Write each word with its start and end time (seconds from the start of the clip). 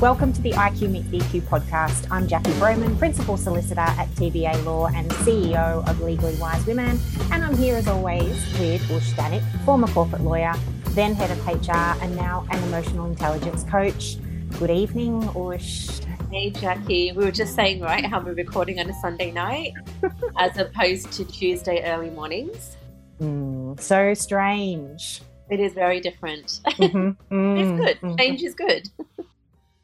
Welcome 0.00 0.32
to 0.32 0.40
the 0.40 0.52
IQ 0.52 0.92
Meet 0.92 1.04
EQ 1.10 1.42
podcast. 1.42 2.06
I'm 2.10 2.26
Jacqui 2.26 2.52
Brauman, 2.52 2.98
Principal 2.98 3.36
Solicitor 3.36 3.82
at 3.82 4.08
TBA 4.12 4.64
Law 4.64 4.86
and 4.86 5.10
CEO 5.10 5.86
of 5.86 6.00
Legally 6.00 6.36
Wise 6.36 6.64
Women. 6.64 6.98
And 7.30 7.44
I'm 7.44 7.54
here 7.54 7.76
as 7.76 7.86
always 7.86 8.30
with 8.58 8.90
Ush 8.90 9.12
Danik, 9.12 9.42
former 9.66 9.88
corporate 9.88 10.22
lawyer, 10.22 10.54
then 10.92 11.14
head 11.14 11.30
of 11.30 11.46
HR, 11.46 12.02
and 12.02 12.16
now 12.16 12.46
an 12.50 12.62
emotional 12.62 13.04
intelligence 13.04 13.62
coach. 13.64 14.16
Good 14.58 14.70
evening, 14.70 15.22
Ush. 15.36 16.00
Hey, 16.32 16.50
Jacqui. 16.50 17.14
We 17.14 17.22
were 17.22 17.30
just 17.30 17.54
saying, 17.54 17.82
right, 17.82 18.06
how 18.06 18.20
we're 18.20 18.32
recording 18.32 18.80
on 18.80 18.88
a 18.88 18.94
Sunday 19.02 19.30
night 19.30 19.74
as 20.38 20.56
opposed 20.56 21.12
to 21.12 21.26
Tuesday 21.26 21.82
early 21.84 22.08
mornings. 22.08 22.78
Mm, 23.20 23.78
so 23.78 24.14
strange. 24.14 25.20
It 25.50 25.60
is 25.60 25.74
very 25.74 26.00
different. 26.00 26.60
Mm-hmm. 26.64 27.34
Mm, 27.34 27.58
it's 27.60 27.84
good. 27.84 28.00
Mm-hmm. 28.00 28.16
Change 28.16 28.42
is 28.42 28.54
good. 28.54 28.88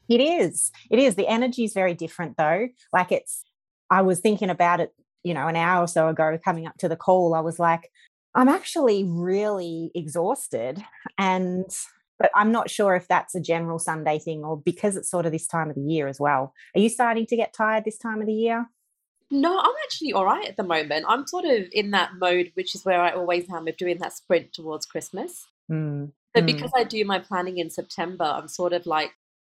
It 0.09 0.20
is. 0.20 0.70
It 0.91 0.98
is. 0.98 1.15
The 1.15 1.28
energy 1.28 1.65
is 1.65 1.73
very 1.73 1.95
different 1.95 2.37
though. 2.37 2.69
Like 2.92 3.12
it's, 3.12 3.42
I 3.91 4.02
was 4.02 4.20
thinking 4.20 4.51
about 4.51 4.80
it, 4.80 4.92
you 5.23 5.34
know, 5.34 5.48
an 5.48 5.56
hour 5.56 5.84
or 5.84 5.88
so 5.88 6.09
ago 6.09 6.38
coming 6.45 6.66
up 6.66 6.77
to 6.78 6.88
the 6.88 6.97
call. 6.97 7.34
I 7.34 7.41
was 7.41 7.59
like, 7.59 7.91
I'm 8.34 8.48
actually 8.48 9.05
really 9.05 9.91
exhausted. 9.95 10.84
And, 11.19 11.64
but 12.19 12.30
I'm 12.34 12.52
not 12.52 12.70
sure 12.70 12.95
if 12.95 13.09
that's 13.09 13.34
a 13.34 13.41
general 13.41 13.78
Sunday 13.78 14.19
thing 14.19 14.45
or 14.45 14.56
because 14.61 14.97
it's 14.97 15.11
sort 15.11 15.27
of 15.27 15.33
this 15.33 15.47
time 15.47 15.69
of 15.70 15.77
the 15.77 15.83
year 15.83 16.09
as 16.09 16.20
well. 16.20 16.55
Are 16.75 16.80
you 16.80 16.88
starting 16.88 17.27
to 17.27 17.36
get 17.36 17.52
tired 17.52 17.84
this 17.84 17.98
time 17.98 18.20
of 18.20 18.27
the 18.27 18.34
year? 18.34 18.66
No, 19.30 19.59
I'm 19.59 19.75
actually 19.84 20.12
all 20.12 20.25
right 20.25 20.47
at 20.47 20.56
the 20.56 20.62
moment. 20.62 21.05
I'm 21.09 21.27
sort 21.27 21.45
of 21.45 21.64
in 21.73 21.91
that 21.91 22.11
mode, 22.19 22.52
which 22.55 22.75
is 22.75 22.84
where 22.84 23.00
I 23.00 23.11
always 23.11 23.50
am 23.50 23.66
of 23.66 23.77
doing 23.77 23.98
that 23.98 24.12
sprint 24.12 24.52
towards 24.52 24.86
Christmas. 24.86 25.47
Mm. 25.70 26.12
So 26.36 26.42
mm. 26.42 26.47
because 26.47 26.70
I 26.77 26.84
do 26.84 27.05
my 27.05 27.19
planning 27.19 27.58
in 27.58 27.70
September, 27.70 28.25
I'm 28.25 28.48
sort 28.48 28.73
of 28.73 28.86
like 28.86 29.11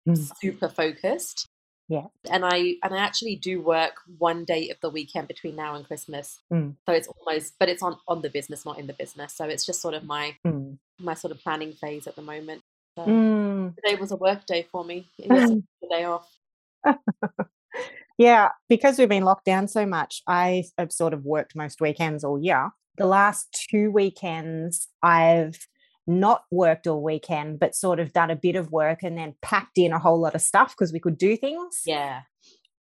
mm. 0.09 0.33
super 0.41 0.69
focused. 0.69 1.47
Yeah. 1.89 2.07
And 2.31 2.45
I 2.45 2.77
and 2.85 2.95
I 2.95 2.99
actually 2.99 3.35
do 3.35 3.61
work 3.61 3.95
one 4.19 4.45
day 4.45 4.71
of 4.71 4.77
the 4.81 4.91
weekend 4.91 5.27
between 5.27 5.57
now 5.57 5.75
and 5.75 5.85
Christmas. 5.85 6.39
Mm. 6.53 6.77
So 6.87 6.93
it's 6.93 7.09
almost 7.09 7.55
but 7.59 7.69
it's 7.69 7.83
on 7.83 7.97
on 8.07 8.23
the 8.23 8.31
business, 8.31 8.65
not 8.65 8.79
in 8.79 8.87
the 8.87 8.93
business. 8.93 9.35
So 9.35 9.45
it's 9.47 9.67
just 9.67 9.83
sort 9.83 9.95
of 9.95 10.05
my 10.05 10.37
mm. 10.47 10.79
my 11.01 11.15
sort 11.15 11.33
of 11.33 11.41
planning 11.41 11.73
phase 11.73 12.07
at 12.07 12.15
the 12.15 12.23
moment. 12.23 12.63
So 12.97 13.07
mm. 13.07 13.75
today 13.75 13.97
was 13.97 14.13
a 14.13 14.17
work 14.17 14.47
day 14.47 14.67
for 14.71 14.85
me. 14.85 15.09
It 15.19 15.31
was 15.31 15.51
a 15.85 15.89
day 15.89 16.05
off. 16.05 16.29
yeah, 18.19 18.51
because 18.69 18.97
we've 18.97 19.09
been 19.09 19.25
locked 19.25 19.45
down 19.45 19.67
so 19.67 19.85
much, 19.85 20.23
I 20.29 20.65
have 20.79 20.93
sort 20.93 21.13
of 21.13 21.25
worked 21.25 21.57
most 21.57 21.81
weekends 21.81 22.23
all 22.23 22.41
year. 22.41 22.71
The 22.99 23.07
last 23.07 23.67
two 23.69 23.91
weekends 23.91 24.89
I've 25.03 25.59
not 26.07 26.43
worked 26.51 26.87
all 26.87 27.03
weekend, 27.03 27.61
but 27.61 27.75
sort 27.75 28.01
of 28.01 28.13
done 28.13 28.31
a 28.31 28.37
bit 28.37 28.57
of 28.57 28.73
work 28.73 29.03
and 29.03 29.17
then 29.17 29.35
packed 29.43 29.79
in 29.79 29.93
a 29.93 29.99
whole 29.99 30.21
lot 30.21 30.35
of 30.35 30.41
stuff 30.41 30.75
because 30.77 30.93
we 30.93 31.01
could 31.01 31.19
do 31.19 31.37
things. 31.37 31.83
Yeah. 31.85 32.23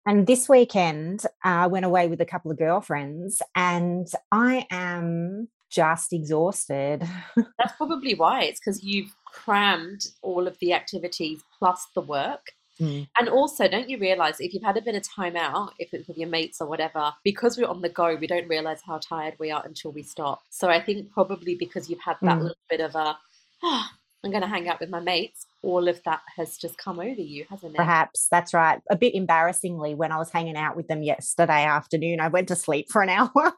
And 0.06 0.28
this 0.28 0.50
weekend, 0.50 1.26
I 1.44 1.64
uh, 1.64 1.70
went 1.70 1.86
away 1.86 2.08
with 2.08 2.20
a 2.20 2.26
couple 2.26 2.52
of 2.52 2.58
girlfriends, 2.58 3.42
and 3.56 4.08
I 4.32 4.68
am 4.70 5.48
just 5.72 6.12
exhausted. 6.12 7.08
That's 7.36 7.76
probably 7.78 8.14
why. 8.14 8.44
It's 8.44 8.60
because 8.60 8.84
you've 8.84 9.16
crammed 9.26 10.02
all 10.22 10.48
of 10.48 10.58
the 10.60 10.74
activities 10.74 11.42
plus 11.58 11.88
the 11.96 12.02
work. 12.02 12.52
Mm. 12.80 13.08
And 13.20 13.30
also, 13.30 13.68
don't 13.68 13.90
you 13.90 14.00
realize 14.00 14.40
if 14.40 14.54
you've 14.54 14.64
had 14.64 14.78
a 14.78 14.82
bit 14.82 14.96
of 14.96 15.04
time 15.04 15.36
out, 15.36 15.74
if 15.80 15.94
it's 15.94 16.08
with 16.08 16.18
your 16.18 16.30
mates 16.30 16.60
or 16.60 16.68
whatever, 16.68 17.14
because 17.24 17.58
we're 17.58 17.68
on 17.68 17.82
the 17.82 17.90
go, 17.90 18.16
we 18.16 18.28
don't 18.28 18.48
realize 18.48 18.82
how 18.86 18.98
tired 18.98 19.36
we 19.40 19.52
are 19.52 19.64
until 19.66 19.92
we 19.92 20.04
stop. 20.04 20.42
So 20.50 20.70
I 20.70 20.82
think 20.82 21.12
probably 21.12 21.56
because 21.56 21.90
you've 21.90 22.02
had 22.02 22.18
that 22.22 22.38
mm. 22.38 22.44
little 22.44 22.58
bit 22.70 22.82
of 22.82 22.96
a, 22.96 23.18
oh, 23.64 23.86
I'm 24.26 24.32
going 24.32 24.42
to 24.42 24.48
hang 24.48 24.70
out 24.70 24.80
with 24.80 24.90
my 24.90 25.02
mates, 25.02 25.46
all 25.64 25.90
of 25.90 26.02
that 26.06 26.22
has 26.38 26.58
just 26.58 26.78
come 26.78 26.98
over 26.98 27.10
you, 27.10 27.46
hasn't 27.50 27.74
it? 27.74 27.78
Perhaps 27.78 28.30
that's 28.32 28.54
right. 28.54 28.80
A 28.90 28.96
bit 28.96 29.16
embarrassingly, 29.16 29.96
when 29.96 30.14
I 30.14 30.18
was 30.18 30.32
hanging 30.32 30.56
out 30.56 30.78
with 30.78 30.88
them 30.88 31.04
yesterday 31.04 31.66
afternoon, 31.66 32.22
I 32.22 32.30
went 32.30 32.48
to 32.48 32.56
sleep 32.56 32.90
for 32.90 33.02
an 33.02 33.10
hour. 33.10 33.54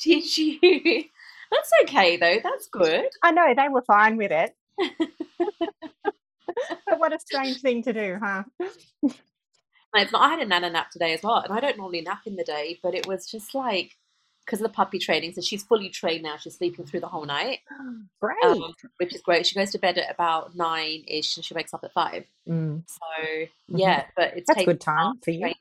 Did 0.00 0.38
you? 0.38 0.58
That's 1.50 1.70
okay 1.82 2.16
though. 2.16 2.38
That's 2.42 2.66
good. 2.72 3.08
I 3.22 3.32
know 3.32 3.52
they 3.54 3.68
were 3.68 3.82
fine 3.82 4.16
with 4.16 4.32
it. 4.32 4.54
What 6.98 7.12
a 7.12 7.18
strange 7.18 7.60
thing 7.60 7.82
to 7.84 7.92
do, 7.92 8.18
huh? 8.22 8.44
It's 9.92 10.12
not, 10.12 10.22
I 10.22 10.28
had 10.28 10.38
a 10.38 10.46
nana 10.46 10.70
nap 10.70 10.90
today 10.92 11.14
as 11.14 11.22
well, 11.24 11.38
and 11.38 11.52
I 11.52 11.58
don't 11.58 11.76
normally 11.76 12.00
nap 12.00 12.20
in 12.24 12.36
the 12.36 12.44
day, 12.44 12.78
but 12.80 12.94
it 12.94 13.08
was 13.08 13.26
just 13.26 13.56
like 13.56 13.96
because 14.44 14.60
of 14.60 14.64
the 14.70 14.72
puppy 14.72 14.98
training. 14.98 15.32
So 15.32 15.40
she's 15.40 15.62
fully 15.62 15.88
trained 15.88 16.22
now. 16.22 16.36
She's 16.36 16.56
sleeping 16.56 16.84
through 16.84 17.00
the 17.00 17.08
whole 17.08 17.24
night. 17.24 17.60
Great, 18.20 18.44
um, 18.44 18.74
which 18.98 19.14
is 19.14 19.22
great. 19.22 19.46
She 19.46 19.54
goes 19.54 19.70
to 19.72 19.78
bed 19.78 19.98
at 19.98 20.12
about 20.12 20.56
nine 20.56 21.04
ish, 21.06 21.36
and 21.36 21.44
she 21.44 21.54
wakes 21.54 21.74
up 21.74 21.84
at 21.84 21.92
five. 21.92 22.24
Mm. 22.48 22.82
So 22.86 23.46
yeah, 23.68 24.02
mm-hmm. 24.02 24.10
but 24.16 24.36
it's 24.36 24.46
that's 24.46 24.64
good 24.64 24.80
time 24.80 25.14
for 25.24 25.30
you. 25.30 25.40
Now. 25.40 25.52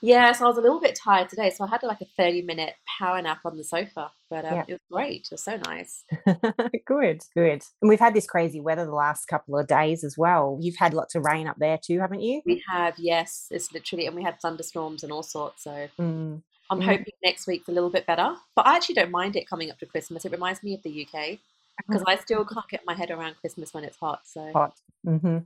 Yeah, 0.00 0.32
so 0.32 0.44
I 0.44 0.48
was 0.48 0.58
a 0.58 0.60
little 0.60 0.80
bit 0.80 0.94
tired 0.94 1.28
today, 1.28 1.50
so 1.50 1.64
I 1.64 1.68
had 1.68 1.82
like 1.82 2.00
a 2.00 2.06
thirty-minute 2.16 2.74
power 2.98 3.20
nap 3.20 3.40
on 3.44 3.56
the 3.56 3.64
sofa, 3.64 4.10
but 4.30 4.44
um, 4.44 4.54
yeah. 4.54 4.64
it 4.68 4.72
was 4.72 4.80
great. 4.90 5.28
It 5.30 5.32
was 5.32 5.44
so 5.44 5.58
nice. 5.66 6.04
good, 6.86 7.22
good. 7.34 7.62
And 7.80 7.88
we've 7.88 8.00
had 8.00 8.14
this 8.14 8.26
crazy 8.26 8.60
weather 8.60 8.84
the 8.84 8.92
last 8.92 9.26
couple 9.26 9.58
of 9.58 9.66
days 9.66 10.04
as 10.04 10.16
well. 10.16 10.58
You've 10.60 10.76
had 10.76 10.94
lots 10.94 11.14
of 11.14 11.24
rain 11.24 11.46
up 11.46 11.56
there 11.58 11.78
too, 11.82 12.00
haven't 12.00 12.22
you? 12.22 12.42
We 12.46 12.62
have, 12.70 12.94
yes. 12.98 13.48
It's 13.50 13.72
literally, 13.72 14.06
and 14.06 14.16
we 14.16 14.22
had 14.22 14.40
thunderstorms 14.40 15.02
and 15.02 15.12
all 15.12 15.22
sorts. 15.22 15.64
So 15.64 15.88
mm. 15.98 16.42
I'm 16.70 16.80
mm. 16.80 16.84
hoping 16.84 17.12
next 17.24 17.46
week's 17.46 17.68
a 17.68 17.72
little 17.72 17.90
bit 17.90 18.06
better. 18.06 18.34
But 18.56 18.66
I 18.66 18.76
actually 18.76 18.96
don't 18.96 19.10
mind 19.10 19.36
it 19.36 19.48
coming 19.48 19.70
up 19.70 19.78
to 19.80 19.86
Christmas. 19.86 20.24
It 20.24 20.32
reminds 20.32 20.62
me 20.62 20.74
of 20.74 20.82
the 20.82 21.06
UK 21.06 21.38
because 21.86 22.02
I 22.06 22.16
still 22.16 22.44
can't 22.44 22.68
get 22.68 22.82
my 22.86 22.94
head 22.94 23.10
around 23.10 23.36
Christmas 23.40 23.74
when 23.74 23.84
it's 23.84 23.96
hot. 23.96 24.20
So 24.24 24.52
hot. 24.52 24.74
Mm-hmm. 25.06 25.38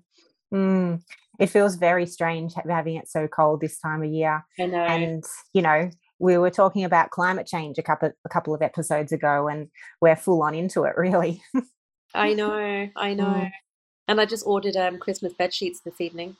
Mm, 0.56 1.02
it 1.38 1.48
feels 1.48 1.76
very 1.76 2.06
strange 2.06 2.54
having 2.68 2.96
it 2.96 3.08
so 3.08 3.28
cold 3.28 3.60
this 3.60 3.78
time 3.78 4.02
of 4.02 4.10
year. 4.10 4.44
I 4.58 4.66
know. 4.66 4.78
And, 4.78 5.24
you 5.52 5.62
know, 5.62 5.90
we 6.18 6.38
were 6.38 6.50
talking 6.50 6.84
about 6.84 7.10
climate 7.10 7.46
change 7.46 7.78
a 7.78 7.82
couple 7.82 8.10
a 8.24 8.28
couple 8.28 8.54
of 8.54 8.62
episodes 8.62 9.12
ago 9.12 9.48
and 9.48 9.68
we're 10.00 10.16
full 10.16 10.42
on 10.42 10.54
into 10.54 10.84
it 10.84 10.96
really. 10.96 11.42
I 12.14 12.32
know, 12.32 12.88
I 12.96 13.14
know. 13.14 13.24
Mm. 13.24 13.50
And 14.08 14.20
I 14.20 14.24
just 14.24 14.46
ordered 14.46 14.76
um 14.76 14.98
Christmas 14.98 15.34
bed 15.34 15.52
sheets 15.52 15.80
this 15.84 16.00
evening. 16.00 16.36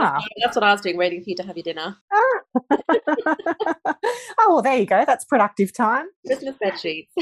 Ah. 0.00 0.22
That's 0.42 0.56
what 0.56 0.62
I 0.62 0.72
was 0.72 0.82
doing, 0.82 0.96
waiting 0.96 1.22
for 1.24 1.30
you 1.30 1.36
to 1.36 1.42
have 1.42 1.56
your 1.56 1.64
dinner. 1.64 1.96
Ah. 2.12 2.40
oh, 4.38 4.48
well, 4.48 4.62
there 4.62 4.78
you 4.78 4.86
go. 4.86 5.04
That's 5.04 5.24
productive 5.24 5.72
time. 5.72 6.06
Christmas 6.26 6.54
bed 6.60 6.78
sheets. 6.78 7.12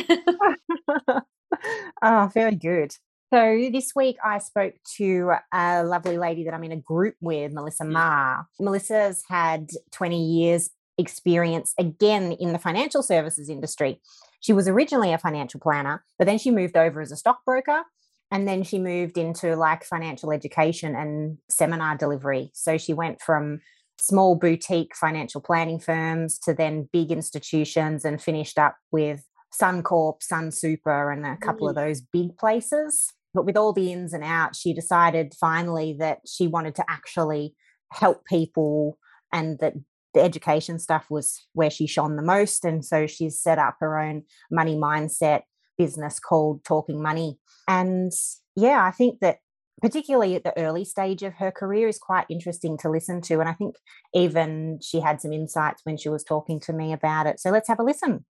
oh, 2.02 2.30
very 2.34 2.56
good. 2.56 2.92
So 3.30 3.68
this 3.70 3.92
week 3.94 4.16
I 4.24 4.38
spoke 4.38 4.74
to 4.96 5.32
a 5.52 5.84
lovely 5.84 6.16
lady 6.16 6.44
that 6.44 6.54
I'm 6.54 6.64
in 6.64 6.72
a 6.72 6.76
group 6.76 7.14
with, 7.20 7.52
Melissa 7.52 7.84
mm. 7.84 7.92
Ma. 7.92 8.42
Melissa's 8.58 9.22
had 9.28 9.68
20 9.92 10.22
years 10.22 10.70
experience 10.96 11.74
again 11.78 12.32
in 12.32 12.52
the 12.52 12.58
financial 12.58 13.02
services 13.02 13.50
industry. 13.50 14.00
She 14.40 14.52
was 14.52 14.66
originally 14.66 15.12
a 15.12 15.18
financial 15.18 15.60
planner, 15.60 16.04
but 16.18 16.24
then 16.24 16.38
she 16.38 16.50
moved 16.50 16.76
over 16.76 17.02
as 17.02 17.12
a 17.12 17.16
stockbroker 17.16 17.82
and 18.30 18.48
then 18.48 18.62
she 18.62 18.78
moved 18.78 19.18
into 19.18 19.56
like 19.56 19.84
financial 19.84 20.32
education 20.32 20.94
and 20.96 21.36
seminar 21.50 21.96
delivery. 21.96 22.50
So 22.54 22.78
she 22.78 22.94
went 22.94 23.20
from 23.20 23.60
small 24.00 24.36
boutique 24.36 24.96
financial 24.96 25.40
planning 25.40 25.78
firms 25.78 26.38
to 26.38 26.54
then 26.54 26.88
big 26.92 27.10
institutions 27.10 28.04
and 28.04 28.22
finished 28.22 28.58
up 28.58 28.76
with 28.90 29.24
Suncorp, 29.52 30.22
Sun 30.22 30.52
Super, 30.52 31.10
and 31.10 31.26
a 31.26 31.36
couple 31.36 31.66
mm. 31.66 31.70
of 31.70 31.76
those 31.76 32.00
big 32.00 32.36
places. 32.38 33.12
But 33.38 33.46
with 33.46 33.56
all 33.56 33.72
the 33.72 33.92
ins 33.92 34.12
and 34.14 34.24
outs, 34.24 34.58
she 34.58 34.74
decided 34.74 35.32
finally 35.40 35.94
that 36.00 36.22
she 36.26 36.48
wanted 36.48 36.74
to 36.74 36.84
actually 36.88 37.54
help 37.92 38.24
people 38.24 38.98
and 39.32 39.60
that 39.60 39.74
the 40.12 40.20
education 40.20 40.80
stuff 40.80 41.06
was 41.08 41.46
where 41.52 41.70
she 41.70 41.86
shone 41.86 42.16
the 42.16 42.22
most. 42.22 42.64
And 42.64 42.84
so 42.84 43.06
she's 43.06 43.40
set 43.40 43.60
up 43.60 43.76
her 43.78 43.96
own 43.96 44.24
money 44.50 44.74
mindset 44.74 45.42
business 45.78 46.18
called 46.18 46.64
Talking 46.64 47.00
Money. 47.00 47.38
And 47.68 48.10
yeah, 48.56 48.84
I 48.84 48.90
think 48.90 49.20
that 49.20 49.36
particularly 49.80 50.34
at 50.34 50.42
the 50.42 50.58
early 50.58 50.84
stage 50.84 51.22
of 51.22 51.34
her 51.34 51.52
career 51.52 51.86
is 51.86 52.00
quite 52.00 52.26
interesting 52.28 52.76
to 52.78 52.90
listen 52.90 53.20
to. 53.20 53.38
And 53.38 53.48
I 53.48 53.52
think 53.52 53.76
even 54.14 54.80
she 54.82 54.98
had 54.98 55.20
some 55.20 55.32
insights 55.32 55.82
when 55.84 55.96
she 55.96 56.08
was 56.08 56.24
talking 56.24 56.58
to 56.62 56.72
me 56.72 56.92
about 56.92 57.28
it. 57.28 57.38
So 57.38 57.50
let's 57.50 57.68
have 57.68 57.78
a 57.78 57.84
listen. 57.84 58.24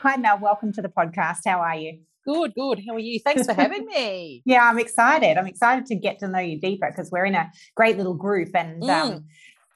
Hi, 0.00 0.16
Mel. 0.16 0.40
Welcome 0.42 0.72
to 0.72 0.82
the 0.82 0.88
podcast. 0.88 1.42
How 1.46 1.60
are 1.60 1.76
you? 1.76 2.00
Good, 2.26 2.54
good. 2.54 2.82
How 2.86 2.94
are 2.94 2.98
you? 2.98 3.20
Thanks 3.20 3.46
for 3.46 3.52
having 3.52 3.84
me. 3.86 4.42
yeah, 4.44 4.68
I'm 4.68 4.78
excited. 4.78 5.36
I'm 5.36 5.46
excited 5.46 5.86
to 5.86 5.94
get 5.94 6.18
to 6.20 6.28
know 6.28 6.38
you 6.38 6.58
deeper 6.58 6.90
because 6.90 7.10
we're 7.10 7.26
in 7.26 7.34
a 7.34 7.50
great 7.74 7.96
little 7.96 8.14
group 8.14 8.50
and 8.54 8.82
um, 8.82 8.88
mm. 8.88 9.14
um, 9.16 9.24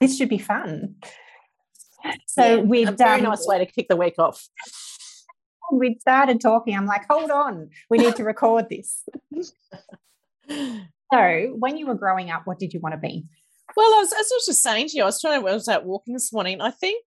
this 0.00 0.16
should 0.16 0.28
be 0.28 0.38
fun. 0.38 0.96
So 2.26 2.56
yeah, 2.56 2.62
we've 2.62 2.88
a 2.88 2.92
very 2.92 3.18
um, 3.18 3.24
nice 3.24 3.46
way 3.46 3.58
to 3.58 3.66
kick 3.66 3.88
the 3.88 3.96
week 3.96 4.14
off. 4.18 4.48
We'd 5.72 6.00
started 6.00 6.40
talking. 6.40 6.76
I'm 6.76 6.86
like, 6.86 7.04
hold 7.10 7.30
on, 7.30 7.70
we 7.90 7.98
need 7.98 8.16
to 8.16 8.24
record 8.24 8.68
this. 8.70 9.04
so, 10.48 11.54
when 11.58 11.76
you 11.76 11.86
were 11.86 11.94
growing 11.94 12.30
up, 12.30 12.46
what 12.46 12.58
did 12.58 12.72
you 12.72 12.80
want 12.80 12.94
to 12.94 12.98
be? 12.98 13.26
Well, 13.76 13.94
I 13.94 14.00
was, 14.00 14.12
as 14.12 14.32
I 14.32 14.34
was 14.34 14.46
just 14.46 14.62
saying 14.62 14.88
to 14.88 14.96
you, 14.96 15.02
I 15.02 15.06
was 15.06 15.20
trying 15.20 15.42
to, 15.42 15.48
I 15.48 15.52
was 15.52 15.68
out 15.68 15.84
walking 15.84 16.14
this 16.14 16.32
morning. 16.32 16.62
I 16.62 16.70
think, 16.70 17.04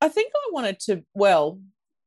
I 0.00 0.08
think 0.08 0.32
I 0.34 0.50
wanted 0.52 0.80
to, 0.80 1.04
well, 1.12 1.60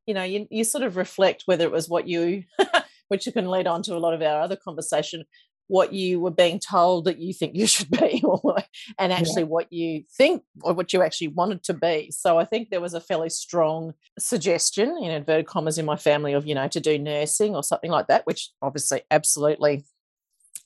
you 0.05 0.13
know, 0.13 0.23
you, 0.23 0.47
you 0.49 0.63
sort 0.63 0.83
of 0.83 0.97
reflect 0.97 1.43
whether 1.45 1.65
it 1.65 1.71
was 1.71 1.89
what 1.89 2.07
you, 2.07 2.43
which 3.07 3.25
you 3.25 3.31
can 3.31 3.49
lead 3.49 3.67
on 3.67 3.83
to 3.83 3.95
a 3.95 3.99
lot 3.99 4.13
of 4.13 4.21
our 4.21 4.41
other 4.41 4.55
conversation, 4.55 5.25
what 5.71 5.93
you 5.93 6.19
were 6.19 6.31
being 6.31 6.59
told 6.59 7.05
that 7.05 7.17
you 7.17 7.33
think 7.33 7.55
you 7.55 7.65
should 7.75 7.89
be 7.89 8.21
and 8.99 9.13
actually 9.13 9.43
yeah. 9.43 9.47
what 9.47 9.71
you 9.71 10.03
think 10.17 10.43
or 10.63 10.73
what 10.73 10.91
you 10.91 11.01
actually 11.01 11.29
wanted 11.29 11.63
to 11.63 11.73
be 11.73 12.11
so 12.11 12.37
i 12.37 12.43
think 12.43 12.69
there 12.69 12.81
was 12.81 12.93
a 12.93 12.99
fairly 12.99 13.29
strong 13.29 13.93
suggestion 14.19 14.97
in 15.01 15.11
inverted 15.11 15.47
commas 15.47 15.77
in 15.77 15.85
my 15.85 15.95
family 15.95 16.33
of 16.33 16.45
you 16.45 16.53
know 16.53 16.67
to 16.67 16.81
do 16.81 16.99
nursing 16.99 17.55
or 17.55 17.63
something 17.63 17.89
like 17.89 18.07
that 18.07 18.27
which 18.27 18.49
obviously 18.61 19.01
absolutely 19.11 19.85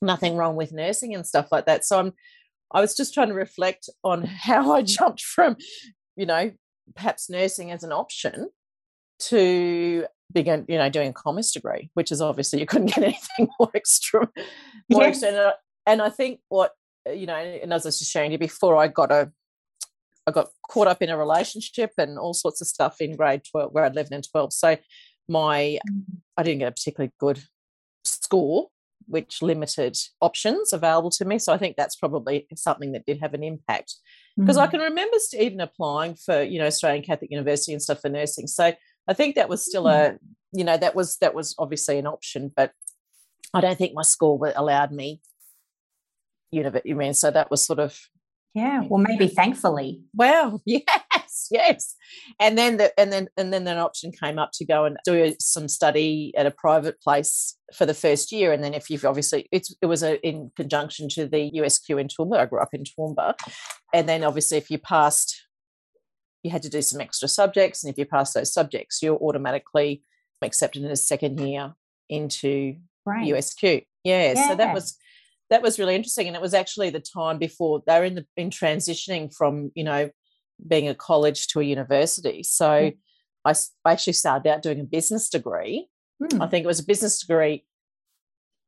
nothing 0.02 0.36
wrong 0.36 0.56
with 0.56 0.74
nursing 0.74 1.14
and 1.14 1.28
stuff 1.28 1.52
like 1.52 1.68
that 1.68 1.86
so 1.86 2.00
i'm 2.00 2.12
i 2.72 2.82
was 2.82 2.96
just 2.96 3.14
trying 3.14 3.30
to 3.30 3.36
reflect 3.36 3.88
on 4.04 4.24
how 4.26 4.74
i 4.74 4.82
jumped 4.82 5.22
from 5.22 5.56
you 6.16 6.26
know 6.26 6.52
perhaps 6.96 7.30
nursing 7.30 7.72
as 7.72 7.84
an 7.84 7.92
option 7.92 8.50
to 9.20 10.06
begin, 10.32 10.66
you 10.68 10.78
know, 10.78 10.90
doing 10.90 11.10
a 11.10 11.14
commerce 11.14 11.52
degree, 11.52 11.90
which 11.94 12.12
is 12.12 12.22
obviously 12.22 12.60
you 12.60 12.66
couldn't 12.66 12.88
get 12.88 12.98
anything 13.04 13.48
more 13.60 13.72
extra, 13.76 14.22
more 14.90 15.04
yes. 15.04 15.24
extra. 15.24 15.54
And 15.86 16.02
I 16.02 16.10
think 16.10 16.40
what 16.50 16.74
uh, 17.08 17.14
you 17.14 17.26
know, 17.26 17.36
and 17.36 17.74
as 17.74 17.86
I 17.86 17.90
was 17.90 18.00
just 18.00 18.12
showing 18.12 18.32
you 18.32 18.38
before, 18.38 18.78
I 18.78 18.88
got 18.88 19.12
a, 19.12 19.32
I 20.28 20.32
got 20.32 20.50
caught 20.70 20.88
up 20.88 21.02
in 21.02 21.10
a 21.10 21.18
relationship 21.18 21.92
and 21.98 22.18
all 22.18 22.34
sorts 22.34 22.62
of 22.62 22.68
stuff 22.68 23.00
in 23.00 23.16
grade 23.16 23.44
twelve, 23.50 23.72
where 23.72 23.86
I'd 23.86 23.96
lived 23.96 24.12
in 24.12 24.22
twelve. 24.22 24.54
So 24.54 24.78
my, 25.28 25.80
mm. 25.90 26.04
I 26.38 26.44
didn't 26.44 26.60
get 26.60 26.68
a 26.68 26.72
particularly 26.72 27.12
good 27.20 27.44
score, 28.04 28.68
which 29.08 29.42
limited 29.42 29.98
options 30.22 30.74
available 30.74 31.12
to 31.12 31.26
me. 31.26 31.40
So 31.40 31.54
I 31.54 31.58
think 31.58 31.76
that's 31.76 31.96
probably 31.96 32.48
something 32.56 32.92
that 32.94 33.06
did 33.06 33.20
have 33.22 33.34
an 33.34 33.44
impact 33.44 33.96
because 34.38 34.58
mm. 34.58 34.62
I 34.62 34.68
can 34.68 34.82
remember 34.82 35.18
even 35.40 35.62
applying 35.62 36.16
for 36.16 36.42
you 36.42 36.60
know 36.60 36.66
Australian 36.66 37.04
Catholic 37.04 37.32
University 37.32 37.74
and 37.74 37.82
stuff 37.82 38.02
for 38.02 38.10
nursing. 38.10 38.48
So 38.48 38.74
I 39.08 39.14
think 39.14 39.36
that 39.36 39.50
was 39.50 39.66
still 39.66 39.86
mm. 39.86 39.94
a, 39.94 40.20
you 40.52 40.64
know, 40.64 40.78
that 40.78 40.96
was 40.96 41.18
that 41.18 41.36
was 41.36 41.56
obviously 41.58 41.98
an 41.98 42.08
option, 42.08 42.52
but 42.56 42.72
I 43.54 43.62
don't 43.62 43.78
think 43.78 43.94
my 43.94 44.02
school 44.02 44.44
allowed 44.56 44.92
me. 44.92 45.22
You 46.52 46.64
know, 46.64 46.82
you 46.84 46.96
mean 46.96 47.14
so 47.14 47.32
that 47.32 47.52
was 47.52 47.64
sort 47.64 47.80
of. 47.80 48.00
Yeah, 48.54 48.84
well, 48.88 49.04
maybe 49.06 49.28
thankfully. 49.28 50.02
Well, 50.14 50.62
yes, 50.66 51.48
yes, 51.52 51.96
and 52.40 52.58
then 52.58 52.78
the 52.78 52.98
and 52.98 53.12
then 53.12 53.28
and 53.36 53.52
then 53.52 53.68
an 53.68 53.78
option 53.78 54.14
came 54.14 54.40
up 54.40 54.52
to 54.54 54.66
go 54.66 54.86
and 54.86 54.96
do 55.04 55.36
some 55.42 55.68
study 55.68 56.34
at 56.38 56.46
a 56.46 56.52
private 56.52 57.02
place 57.02 57.58
for 57.74 57.86
the 57.86 57.94
first 57.94 58.32
year, 58.32 58.54
and 58.54 58.64
then 58.64 58.74
if 58.74 58.90
you've 58.90 59.04
obviously 59.04 59.50
it's 59.52 59.76
it 59.82 59.88
was 59.88 60.04
a, 60.04 60.26
in 60.26 60.52
conjunction 60.56 61.10
to 61.10 61.28
the 61.28 61.52
USQ 61.52 62.00
in 62.00 62.08
Toowoomba. 62.08 62.40
I 62.40 62.46
grew 62.46 62.62
up 62.62 62.74
in 62.74 62.86
Toowoomba, 62.86 63.34
and 63.94 64.08
then 64.08 64.24
obviously 64.24 64.58
if 64.58 64.72
you 64.72 64.78
passed 64.78 65.45
you 66.46 66.52
had 66.52 66.62
to 66.62 66.70
do 66.70 66.82
some 66.84 67.02
extra 67.02 67.28
subjects. 67.28 67.84
And 67.84 67.92
if 67.92 67.98
you 67.98 68.06
pass 68.06 68.34
those 68.34 68.54
subjects, 68.54 69.02
you're 69.02 69.18
automatically 69.18 70.04
accepted 70.44 70.84
in 70.84 70.92
a 70.92 70.96
second 70.96 71.40
year 71.40 71.74
into 72.08 72.76
right. 73.04 73.28
USQ. 73.28 73.84
Yeah, 74.04 74.34
yeah. 74.34 74.48
So 74.48 74.56
that 74.56 74.76
was 74.76 74.96
that 75.50 75.64
was 75.64 75.80
really 75.80 75.96
interesting. 75.96 76.28
And 76.28 76.36
it 76.36 76.42
was 76.44 76.54
actually 76.54 76.92
the 76.92 77.00
time 77.00 77.40
before 77.40 77.82
they 77.88 77.98
were 77.98 78.06
in 78.06 78.14
the 78.14 78.28
in 78.38 78.52
transitioning 78.52 79.36
from, 79.36 79.72
you 79.74 79.84
know, 79.84 80.12
being 80.68 80.88
a 80.88 80.94
college 80.94 81.48
to 81.48 81.62
a 81.62 81.64
university. 81.64 82.44
So 82.44 82.70
mm. 82.70 82.98
I, 83.44 83.56
I 83.84 83.94
actually 83.94 84.14
started 84.14 84.48
out 84.48 84.62
doing 84.62 84.80
a 84.80 84.84
business 84.84 85.30
degree. 85.30 85.88
Mm. 86.22 86.42
I 86.44 86.48
think 86.48 86.64
it 86.64 86.68
was 86.68 86.80
a 86.80 86.86
business 86.86 87.20
degree 87.20 87.66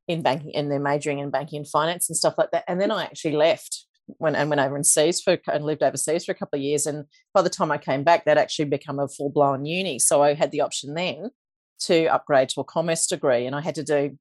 in 0.08 0.24
banking 0.24 0.56
and 0.56 0.72
then 0.72 0.82
majoring 0.82 1.20
in 1.20 1.30
banking 1.30 1.58
and 1.58 1.68
finance 1.68 2.10
and 2.10 2.18
stuff 2.18 2.40
like 2.40 2.50
that. 2.52 2.64
And 2.68 2.82
then 2.82 2.90
I 2.90 3.04
actually 3.04 3.36
left 3.36 3.86
when 4.18 4.36
and 4.36 4.50
went 4.50 4.62
overseas 4.62 5.22
for 5.22 5.38
and 5.52 5.66
lived 5.66 5.84
overseas 5.84 6.26
for 6.26 6.32
a 6.32 6.36
couple 6.36 6.58
of 6.58 6.64
years. 6.64 6.86
And 6.86 7.06
by 7.34 7.42
the 7.42 7.50
time 7.50 7.72
I 7.72 7.78
came 7.78 8.04
back, 8.04 8.26
that 8.26 8.38
actually 8.38 8.66
become 8.66 9.00
a 9.00 9.08
full 9.08 9.30
blown 9.30 9.66
uni. 9.66 10.00
So 10.00 10.22
I 10.22 10.34
had 10.34 10.52
the 10.52 10.62
option 10.62 10.94
then 10.94 11.32
to 11.82 12.06
upgrade 12.08 12.50
to 12.50 12.62
a 12.62 12.64
commerce 12.64 13.06
degree, 13.08 13.46
and 13.46 13.56
I 13.56 13.62
had 13.62 13.76
to 13.76 13.84
do 13.84 14.18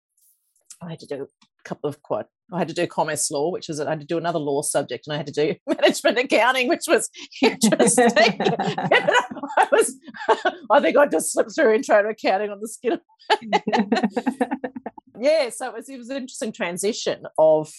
I 0.82 0.90
had 0.90 1.00
to 1.00 1.06
do 1.06 1.22
a 1.22 1.68
couple 1.68 1.88
of 1.88 2.02
quite 2.02 2.26
I 2.52 2.58
had 2.58 2.68
to 2.68 2.74
do 2.74 2.86
commerce 2.86 3.30
law, 3.30 3.50
which 3.50 3.68
was 3.68 3.80
I 3.80 3.90
had 3.90 4.00
to 4.00 4.06
do 4.06 4.18
another 4.18 4.38
law 4.38 4.62
subject, 4.62 5.06
and 5.06 5.14
I 5.14 5.16
had 5.16 5.26
to 5.26 5.32
do 5.32 5.54
management 5.66 6.18
accounting, 6.18 6.68
which 6.68 6.84
was 6.86 7.10
interesting. 7.42 8.36
I 8.40 9.68
was, 9.72 9.94
I 10.70 10.80
think 10.80 10.96
I 10.96 11.06
just 11.06 11.32
slipped 11.32 11.54
through 11.54 11.74
intro 11.74 12.02
to 12.02 12.08
accounting 12.08 12.50
on 12.50 12.60
the 12.60 12.68
skin. 12.68 12.92
Of 12.92 13.00
yeah, 15.18 15.48
so 15.50 15.68
it 15.68 15.74
was 15.74 15.88
it 15.88 15.98
was 15.98 16.10
an 16.10 16.18
interesting 16.18 16.52
transition 16.52 17.24
of 17.38 17.72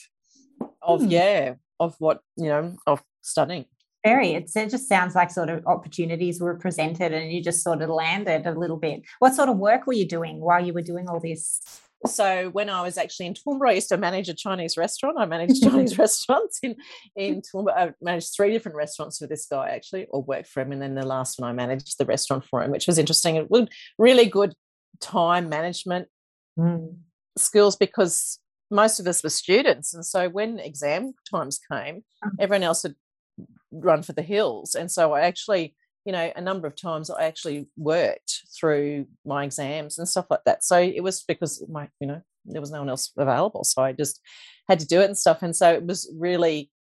of 0.81 1.01
hmm. 1.01 1.09
yeah 1.09 1.53
of 1.79 1.95
what 1.99 2.21
you 2.35 2.47
know 2.47 2.75
of 2.85 3.03
studying 3.21 3.65
very 4.05 4.33
it's, 4.33 4.55
it 4.55 4.69
just 4.69 4.87
sounds 4.87 5.15
like 5.15 5.31
sort 5.31 5.49
of 5.49 5.65
opportunities 5.65 6.39
were 6.39 6.55
presented 6.55 7.13
and 7.13 7.31
you 7.31 7.41
just 7.41 7.63
sort 7.63 7.81
of 7.81 7.89
landed 7.89 8.45
a 8.45 8.51
little 8.51 8.77
bit 8.77 9.01
what 9.19 9.35
sort 9.35 9.49
of 9.49 9.57
work 9.57 9.87
were 9.87 9.93
you 9.93 10.07
doing 10.07 10.39
while 10.39 10.63
you 10.63 10.73
were 10.73 10.81
doing 10.81 11.09
all 11.09 11.19
this 11.19 11.61
so 12.05 12.49
when 12.49 12.69
I 12.69 12.81
was 12.83 12.97
actually 12.97 13.25
in 13.25 13.33
Toowoomba, 13.33 13.69
I 13.69 13.73
used 13.73 13.89
to 13.89 13.97
manage 13.97 14.29
a 14.29 14.33
Chinese 14.33 14.77
restaurant. 14.77 15.17
I 15.17 15.25
managed 15.35 15.63
Chinese 15.63 15.97
restaurants 15.97 16.59
in 16.61 16.75
in 17.15 17.41
Toowoomba. 17.41 17.75
I 17.75 17.93
managed 18.01 18.35
three 18.35 18.51
different 18.51 18.77
restaurants 18.77 19.17
for 19.17 19.27
this 19.27 19.47
guy 19.47 19.69
actually, 19.69 20.05
or 20.09 20.21
worked 20.21 20.47
for 20.47 20.61
him. 20.61 20.71
And 20.71 20.81
then 20.81 20.95
the 20.95 21.05
last 21.05 21.39
one 21.39 21.49
I 21.49 21.53
managed 21.53 21.97
the 21.97 22.05
restaurant 22.05 22.45
for 22.45 22.61
him, 22.61 22.71
which 22.71 22.87
was 22.87 22.97
interesting. 22.97 23.35
It 23.35 23.49
was 23.49 23.67
really 23.97 24.25
good 24.25 24.53
time 25.01 25.49
management 25.49 26.07
mm. 26.57 26.95
skills 27.37 27.75
because 27.75 28.39
most 28.69 28.99
of 28.99 29.07
us 29.07 29.23
were 29.23 29.29
students. 29.29 29.93
And 29.93 30.05
so 30.05 30.29
when 30.29 30.59
exam 30.59 31.13
times 31.29 31.59
came, 31.71 32.03
mm. 32.23 32.31
everyone 32.39 32.63
else 32.63 32.83
had 32.83 32.95
run 33.71 34.03
for 34.03 34.13
the 34.13 34.21
hills. 34.21 34.75
And 34.75 34.91
so 34.91 35.13
I 35.13 35.21
actually, 35.21 35.75
you 36.05 36.11
know, 36.11 36.31
a 36.35 36.41
number 36.41 36.67
of 36.67 36.75
times 36.75 37.09
I 37.09 37.23
actually 37.23 37.67
worked 37.77 38.43
through 38.57 39.07
my 39.25 39.43
exams 39.43 39.97
and 39.97 40.07
stuff 40.07 40.27
like 40.29 40.43
that. 40.45 40.63
So 40.63 40.79
it 40.79 41.01
was 41.01 41.23
because 41.27 41.63
my, 41.69 41.89
you 41.99 42.07
know, 42.07 42.21
there 42.45 42.61
was 42.61 42.71
no 42.71 42.79
one 42.79 42.89
else 42.89 43.11
available. 43.17 43.63
So 43.63 43.81
I 43.81 43.91
just 43.91 44.21
had 44.69 44.79
to 44.79 44.87
do 44.87 45.01
it 45.01 45.05
and 45.05 45.17
stuff. 45.17 45.43
And 45.43 45.55
so 45.55 45.71
it 45.71 45.85
was 45.85 46.11
really 46.17 46.71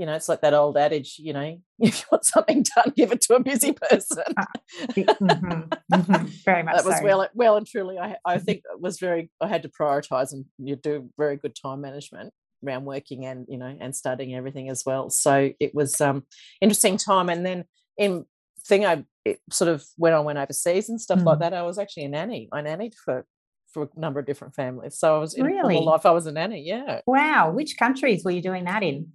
you 0.00 0.06
know, 0.06 0.14
it's 0.14 0.30
like 0.30 0.40
that 0.40 0.54
old 0.54 0.78
adage, 0.78 1.16
you 1.18 1.34
know, 1.34 1.58
if 1.78 2.00
you 2.00 2.06
want 2.10 2.24
something 2.24 2.64
done, 2.74 2.94
give 2.96 3.12
it 3.12 3.20
to 3.20 3.34
a 3.34 3.40
busy 3.40 3.72
person. 3.72 4.24
Ah, 4.34 4.46
mm-hmm, 4.92 5.94
mm-hmm, 5.94 6.26
very 6.42 6.62
much. 6.62 6.76
that 6.76 6.86
was 6.86 6.96
so. 6.96 7.04
well, 7.04 7.28
well 7.34 7.56
and 7.58 7.66
truly. 7.66 7.98
I, 7.98 8.16
I 8.24 8.36
mm-hmm. 8.36 8.44
think 8.44 8.62
it 8.64 8.80
was 8.80 8.98
very. 8.98 9.30
I 9.42 9.46
had 9.46 9.62
to 9.64 9.68
prioritize, 9.68 10.32
and 10.32 10.46
you 10.56 10.76
do 10.76 11.10
very 11.18 11.36
good 11.36 11.54
time 11.54 11.82
management 11.82 12.32
around 12.64 12.86
working 12.86 13.26
and 13.26 13.46
you 13.48 13.58
know 13.58 13.76
and 13.78 13.94
studying 13.94 14.34
everything 14.34 14.70
as 14.70 14.84
well. 14.86 15.10
So 15.10 15.50
it 15.60 15.74
was 15.74 16.00
um 16.00 16.24
interesting 16.62 16.96
time. 16.96 17.28
And 17.28 17.44
then 17.44 17.64
in 17.98 18.24
thing, 18.66 18.86
I 18.86 19.04
sort 19.50 19.68
of 19.68 19.84
when 19.98 20.14
I 20.14 20.20
went 20.20 20.38
overseas 20.38 20.88
and 20.88 20.98
stuff 20.98 21.18
mm. 21.18 21.26
like 21.26 21.40
that, 21.40 21.52
I 21.52 21.62
was 21.62 21.78
actually 21.78 22.04
a 22.04 22.08
nanny. 22.08 22.48
I 22.52 22.62
nannied 22.62 22.94
for 22.94 23.26
for 23.70 23.82
a 23.84 24.00
number 24.00 24.18
of 24.18 24.24
different 24.24 24.54
families. 24.54 24.98
So 24.98 25.14
I 25.14 25.18
was 25.18 25.34
in 25.34 25.44
really? 25.44 25.78
life. 25.78 26.06
I 26.06 26.10
was 26.10 26.26
a 26.26 26.32
nanny. 26.32 26.62
Yeah. 26.62 27.02
Wow. 27.06 27.52
Which 27.52 27.76
countries 27.76 28.24
were 28.24 28.30
you 28.30 28.42
doing 28.42 28.64
that 28.64 28.82
in? 28.82 29.12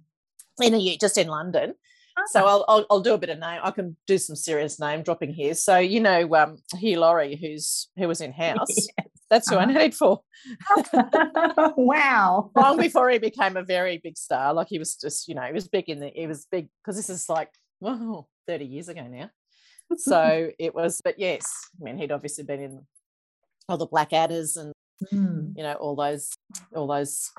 In 0.62 0.74
a 0.74 0.96
just 0.96 1.18
in 1.18 1.28
London. 1.28 1.74
So 2.28 2.44
ah. 2.44 2.48
I'll, 2.48 2.64
I'll, 2.68 2.86
I'll 2.90 3.00
do 3.00 3.14
a 3.14 3.18
bit 3.18 3.28
of 3.28 3.38
name. 3.38 3.60
I 3.62 3.70
can 3.70 3.96
do 4.06 4.16
some 4.16 4.36
serious 4.36 4.80
name 4.80 5.02
dropping 5.02 5.34
here. 5.34 5.54
So 5.54 5.78
you 5.78 6.00
know, 6.00 6.34
um, 6.34 6.58
Hugh 6.78 7.00
Laurie, 7.00 7.36
who's 7.36 7.88
who 7.96 8.08
was 8.08 8.20
in 8.20 8.32
House. 8.44 8.68
Yes. 8.68 9.08
That's 9.28 9.50
who 9.50 9.56
uh-huh. 9.56 9.70
I 9.70 9.72
nannied 9.72 9.94
for. 9.94 10.20
wow! 11.76 12.50
Long 12.54 12.78
before 12.78 13.10
he 13.10 13.18
became 13.18 13.56
a 13.56 13.64
very 13.64 13.98
big 13.98 14.16
star, 14.16 14.54
like 14.54 14.68
he 14.68 14.78
was 14.78 14.94
just, 14.96 15.26
you 15.26 15.34
know, 15.34 15.42
he 15.42 15.52
was 15.52 15.66
big 15.66 15.88
in 15.88 15.98
the, 15.98 16.12
he 16.14 16.28
was 16.28 16.46
big 16.50 16.68
because 16.82 16.96
this 16.96 17.10
is 17.10 17.28
like, 17.28 17.50
well, 17.80 18.28
30 18.46 18.66
years 18.66 18.88
ago 18.88 19.06
now. 19.08 19.30
so 19.96 20.50
it 20.58 20.74
was, 20.74 21.00
but 21.02 21.18
yes, 21.18 21.44
I 21.80 21.84
mean, 21.84 21.98
he'd 21.98 22.12
obviously 22.12 22.44
been 22.44 22.60
in 22.60 22.86
all 23.68 23.78
the 23.78 23.88
Blackadders 23.88 24.56
and 24.56 24.72
mm. 25.12 25.52
you 25.56 25.62
know 25.62 25.74
all 25.74 25.96
those 25.96 26.30
all 26.74 26.86
those 26.86 27.30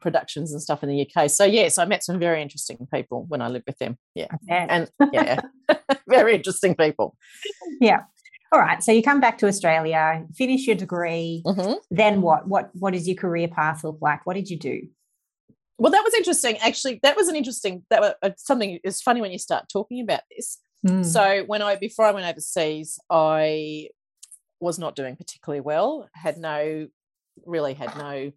productions 0.00 0.52
and 0.52 0.62
stuff 0.62 0.82
in 0.82 0.88
the 0.88 1.08
UK. 1.08 1.30
So 1.30 1.44
yes, 1.44 1.78
I 1.78 1.84
met 1.84 2.04
some 2.04 2.18
very 2.18 2.42
interesting 2.42 2.86
people 2.92 3.24
when 3.28 3.40
I 3.40 3.48
lived 3.48 3.66
with 3.66 3.78
them. 3.78 3.98
Yeah. 4.14 4.28
And 4.48 4.90
yeah, 5.12 5.40
very 6.08 6.34
interesting 6.34 6.74
people. 6.74 7.16
Yeah. 7.80 8.02
All 8.52 8.60
right. 8.60 8.82
So 8.82 8.92
you 8.92 9.02
come 9.02 9.20
back 9.20 9.38
to 9.38 9.46
Australia, 9.46 10.24
finish 10.34 10.66
your 10.66 10.76
degree. 10.76 11.42
Mm-hmm. 11.44 11.74
Then 11.90 12.22
what? 12.22 12.46
What 12.46 12.70
what 12.74 12.92
does 12.92 13.08
your 13.08 13.16
career 13.16 13.48
path 13.48 13.82
look 13.84 13.98
like? 14.00 14.24
What 14.24 14.34
did 14.34 14.48
you 14.48 14.58
do? 14.58 14.82
Well, 15.78 15.92
that 15.92 16.02
was 16.04 16.14
interesting. 16.14 16.56
Actually, 16.58 17.00
that 17.02 17.16
was 17.16 17.28
an 17.28 17.36
interesting 17.36 17.84
that 17.90 18.00
was 18.00 18.14
uh, 18.22 18.30
something 18.36 18.78
is 18.84 19.02
funny 19.02 19.20
when 19.20 19.32
you 19.32 19.38
start 19.38 19.68
talking 19.70 20.00
about 20.00 20.20
this. 20.34 20.58
Mm. 20.86 21.04
So 21.04 21.44
when 21.46 21.60
I 21.60 21.76
before 21.76 22.06
I 22.06 22.12
went 22.12 22.26
overseas, 22.26 22.98
I 23.10 23.88
was 24.60 24.78
not 24.78 24.96
doing 24.96 25.16
particularly 25.16 25.60
well. 25.60 26.08
Had 26.14 26.38
no 26.38 26.86
really 27.44 27.74
had 27.74 27.96
no 27.96 28.32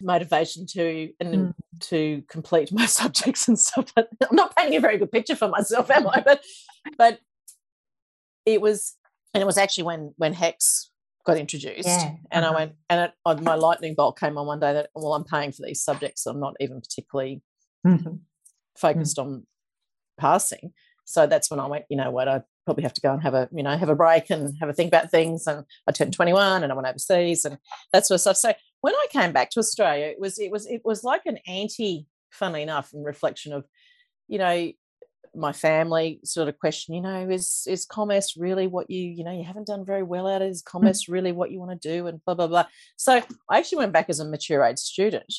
motivation 0.00 0.66
to 0.66 1.10
and 1.20 1.34
mm. 1.34 1.54
to 1.80 2.22
complete 2.28 2.72
my 2.72 2.86
subjects 2.86 3.48
and 3.48 3.58
stuff. 3.58 3.92
But 3.94 4.08
I'm 4.28 4.36
not 4.36 4.56
painting 4.56 4.76
a 4.76 4.80
very 4.80 4.98
good 4.98 5.12
picture 5.12 5.36
for 5.36 5.48
myself, 5.48 5.90
am 5.90 6.08
I? 6.08 6.22
But 6.24 6.42
but 6.96 7.20
it 8.44 8.60
was 8.60 8.94
and 9.34 9.42
it 9.42 9.46
was 9.46 9.58
actually 9.58 9.84
when 9.84 10.14
when 10.16 10.34
HECS 10.34 10.90
got 11.26 11.36
introduced 11.36 11.88
yeah. 11.88 12.12
and 12.30 12.44
uh-huh. 12.44 12.54
I 12.54 12.56
went 12.56 12.72
and 12.88 13.00
it, 13.02 13.12
on 13.24 13.42
my 13.42 13.56
lightning 13.56 13.94
bolt 13.94 14.18
came 14.18 14.38
on 14.38 14.46
one 14.46 14.60
day 14.60 14.72
that 14.72 14.90
well 14.94 15.14
I'm 15.14 15.24
paying 15.24 15.50
for 15.50 15.66
these 15.66 15.82
subjects 15.82 16.22
so 16.22 16.30
I'm 16.30 16.40
not 16.40 16.54
even 16.60 16.80
particularly 16.80 17.42
mm-hmm. 17.84 18.14
focused 18.78 19.16
mm-hmm. 19.16 19.28
on 19.28 19.46
passing 20.18 20.72
so 21.04 21.26
that's 21.26 21.50
when 21.50 21.58
I 21.58 21.66
went 21.66 21.84
you 21.90 21.96
know 21.96 22.12
what 22.12 22.28
I 22.28 22.42
probably 22.64 22.84
have 22.84 22.94
to 22.94 23.00
go 23.00 23.12
and 23.12 23.22
have 23.22 23.34
a 23.34 23.48
you 23.52 23.62
know 23.62 23.76
have 23.76 23.88
a 23.88 23.94
break 23.96 24.30
and 24.30 24.56
have 24.60 24.68
a 24.68 24.72
think 24.72 24.88
about 24.88 25.10
things 25.10 25.46
and 25.48 25.64
I 25.86 25.92
turned 25.92 26.12
21 26.12 26.62
and 26.62 26.72
I 26.72 26.74
went 26.76 26.88
overseas 26.88 27.44
and 27.44 27.58
that 27.92 28.06
sort 28.06 28.16
of 28.16 28.20
stuff 28.20 28.36
so 28.36 28.54
when 28.86 28.94
I 28.94 29.06
came 29.10 29.32
back 29.32 29.50
to 29.50 29.58
Australia, 29.58 30.06
it 30.06 30.20
was 30.20 30.38
it 30.38 30.52
was 30.52 30.64
it 30.66 30.82
was 30.84 31.02
like 31.02 31.22
an 31.26 31.38
anti, 31.48 32.06
funnily 32.30 32.62
enough, 32.62 32.94
in 32.94 33.02
reflection 33.02 33.52
of, 33.52 33.64
you 34.28 34.38
know, 34.38 34.70
my 35.34 35.52
family 35.52 36.20
sort 36.22 36.46
of 36.46 36.56
question, 36.60 36.94
you 36.94 37.00
know, 37.00 37.28
is 37.28 37.64
is 37.66 37.84
commerce 37.84 38.36
really 38.36 38.68
what 38.68 38.88
you, 38.88 39.02
you 39.02 39.24
know, 39.24 39.32
you 39.32 39.42
haven't 39.42 39.66
done 39.66 39.84
very 39.84 40.04
well 40.04 40.28
at 40.28 40.40
it? 40.40 40.50
Is 40.50 40.62
mm. 40.62 40.66
commerce 40.66 41.08
really 41.08 41.32
what 41.32 41.50
you 41.50 41.58
want 41.58 41.72
to 41.72 41.88
do? 41.88 42.06
And 42.06 42.24
blah 42.24 42.34
blah 42.34 42.46
blah. 42.46 42.66
So 42.96 43.20
I 43.50 43.58
actually 43.58 43.78
went 43.78 43.92
back 43.92 44.08
as 44.08 44.20
a 44.20 44.24
mature 44.24 44.62
age 44.62 44.78
student, 44.78 45.34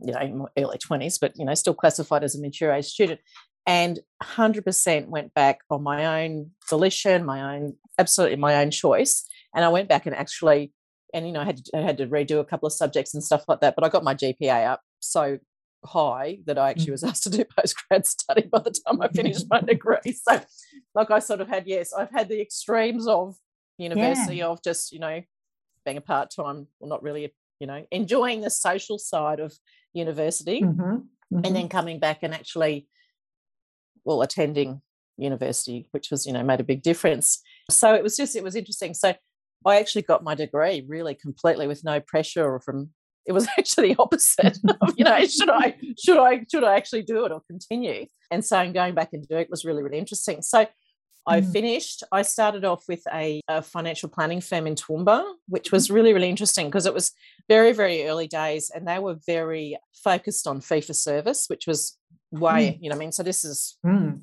you 0.00 0.12
know, 0.12 0.20
in 0.20 0.38
my 0.38 0.44
early 0.56 0.78
20s, 0.78 1.18
but 1.20 1.32
you 1.34 1.44
know, 1.44 1.54
still 1.54 1.74
classified 1.74 2.22
as 2.22 2.36
a 2.36 2.40
mature 2.40 2.70
age 2.70 2.86
student. 2.86 3.18
And 3.66 3.98
100% 4.22 5.08
went 5.08 5.34
back 5.34 5.58
on 5.70 5.82
my 5.82 6.22
own 6.22 6.52
volition, 6.70 7.24
my 7.24 7.56
own, 7.56 7.74
absolutely 7.98 8.36
my 8.36 8.62
own 8.62 8.70
choice. 8.70 9.26
And 9.56 9.64
I 9.64 9.70
went 9.70 9.88
back 9.88 10.06
and 10.06 10.14
actually, 10.14 10.72
and 11.12 11.26
you 11.26 11.32
know, 11.32 11.40
I 11.40 11.44
had 11.44 11.64
to, 11.64 11.78
I 11.78 11.80
had 11.80 11.98
to 11.98 12.06
redo 12.06 12.40
a 12.40 12.44
couple 12.44 12.66
of 12.66 12.72
subjects 12.72 13.14
and 13.14 13.22
stuff 13.22 13.44
like 13.48 13.60
that. 13.60 13.74
But 13.74 13.84
I 13.84 13.88
got 13.88 14.04
my 14.04 14.14
GPA 14.14 14.66
up 14.66 14.80
so 15.00 15.38
high 15.84 16.38
that 16.46 16.58
I 16.58 16.70
actually 16.70 16.88
mm. 16.88 16.92
was 16.92 17.04
asked 17.10 17.24
to 17.24 17.30
do 17.30 17.44
postgrad 17.44 18.06
study 18.06 18.48
by 18.50 18.60
the 18.60 18.70
time 18.70 19.00
I 19.00 19.08
finished 19.08 19.46
my 19.50 19.60
degree. 19.66 20.12
So, 20.12 20.40
like, 20.94 21.10
I 21.10 21.18
sort 21.18 21.40
of 21.40 21.48
had, 21.48 21.66
yes, 21.66 21.92
I've 21.92 22.10
had 22.10 22.28
the 22.28 22.40
extremes 22.40 23.06
of 23.06 23.36
university 23.78 24.36
yeah. 24.36 24.46
of 24.46 24.62
just, 24.62 24.92
you 24.92 24.98
know, 24.98 25.22
being 25.84 25.96
a 25.96 26.02
part 26.02 26.30
time, 26.34 26.68
well, 26.78 26.88
not 26.88 27.02
really, 27.02 27.34
you 27.60 27.66
know, 27.66 27.84
enjoying 27.90 28.40
the 28.40 28.50
social 28.50 28.98
side 28.98 29.40
of 29.40 29.52
university 29.92 30.62
mm-hmm. 30.62 30.80
Mm-hmm. 30.82 31.40
and 31.44 31.56
then 31.56 31.68
coming 31.68 31.98
back 31.98 32.20
and 32.22 32.34
actually, 32.34 32.88
well, 34.04 34.22
attending 34.22 34.80
university, 35.16 35.88
which 35.90 36.10
was, 36.10 36.26
you 36.26 36.32
know, 36.32 36.42
made 36.42 36.60
a 36.60 36.64
big 36.64 36.82
difference. 36.82 37.42
So 37.70 37.94
it 37.94 38.02
was 38.02 38.16
just, 38.16 38.36
it 38.36 38.44
was 38.44 38.56
interesting. 38.56 38.94
So 38.94 39.14
I 39.66 39.78
actually 39.78 40.02
got 40.02 40.24
my 40.24 40.34
degree 40.34 40.84
really 40.86 41.14
completely 41.14 41.66
with 41.66 41.84
no 41.84 42.00
pressure 42.00 42.44
or 42.44 42.60
from 42.60 42.90
it 43.24 43.32
was 43.32 43.46
actually 43.58 43.94
the 43.94 44.02
opposite 44.02 44.58
of, 44.80 44.94
you 44.96 45.04
know 45.04 45.24
should 45.26 45.48
i 45.48 45.76
should 46.04 46.18
i 46.18 46.44
should 46.50 46.64
i 46.64 46.74
actually 46.74 47.02
do 47.02 47.24
it 47.24 47.30
or 47.30 47.40
continue 47.48 48.06
and 48.32 48.44
so 48.44 48.72
going 48.72 48.94
back 48.94 49.10
and 49.12 49.26
doing 49.28 49.42
it 49.42 49.50
was 49.50 49.64
really 49.64 49.82
really 49.82 49.98
interesting 49.98 50.42
so 50.42 50.66
I 51.26 51.40
mm. 51.40 51.52
finished. 51.52 52.02
I 52.10 52.22
started 52.22 52.64
off 52.64 52.84
with 52.88 53.02
a, 53.12 53.40
a, 53.48 53.62
financial 53.62 54.08
planning 54.08 54.40
firm 54.40 54.66
in 54.66 54.74
Toowoomba, 54.74 55.24
which 55.48 55.70
was 55.70 55.86
mm-hmm. 55.86 55.94
really, 55.94 56.12
really 56.12 56.28
interesting 56.28 56.66
because 56.66 56.86
it 56.86 56.94
was 56.94 57.12
very, 57.48 57.72
very 57.72 58.08
early 58.08 58.26
days 58.26 58.70
and 58.74 58.86
they 58.88 58.98
were 58.98 59.16
very 59.26 59.76
focused 60.02 60.46
on 60.46 60.60
fee 60.60 60.80
for 60.80 60.94
service, 60.94 61.44
which 61.46 61.66
was 61.66 61.96
way, 62.32 62.70
mm. 62.72 62.78
you 62.80 62.90
know, 62.90 62.96
I 62.96 62.98
mean, 62.98 63.12
so 63.12 63.22
this 63.22 63.44
is 63.44 63.78
20 63.84 64.18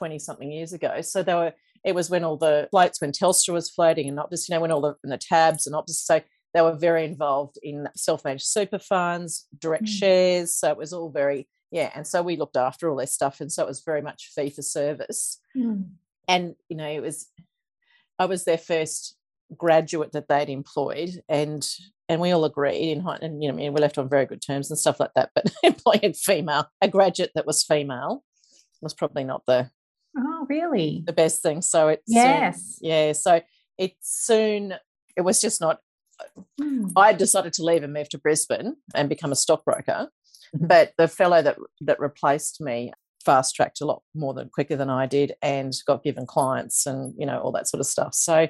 mm. 0.00 0.20
something 0.20 0.50
years 0.50 0.72
ago. 0.72 1.02
So 1.02 1.22
they 1.22 1.34
were, 1.34 1.52
it 1.84 1.94
was 1.94 2.08
when 2.08 2.24
all 2.24 2.36
the 2.36 2.68
floats, 2.70 3.00
when 3.00 3.12
Telstra 3.12 3.52
was 3.52 3.70
floating 3.70 4.08
and 4.08 4.18
Optus, 4.18 4.48
you 4.48 4.54
know, 4.54 4.60
when 4.60 4.70
all 4.70 4.80
the, 4.80 4.96
the 5.02 5.18
TABs 5.18 5.66
and 5.66 5.74
Optus. 5.74 5.90
So 5.90 6.20
they 6.54 6.62
were 6.62 6.74
very 6.74 7.04
involved 7.04 7.58
in 7.62 7.88
self-managed 7.94 8.46
super 8.46 8.78
funds, 8.78 9.46
direct 9.58 9.84
mm. 9.84 9.88
shares. 9.88 10.54
So 10.54 10.70
it 10.70 10.78
was 10.78 10.92
all 10.92 11.10
very, 11.10 11.46
yeah. 11.70 11.90
And 11.94 12.06
so 12.06 12.22
we 12.22 12.36
looked 12.36 12.56
after 12.56 12.88
all 12.88 12.96
their 12.96 13.06
stuff. 13.06 13.40
And 13.40 13.52
so 13.52 13.62
it 13.64 13.68
was 13.68 13.82
very 13.84 14.00
much 14.00 14.30
fee 14.34 14.50
for 14.50 14.62
service. 14.62 15.40
Mm. 15.56 15.90
And, 16.26 16.54
you 16.68 16.76
know, 16.76 16.88
it 16.88 17.02
was, 17.02 17.28
I 18.18 18.26
was 18.26 18.44
their 18.44 18.58
first 18.58 19.16
graduate 19.56 20.12
that 20.12 20.28
they'd 20.28 20.48
employed 20.48 21.22
and 21.28 21.68
and 22.08 22.20
we 22.20 22.32
all 22.32 22.44
agreed 22.44 22.92
in 22.92 23.06
and 23.20 23.42
you 23.42 23.48
know 23.48 23.54
I 23.54 23.56
mean 23.56 23.74
we 23.74 23.80
left 23.80 23.98
on 23.98 24.08
very 24.08 24.26
good 24.26 24.42
terms 24.42 24.70
and 24.70 24.78
stuff 24.78 24.98
like 24.98 25.12
that 25.14 25.30
but 25.34 25.52
employing 25.62 26.14
female 26.14 26.68
a 26.80 26.88
graduate 26.88 27.32
that 27.34 27.46
was 27.46 27.62
female 27.62 28.24
was 28.80 28.94
probably 28.94 29.22
not 29.22 29.42
the 29.46 29.70
oh 30.16 30.46
really 30.48 31.02
the 31.06 31.12
best 31.12 31.42
thing 31.42 31.60
so 31.60 31.88
it's 31.88 32.02
yes 32.06 32.78
soon, 32.78 32.90
yeah 32.90 33.12
so 33.12 33.40
it 33.78 33.92
soon 34.00 34.74
it 35.16 35.22
was 35.22 35.40
just 35.40 35.60
not 35.60 35.80
mm. 36.60 36.92
I 36.96 37.12
decided 37.12 37.52
to 37.54 37.64
leave 37.64 37.82
and 37.82 37.92
move 37.92 38.08
to 38.10 38.18
Brisbane 38.18 38.76
and 38.94 39.08
become 39.08 39.32
a 39.32 39.36
stockbroker. 39.36 40.08
Mm-hmm. 40.54 40.66
But 40.66 40.92
the 40.98 41.08
fellow 41.08 41.42
that 41.42 41.58
that 41.80 42.00
replaced 42.00 42.60
me 42.60 42.92
fast 43.24 43.54
tracked 43.54 43.80
a 43.80 43.86
lot 43.86 44.02
more 44.14 44.34
than 44.34 44.50
quicker 44.50 44.76
than 44.76 44.90
I 44.90 45.06
did 45.06 45.34
and 45.40 45.72
got 45.86 46.04
given 46.04 46.26
clients 46.26 46.86
and 46.86 47.14
you 47.18 47.26
know 47.26 47.40
all 47.40 47.52
that 47.52 47.68
sort 47.68 47.80
of 47.80 47.86
stuff. 47.86 48.14
So 48.14 48.48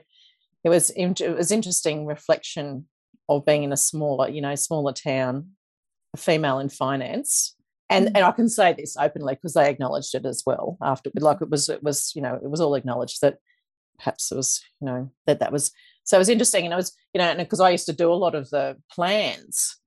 it 0.64 0.68
was 0.68 0.90
it 0.90 1.36
was 1.36 1.50
interesting 1.50 2.06
reflection 2.06 2.86
of 3.28 3.46
being 3.46 3.62
in 3.62 3.72
a 3.72 3.76
smaller 3.76 4.28
you 4.28 4.40
know 4.40 4.54
smaller 4.54 4.92
town, 4.92 5.50
a 6.12 6.16
female 6.16 6.58
in 6.58 6.68
finance. 6.68 7.53
And, 7.90 8.06
and 8.08 8.18
I 8.18 8.32
can 8.32 8.48
say 8.48 8.72
this 8.72 8.96
openly 8.98 9.34
because 9.34 9.54
they 9.54 9.68
acknowledged 9.68 10.14
it 10.14 10.24
as 10.24 10.42
well 10.46 10.78
after 10.82 11.10
like 11.20 11.42
it 11.42 11.50
was 11.50 11.68
it 11.68 11.82
was 11.82 12.12
you 12.16 12.22
know 12.22 12.34
it 12.34 12.50
was 12.50 12.60
all 12.60 12.74
acknowledged 12.74 13.20
that 13.20 13.36
perhaps 13.98 14.32
it 14.32 14.36
was 14.36 14.62
you 14.80 14.86
know 14.86 15.10
that 15.26 15.40
that 15.40 15.52
was 15.52 15.70
so 16.04 16.18
it 16.18 16.20
was 16.20 16.28
interesting. 16.28 16.64
And 16.64 16.72
it 16.72 16.76
was, 16.76 16.92
you 17.12 17.18
know, 17.18 17.34
because 17.34 17.60
I 17.60 17.70
used 17.70 17.86
to 17.86 17.92
do 17.92 18.12
a 18.12 18.14
lot 18.14 18.34
of 18.34 18.50
the 18.50 18.76
plans 18.90 19.78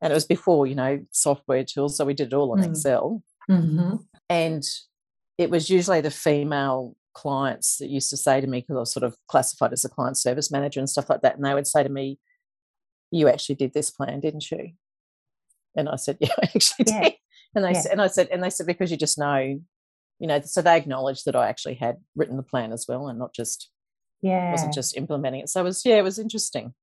and 0.00 0.12
it 0.12 0.14
was 0.14 0.26
before, 0.26 0.66
you 0.66 0.74
know, 0.74 1.00
software 1.10 1.64
tools. 1.64 1.96
So 1.96 2.04
we 2.04 2.14
did 2.14 2.28
it 2.28 2.34
all 2.34 2.52
on 2.52 2.58
mm. 2.58 2.66
Excel. 2.66 3.22
Mm-hmm. 3.50 3.96
And 4.28 4.62
it 5.38 5.50
was 5.50 5.70
usually 5.70 6.02
the 6.02 6.10
female 6.10 6.94
clients 7.14 7.78
that 7.78 7.88
used 7.88 8.10
to 8.10 8.16
say 8.16 8.40
to 8.40 8.46
me, 8.46 8.60
because 8.60 8.76
I 8.76 8.80
was 8.80 8.92
sort 8.92 9.04
of 9.04 9.16
classified 9.26 9.72
as 9.72 9.84
a 9.84 9.88
client 9.88 10.18
service 10.18 10.52
manager 10.52 10.80
and 10.80 10.88
stuff 10.88 11.08
like 11.08 11.22
that. 11.22 11.36
And 11.36 11.44
they 11.44 11.54
would 11.54 11.66
say 11.66 11.82
to 11.82 11.88
me, 11.88 12.18
You 13.10 13.28
actually 13.28 13.54
did 13.54 13.72
this 13.72 13.90
plan, 13.90 14.20
didn't 14.20 14.50
you? 14.50 14.72
And 15.76 15.88
I 15.88 15.96
said, 15.96 16.18
Yeah, 16.20 16.32
I 16.42 16.50
actually 16.54 16.86
yeah. 16.88 17.02
did. 17.02 17.14
And 17.54 17.64
they 17.64 17.72
yeah. 17.72 17.80
said, 17.80 17.92
and 17.92 18.02
I 18.02 18.08
said, 18.08 18.28
and 18.30 18.42
they 18.42 18.50
said, 18.50 18.66
because 18.66 18.90
you 18.90 18.96
just 18.96 19.18
know, 19.18 19.38
you 19.38 20.26
know, 20.26 20.40
so 20.42 20.60
they 20.60 20.76
acknowledged 20.76 21.24
that 21.24 21.36
I 21.36 21.48
actually 21.48 21.74
had 21.74 21.96
written 22.14 22.36
the 22.36 22.42
plan 22.42 22.72
as 22.72 22.86
well 22.88 23.08
and 23.08 23.18
not 23.18 23.34
just 23.34 23.70
yeah 24.22 24.50
wasn't 24.50 24.74
just 24.74 24.96
implementing 24.96 25.40
it 25.42 25.48
so 25.48 25.60
it 25.60 25.64
was 25.64 25.84
yeah 25.84 25.96
it 25.96 26.04
was 26.04 26.18
interesting 26.18 26.74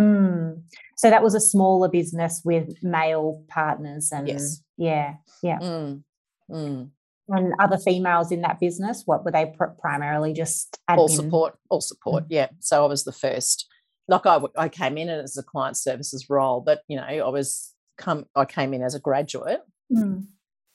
mm. 0.00 0.60
so 0.96 1.10
that 1.10 1.22
was 1.22 1.34
a 1.34 1.40
smaller 1.40 1.88
business 1.88 2.40
with 2.44 2.82
male 2.82 3.42
partners 3.48 4.10
and 4.12 4.28
yes. 4.28 4.62
yeah 4.76 5.14
yeah 5.42 5.58
mm. 5.58 6.02
Mm. 6.50 6.90
and 7.28 7.52
other 7.58 7.78
females 7.78 8.30
in 8.30 8.42
that 8.42 8.60
business 8.60 9.02
what 9.06 9.24
were 9.24 9.32
they 9.32 9.52
pr- 9.56 9.64
primarily 9.80 10.32
just 10.32 10.78
admin? 10.88 10.98
all 10.98 11.08
support 11.08 11.58
all 11.68 11.80
support 11.80 12.24
mm. 12.24 12.28
yeah 12.30 12.48
so 12.60 12.84
i 12.84 12.88
was 12.88 13.04
the 13.04 13.12
first 13.12 13.66
like 14.06 14.26
I, 14.26 14.40
I 14.56 14.68
came 14.68 14.98
in 14.98 15.08
and 15.08 15.22
as 15.22 15.36
a 15.36 15.42
client 15.42 15.76
services 15.76 16.28
role 16.28 16.60
but 16.60 16.82
you 16.88 16.96
know 16.96 17.04
i 17.04 17.28
was 17.28 17.73
come 17.96 18.26
i 18.34 18.44
came 18.44 18.74
in 18.74 18.82
as 18.82 18.94
a 18.94 19.00
graduate 19.00 19.60
mm. 19.92 20.24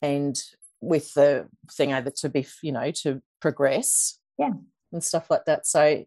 and 0.01 0.41
with 0.81 1.13
the 1.13 1.47
thing 1.71 1.93
either 1.93 2.11
to 2.11 2.29
be 2.29 2.45
you 2.61 2.71
know 2.71 2.91
to 2.91 3.21
progress 3.41 4.19
yeah 4.38 4.51
and 4.91 5.03
stuff 5.03 5.29
like 5.29 5.45
that. 5.45 5.67
So 5.67 6.03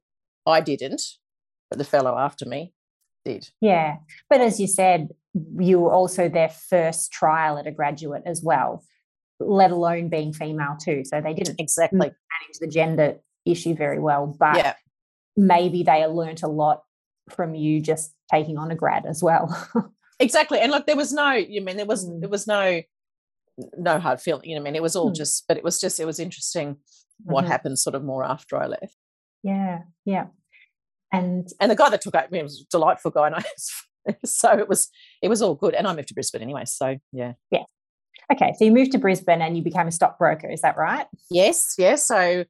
I 0.47 0.61
didn't, 0.61 1.03
but 1.71 1.79
the 1.79 1.85
fellow 1.85 2.17
after 2.19 2.47
me 2.47 2.73
did. 3.25 3.49
Yeah. 3.61 3.97
But 4.29 4.41
as 4.41 4.61
you 4.61 4.67
said, 4.67 5.09
you 5.59 5.81
were 5.81 5.93
also 5.93 6.29
their 6.29 6.49
first 6.49 7.13
trial 7.13 7.59
at 7.59 7.67
a 7.67 7.73
graduate 7.73 8.23
as 8.27 8.43
well, 8.43 8.85
let 9.41 9.71
alone 9.71 10.09
being 10.09 10.33
female 10.33 10.77
too. 10.83 11.03
So 11.05 11.21
they 11.21 11.35
didn't 11.35 11.61
exactly 11.61 11.99
manage 11.99 12.59
the 12.61 12.67
gender 12.67 13.17
issue 13.47 13.75
very 13.75 13.99
well. 13.99 14.27
But 14.39 14.57
yeah. 14.57 14.75
maybe 15.37 15.83
they 15.83 16.07
learnt 16.07 16.43
a 16.43 16.49
lot 16.49 16.83
from 17.31 17.55
you 17.55 17.81
just 17.81 18.13
taking 18.31 18.59
on 18.59 18.71
a 18.71 18.77
grad 18.77 19.07
as 19.07 19.23
well. 19.23 19.57
exactly. 20.23 20.61
And 20.61 20.73
look, 20.73 20.87
there 20.87 20.97
was 20.97 21.13
no, 21.13 21.33
you 21.33 21.61
mean 21.61 21.77
there 21.77 21.87
was 21.87 22.09
mm. 22.09 22.21
there 22.21 22.31
was 22.31 22.47
no 22.47 22.83
no 23.77 23.99
hard 23.99 24.21
feeling. 24.21 24.49
You 24.49 24.57
know, 24.57 24.63
I 24.63 24.65
mean, 24.65 24.77
it 24.77 24.83
was 24.83 24.97
all 24.97 25.11
mm. 25.11 25.15
just, 25.15 25.45
but 25.47 25.57
it 25.57 25.65
was 25.65 25.81
just, 25.81 26.01
it 26.01 26.07
was 26.07 26.19
interesting 26.19 26.79
what 27.25 27.43
mm-hmm. 27.43 27.53
happened 27.53 27.79
sort 27.79 27.95
of 27.95 28.03
more 28.03 28.25
after 28.25 28.57
I 28.57 28.67
left. 28.67 28.97
Yeah, 29.43 29.81
yeah. 30.05 30.27
And 31.13 31.47
and 31.61 31.71
the 31.71 31.77
guy 31.77 31.91
that 31.91 32.01
took 32.01 32.15
over 32.15 32.29
me 32.31 32.43
was 32.43 32.63
a 32.63 32.71
delightful 32.71 33.11
guy, 33.11 33.27
and 33.27 33.37
I 33.37 33.45
so 34.25 34.51
it 34.59 34.69
was 34.69 34.89
it 35.21 35.29
was 35.29 35.43
all 35.43 35.55
good. 35.55 35.75
And 35.75 35.87
I 35.87 35.95
moved 35.95 36.09
to 36.09 36.15
Brisbane 36.15 36.43
anyway, 36.43 36.65
so 36.65 36.97
yeah, 37.13 37.35
yeah. 37.51 37.65
Okay, 38.33 38.55
so 38.57 38.65
you 38.65 38.73
moved 38.73 38.93
to 38.93 38.99
Brisbane 38.99 39.43
and 39.43 39.57
you 39.57 39.63
became 39.63 39.89
a 39.89 39.93
stockbroker. 39.93 40.49
Is 40.49 40.63
that 40.63 40.79
right? 40.79 41.07
Yes, 41.31 41.75
yes. 41.77 42.07
So 42.07 42.45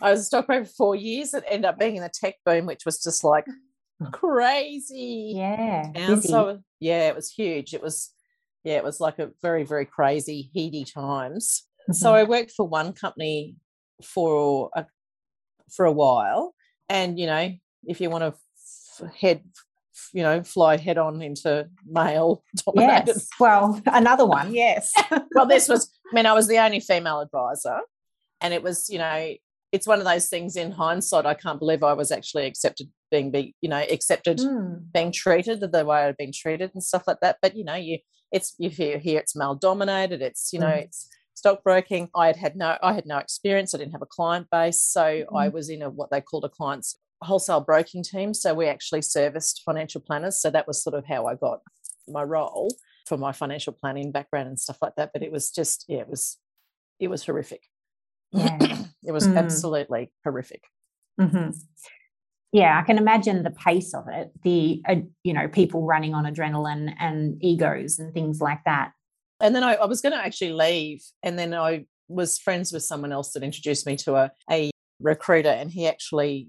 I 0.00 0.10
was 0.10 0.20
a 0.20 0.24
stockbroker 0.24 0.66
for 0.66 0.72
four 0.72 0.94
years. 0.94 1.34
It 1.34 1.42
ended 1.48 1.64
up 1.64 1.78
being 1.78 1.96
in 1.96 2.02
the 2.02 2.10
tech 2.12 2.36
boom, 2.44 2.66
which 2.66 2.84
was 2.84 3.02
just 3.02 3.24
like 3.24 3.44
crazy. 4.12 5.32
Yeah, 5.36 5.90
and 5.94 6.22
so 6.22 6.60
yeah, 6.80 7.08
it 7.08 7.14
was 7.14 7.32
huge. 7.32 7.74
It 7.74 7.82
was 7.82 8.10
yeah, 8.64 8.76
it 8.76 8.84
was 8.84 9.00
like 9.00 9.18
a 9.18 9.30
very 9.42 9.64
very 9.64 9.86
crazy 9.86 10.50
heady 10.54 10.84
times. 10.84 11.64
Mm-hmm. 11.82 11.92
So 11.92 12.14
I 12.14 12.24
worked 12.24 12.52
for 12.52 12.66
one 12.66 12.92
company 12.92 13.56
for 14.02 14.70
a 14.74 14.86
for 15.70 15.86
a 15.86 15.92
while, 15.92 16.54
and 16.88 17.18
you 17.18 17.26
know, 17.26 17.52
if 17.84 18.00
you 18.00 18.10
want 18.10 18.22
to 18.22 18.34
f- 19.04 19.14
head, 19.14 19.42
you 20.12 20.22
know, 20.22 20.42
fly 20.42 20.76
head 20.76 20.98
on 20.98 21.22
into 21.22 21.68
male 21.86 22.42
dominated. 22.66 23.14
Yes. 23.14 23.28
Well, 23.40 23.80
another 23.86 24.26
one. 24.26 24.54
Yes. 24.54 24.92
well, 25.34 25.46
this 25.46 25.68
was. 25.68 25.90
I 26.12 26.14
mean, 26.14 26.26
I 26.26 26.34
was 26.34 26.48
the 26.48 26.58
only 26.58 26.80
female 26.80 27.20
advisor, 27.20 27.80
and 28.40 28.52
it 28.52 28.62
was, 28.62 28.90
you 28.90 28.98
know, 28.98 29.34
it's 29.72 29.86
one 29.86 29.98
of 29.98 30.04
those 30.04 30.28
things. 30.28 30.56
In 30.56 30.72
hindsight, 30.72 31.24
I 31.24 31.34
can't 31.34 31.58
believe 31.58 31.82
I 31.82 31.94
was 31.94 32.10
actually 32.12 32.46
accepted 32.46 32.90
being 33.10 33.30
be 33.30 33.54
you 33.60 33.68
know 33.68 33.84
accepted 33.90 34.38
mm. 34.38 34.80
being 34.92 35.12
treated 35.12 35.60
the 35.60 35.84
way 35.84 36.04
I'd 36.04 36.16
been 36.16 36.32
treated 36.32 36.70
and 36.74 36.82
stuff 36.82 37.04
like 37.06 37.20
that. 37.22 37.38
But 37.42 37.56
you 37.56 37.64
know, 37.64 37.74
you 37.74 37.98
it's 38.32 38.54
you 38.58 38.70
hear 38.70 38.98
here 38.98 39.20
it's 39.20 39.36
male 39.36 39.54
dominated. 39.54 40.22
It's 40.22 40.52
you 40.52 40.58
know 40.58 40.66
mm. 40.66 40.82
it's 40.82 41.08
stockbroking. 41.34 42.08
I 42.14 42.28
had 42.28 42.36
had 42.36 42.56
no 42.56 42.76
I 42.82 42.92
had 42.92 43.06
no 43.06 43.18
experience. 43.18 43.74
I 43.74 43.78
didn't 43.78 43.92
have 43.92 44.02
a 44.02 44.06
client 44.06 44.48
base, 44.50 44.82
so 44.82 45.02
mm-hmm. 45.02 45.36
I 45.36 45.48
was 45.48 45.68
in 45.68 45.82
a 45.82 45.90
what 45.90 46.10
they 46.10 46.20
called 46.20 46.44
a 46.44 46.48
client's 46.48 46.98
wholesale 47.22 47.60
broking 47.60 48.02
team. 48.02 48.34
So 48.34 48.54
we 48.54 48.66
actually 48.66 49.02
serviced 49.02 49.62
financial 49.64 50.00
planners. 50.00 50.40
So 50.40 50.50
that 50.50 50.66
was 50.66 50.82
sort 50.82 50.94
of 50.94 51.06
how 51.06 51.26
I 51.26 51.34
got 51.34 51.60
my 52.08 52.22
role 52.22 52.70
for 53.06 53.16
my 53.16 53.32
financial 53.32 53.72
planning 53.72 54.12
background 54.12 54.48
and 54.48 54.58
stuff 54.58 54.78
like 54.82 54.94
that. 54.96 55.10
But 55.12 55.22
it 55.22 55.32
was 55.32 55.50
just, 55.50 55.84
yeah, 55.88 56.00
it 56.00 56.08
was, 56.08 56.38
it 57.00 57.08
was 57.08 57.24
horrific. 57.24 57.62
Yeah. 58.32 58.58
it 59.04 59.12
was 59.12 59.26
Mm. 59.26 59.38
absolutely 59.38 60.12
horrific. 60.24 60.64
hmm 61.18 61.50
Yeah, 62.56 62.80
I 62.80 62.86
can 62.86 62.96
imagine 62.96 63.42
the 63.42 63.50
pace 63.50 63.92
of 63.92 64.04
it. 64.08 64.30
The 64.42 64.82
uh, 64.88 64.96
you 65.24 65.34
know 65.34 65.46
people 65.46 65.84
running 65.84 66.14
on 66.14 66.24
adrenaline 66.24 66.94
and 66.98 67.36
egos 67.44 67.98
and 67.98 68.14
things 68.14 68.40
like 68.40 68.64
that. 68.64 68.92
And 69.40 69.54
then 69.54 69.62
I, 69.62 69.74
I 69.74 69.84
was 69.84 70.00
going 70.00 70.14
to 70.14 70.24
actually 70.24 70.54
leave, 70.54 71.02
and 71.22 71.38
then 71.38 71.52
I 71.52 71.84
was 72.08 72.38
friends 72.38 72.72
with 72.72 72.82
someone 72.82 73.12
else 73.12 73.32
that 73.32 73.42
introduced 73.42 73.86
me 73.86 73.96
to 73.96 74.14
a, 74.16 74.30
a 74.50 74.70
recruiter, 75.00 75.50
and 75.50 75.70
he 75.70 75.86
actually 75.86 76.48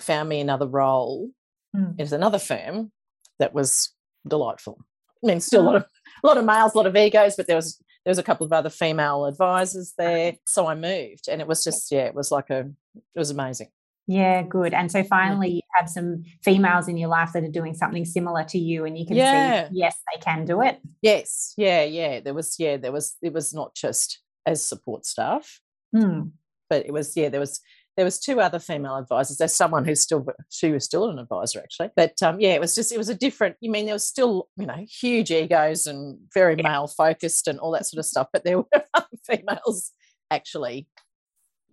found 0.00 0.28
me 0.28 0.40
another 0.40 0.66
role 0.66 1.30
Mm. 1.76 1.98
was 1.98 2.12
another 2.12 2.38
firm 2.38 2.92
that 3.40 3.52
was 3.52 3.92
delightful. 4.28 4.78
I 5.24 5.26
mean, 5.26 5.40
still 5.40 5.62
a 5.62 5.66
lot 5.66 5.76
of 5.76 5.84
a 6.22 6.26
lot 6.26 6.36
of 6.36 6.44
males, 6.44 6.74
a 6.74 6.76
lot 6.76 6.86
of 6.86 6.96
egos, 6.96 7.34
but 7.36 7.46
there 7.48 7.56
was 7.56 7.78
there 8.04 8.10
was 8.10 8.18
a 8.18 8.22
couple 8.22 8.46
of 8.46 8.52
other 8.52 8.70
female 8.70 9.24
advisors 9.26 9.92
there. 9.98 10.34
So 10.46 10.66
I 10.68 10.74
moved, 10.74 11.28
and 11.28 11.40
it 11.40 11.46
was 11.46 11.62
just 11.64 11.90
yeah, 11.92 12.06
it 12.06 12.14
was 12.14 12.30
like 12.32 12.50
a 12.50 12.60
it 12.94 13.18
was 13.18 13.30
amazing. 13.30 13.68
Yeah, 14.06 14.42
good. 14.42 14.74
And 14.74 14.92
so 14.92 15.02
finally, 15.02 15.48
you 15.54 15.60
have 15.76 15.88
some 15.88 16.24
females 16.42 16.88
in 16.88 16.96
your 16.98 17.08
life 17.08 17.32
that 17.32 17.42
are 17.42 17.48
doing 17.50 17.74
something 17.74 18.04
similar 18.04 18.44
to 18.44 18.58
you, 18.58 18.84
and 18.84 18.98
you 18.98 19.06
can 19.06 19.16
Yeah. 19.16 19.68
see 19.68 19.78
yes, 19.78 19.96
they 20.14 20.20
can 20.20 20.44
do 20.44 20.60
it. 20.62 20.78
Yes, 21.00 21.54
yeah, 21.56 21.82
yeah. 21.84 22.20
There 22.20 22.34
was 22.34 22.56
yeah, 22.58 22.76
there 22.76 22.92
was 22.92 23.16
it 23.22 23.32
was 23.32 23.54
not 23.54 23.74
just 23.74 24.20
as 24.46 24.62
support 24.62 25.06
staff, 25.06 25.60
Mm. 25.94 26.32
but 26.68 26.84
it 26.84 26.92
was 26.92 27.16
yeah, 27.16 27.30
there 27.30 27.40
was 27.40 27.60
there 27.96 28.04
was 28.04 28.18
two 28.18 28.40
other 28.40 28.58
female 28.58 28.96
advisors. 28.96 29.38
There's 29.38 29.54
someone 29.54 29.84
who's 29.86 30.00
still 30.02 30.26
she 30.50 30.70
was 30.72 30.84
still 30.84 31.08
an 31.08 31.18
advisor 31.18 31.60
actually, 31.60 31.90
but 31.96 32.20
um, 32.22 32.40
yeah, 32.40 32.54
it 32.54 32.60
was 32.60 32.74
just 32.74 32.92
it 32.92 32.98
was 32.98 33.08
a 33.08 33.14
different. 33.14 33.56
You 33.60 33.70
mean 33.70 33.86
there 33.86 33.94
was 33.94 34.06
still 34.06 34.48
you 34.58 34.66
know 34.66 34.84
huge 34.86 35.30
egos 35.30 35.86
and 35.86 36.18
very 36.34 36.56
male 36.56 36.88
focused 36.88 37.48
and 37.48 37.58
all 37.58 37.70
that 37.70 37.86
sort 37.86 38.00
of 38.00 38.04
stuff, 38.04 38.28
but 38.34 38.44
there 38.44 38.58
were 38.58 38.66
other 38.94 39.06
females 39.26 39.92
actually, 40.30 40.88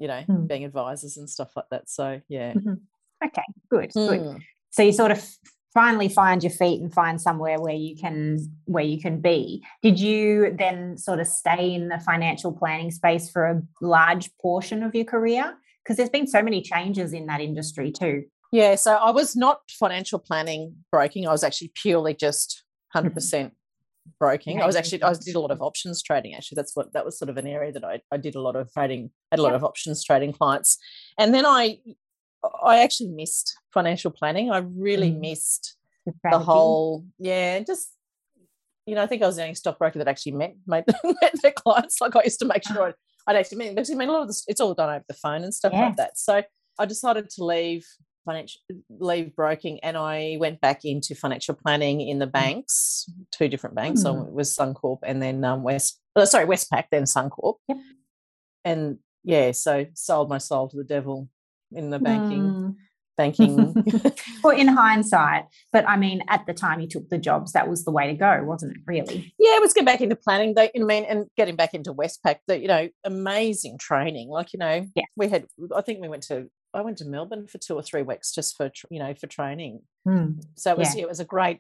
you 0.01 0.08
know, 0.08 0.22
Hmm. 0.25 0.48
being 0.48 0.65
advisors 0.65 1.15
and 1.17 1.29
stuff 1.29 1.51
like 1.55 1.70
that. 1.72 1.89
So 1.89 2.20
yeah, 2.27 2.53
Okay, 3.24 3.43
good, 3.70 3.91
good. 3.93 4.20
Mm. 4.20 4.39
So 4.72 4.81
you 4.81 4.91
sort 4.93 5.12
of 5.12 5.24
finally 5.75 6.10
find 6.10 6.43
your 6.43 6.51
feet 6.51 6.81
and 6.81 6.91
find 6.91 7.22
somewhere 7.22 7.60
where 7.62 7.75
you 7.75 7.96
can 7.96 8.39
where 8.65 8.84
you 8.84 9.00
can 9.00 9.22
be. 9.22 9.63
Did 9.84 10.00
you 10.00 10.55
then 10.58 10.98
sort 10.98 11.20
of 11.20 11.27
stay 11.27 11.74
in 11.75 11.88
the 11.89 12.00
financial 12.00 12.51
planning 12.51 12.89
space 12.89 13.29
for 13.29 13.46
a 13.46 13.62
large 13.79 14.36
portion 14.38 14.81
of 14.81 14.96
your 14.96 15.05
career? 15.05 15.53
Because 15.84 15.98
there's 15.98 16.10
been 16.10 16.27
so 16.27 16.41
many 16.41 16.62
changes 16.63 17.13
in 17.13 17.27
that 17.27 17.41
industry 17.41 17.91
too. 17.91 18.24
Yeah, 18.51 18.75
so 18.75 18.96
I 18.96 19.12
was 19.12 19.36
not 19.36 19.60
financial 19.70 20.20
planning 20.20 20.75
broking. 20.91 21.27
I 21.27 21.31
was 21.31 21.43
actually 21.43 21.72
purely 21.75 22.13
just 22.15 22.63
100% 22.96 23.51
broking. 24.20 24.62
I 24.62 24.65
was 24.65 24.75
actually 24.75 25.03
I 25.03 25.13
did 25.13 25.36
a 25.36 25.39
lot 25.39 25.51
of 25.51 25.62
options 25.62 26.01
trading 26.01 26.34
actually. 26.36 26.55
That's 26.58 26.75
what 26.75 26.93
that 26.93 27.05
was 27.05 27.17
sort 27.17 27.29
of 27.29 27.38
an 27.38 27.48
area 27.48 27.72
that 27.72 27.84
I, 27.84 28.01
I 28.12 28.17
did 28.17 28.36
a 28.36 28.41
lot 28.41 28.55
of 28.55 28.72
trading, 28.74 29.12
had 29.31 29.39
a 29.39 29.43
lot 29.43 29.53
of 29.53 29.63
options 29.63 30.03
trading 30.03 30.34
clients. 30.34 30.77
And 31.17 31.34
then 31.34 31.46
I 31.46 31.79
I 32.63 32.79
actually 32.79 33.10
missed 33.10 33.55
financial 33.74 34.12
planning. 34.12 34.51
I 34.51 34.58
really 34.60 35.12
Mm. 35.12 35.20
missed 35.20 35.75
The, 36.05 36.13
the 36.31 36.39
whole 36.39 37.05
yeah, 37.20 37.60
just 37.60 37.89
you 38.88 38.96
know, 38.96 39.03
I 39.03 39.08
think 39.08 39.22
I 39.22 39.27
was 39.27 39.36
the 39.36 39.43
only 39.43 39.53
stockbroker 39.55 40.00
that 40.00 40.08
actually 40.08 40.31
met 40.34 40.55
met, 40.65 40.88
met 41.22 41.34
their 41.43 41.51
clients. 41.51 42.01
Like 42.01 42.15
I 42.15 42.24
used 42.24 42.39
to 42.39 42.46
make 42.46 42.63
sure 42.67 42.81
I'd, 42.88 42.96
I'd 43.27 43.36
actually 43.36 43.60
meet 43.60 43.75
because 43.75 43.91
I 43.91 43.96
mean 43.96 44.10
a 44.10 44.12
lot 44.12 44.24
of 44.24 44.27
this 44.27 44.43
it's 44.48 44.60
all 44.60 44.74
done 44.74 44.89
over 44.89 45.05
the 45.08 45.13
phone 45.13 45.43
and 45.43 45.53
stuff 45.53 45.74
Yeah. 45.74 45.88
like 45.88 45.98
that. 45.98 46.17
So 46.17 46.41
I 46.79 46.86
decided 46.86 47.29
to 47.31 47.43
leave 47.43 47.86
financial 48.25 48.61
leave 48.89 49.35
broking 49.35 49.79
and 49.83 49.97
I 49.97 50.37
went 50.39 50.61
back 50.61 50.85
into 50.85 51.15
financial 51.15 51.55
planning 51.55 52.01
in 52.01 52.19
the 52.19 52.27
banks, 52.27 53.05
two 53.31 53.48
different 53.48 53.75
banks. 53.75 54.01
So 54.03 54.13
Mm. 54.13 54.27
it 54.27 54.33
was 54.33 54.55
Suncorp 54.55 55.00
and 55.03 55.22
then 55.22 55.43
um, 55.43 55.63
West 55.63 56.00
uh, 56.15 56.25
sorry, 56.25 56.46
Westpac, 56.46 56.85
then 56.91 57.03
Suncorp. 57.03 57.55
Yep. 57.67 57.77
And 58.65 58.98
yeah, 59.24 59.51
so 59.51 59.85
sold 59.93 60.29
my 60.29 60.37
soul 60.39 60.67
to 60.69 60.77
the 60.77 60.83
devil 60.83 61.29
in 61.72 61.89
the 61.89 62.00
banking 62.00 62.41
Mm. 62.43 62.75
banking 63.17 63.74
well, 64.43 64.57
in 64.57 64.67
hindsight, 64.67 65.46
but 65.72 65.87
I 65.87 65.96
mean, 65.98 66.24
at 66.27 66.46
the 66.48 66.53
time 66.53 66.79
you 66.79 66.87
took 66.87 67.07
the 67.09 67.17
jobs, 67.17 67.51
that 67.53 67.69
was 67.69 67.85
the 67.85 67.91
way 67.91 68.07
to 68.07 68.13
go, 68.13 68.43
wasn't 68.43 68.75
it? 68.77 68.81
Really? 68.87 69.33
yeah, 69.37 69.55
it 69.57 69.61
was 69.61 69.74
getting 69.74 69.85
back 69.85 70.01
into 70.01 70.15
planning. 70.15 70.50
You 70.50 70.55
know, 70.55 70.69
I 70.75 70.79
mean, 70.85 71.05
and 71.05 71.25
getting 71.37 71.55
back 71.55 71.74
into 71.74 71.93
Westpac. 71.93 72.37
That 72.48 72.61
you 72.61 72.67
know, 72.67 72.89
amazing 73.03 73.77
training. 73.79 74.29
Like, 74.29 74.53
you 74.53 74.59
know, 74.59 74.85
Yeah. 74.96 75.03
we 75.15 75.27
had. 75.27 75.46
I 75.75 75.81
think 75.81 76.01
we 76.01 76.09
went 76.09 76.24
to. 76.24 76.50
I 76.74 76.81
went 76.81 76.98
to 77.00 77.05
Melbourne 77.05 77.48
for 77.48 77.57
two 77.57 77.75
or 77.75 77.81
three 77.84 78.01
weeks 78.01 78.31
just 78.34 78.55
for 78.57 78.72
you 78.90 79.00
know 79.00 79.14
for 79.14 79.27
training. 79.27 79.81
Mm. 80.07 80.44
So 80.55 80.72
it 80.72 80.77
was 80.77 80.96
Yeah. 80.96 81.03
it 81.03 81.10
was 81.10 81.20
a 81.20 81.25
great, 81.25 81.60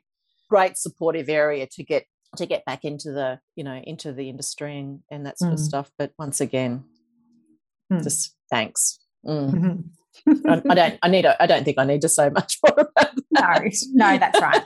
great 0.49 0.77
supportive 0.77 1.29
area 1.29 1.67
to 1.73 1.83
get 1.83 2.05
to 2.37 2.45
get 2.45 2.63
back 2.65 2.85
into 2.85 3.11
the 3.11 3.39
you 3.55 3.63
know 3.63 3.75
into 3.83 4.13
the 4.13 4.29
industry 4.29 4.79
and, 4.79 4.99
and 5.11 5.25
that 5.25 5.37
sort 5.39 5.53
of 5.53 5.59
Mm. 5.59 5.63
stuff. 5.63 5.91
But 5.97 6.11
once 6.17 6.39
again, 6.41 6.85
Mm. 7.91 8.03
just 8.03 8.35
thanks. 8.49 8.99
Mm. 9.25 9.51
Mhm. 9.51 9.83
I, 10.47 10.61
I 10.69 10.75
don't. 10.75 10.99
I 11.03 11.07
need. 11.09 11.25
A, 11.25 11.41
I 11.41 11.45
don't 11.45 11.63
think 11.63 11.77
I 11.77 11.85
need 11.85 12.01
to 12.01 12.09
say 12.09 12.29
much 12.29 12.57
more 12.65 12.87
about 12.95 13.15
no, 13.31 13.41
that. 13.41 13.73
no, 13.93 14.17
that's 14.17 14.41
right. 14.41 14.63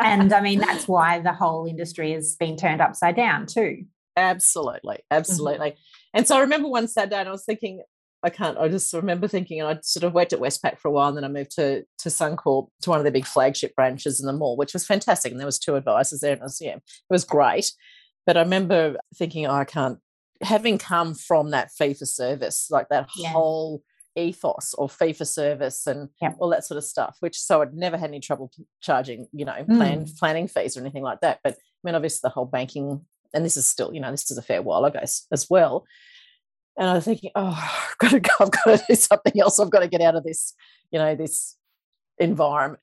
And 0.00 0.32
I 0.32 0.40
mean, 0.40 0.58
that's 0.58 0.88
why 0.88 1.20
the 1.20 1.32
whole 1.32 1.66
industry 1.66 2.12
has 2.12 2.34
been 2.36 2.56
turned 2.56 2.80
upside 2.80 3.14
down 3.16 3.46
too. 3.46 3.84
Absolutely, 4.16 4.94
Mm-hmm. 4.96 5.16
absolutely. 5.16 5.76
And 6.14 6.26
so 6.26 6.36
I 6.36 6.40
remember 6.40 6.68
one 6.68 6.88
Saturday, 6.88 7.16
and 7.20 7.28
I 7.28 7.32
was 7.32 7.44
thinking, 7.44 7.82
I 8.22 8.30
can't. 8.30 8.56
I 8.58 8.68
just 8.68 8.92
remember 8.92 9.26
thinking, 9.26 9.60
and 9.60 9.68
I 9.68 9.80
sort 9.82 10.04
of 10.04 10.12
worked 10.14 10.32
at 10.32 10.38
Westpac 10.40 10.78
for 10.78 10.88
a 10.88 10.90
while, 10.92 11.08
and 11.08 11.16
then 11.16 11.24
I 11.24 11.28
moved 11.28 11.52
to 11.56 11.82
to 11.98 12.08
Suncorp 12.08 12.68
to 12.82 12.90
one 12.90 12.98
of 12.98 13.04
their 13.04 13.12
big 13.12 13.26
flagship 13.26 13.74
branches 13.74 14.20
in 14.20 14.26
the 14.26 14.32
mall, 14.32 14.56
which 14.56 14.72
was 14.72 14.86
fantastic. 14.86 15.32
And 15.32 15.40
there 15.40 15.46
was 15.46 15.58
two 15.58 15.74
advisors 15.76 16.20
there, 16.20 16.32
and 16.32 16.40
it 16.40 16.44
was 16.44 16.60
yeah, 16.60 16.76
it 16.76 16.82
was 17.10 17.24
great. 17.24 17.72
But 18.26 18.36
I 18.36 18.40
remember 18.40 18.96
thinking, 19.16 19.46
oh, 19.46 19.52
I 19.54 19.64
can't. 19.64 19.98
Having 20.42 20.78
come 20.78 21.14
from 21.14 21.50
that 21.50 21.70
fee 21.72 21.94
for 21.94 22.06
service, 22.06 22.68
like 22.70 22.88
that 22.90 23.08
Yeah. 23.16 23.30
whole 23.32 23.82
ethos 24.14 24.74
or 24.74 24.88
fee 24.88 25.12
for 25.14 25.24
service 25.24 25.86
and 25.86 26.08
Yep. 26.20 26.36
all 26.38 26.50
that 26.50 26.64
sort 26.64 26.76
of 26.78 26.84
stuff, 26.84 27.16
which 27.20 27.38
so 27.40 27.62
I'd 27.62 27.72
never 27.74 27.96
had 27.96 28.10
any 28.10 28.20
trouble 28.20 28.50
charging, 28.80 29.26
you 29.32 29.44
know, 29.44 29.64
Mm. 29.68 30.18
planning 30.18 30.48
fees 30.48 30.76
or 30.76 30.80
anything 30.80 31.02
like 31.02 31.20
that. 31.20 31.40
But 31.42 31.54
I 31.54 31.56
mean, 31.82 31.94
obviously, 31.94 32.20
the 32.22 32.32
whole 32.34 32.44
banking 32.44 33.06
and 33.34 33.44
this 33.44 33.56
is 33.56 33.66
still, 33.66 33.94
you 33.94 34.00
know, 34.00 34.10
this 34.10 34.30
is 34.30 34.36
a 34.36 34.42
fair 34.42 34.60
while 34.62 34.84
ago 34.84 35.00
as 35.00 35.46
well. 35.48 35.86
And 36.78 36.88
I 36.88 36.94
was 36.94 37.04
thinking, 37.04 37.30
oh, 37.34 37.58
I've 37.90 37.98
got 37.98 38.10
to 38.12 38.20
go, 38.20 38.30
I've 38.40 38.50
got 38.50 38.78
to 38.78 38.84
do 38.88 38.94
something 38.94 39.40
else. 39.40 39.60
I've 39.60 39.70
got 39.70 39.80
to 39.80 39.88
get 39.88 40.00
out 40.00 40.14
of 40.16 40.24
this, 40.24 40.54
you 40.90 40.98
know, 40.98 41.14
this 41.14 41.56
environment. 42.18 42.80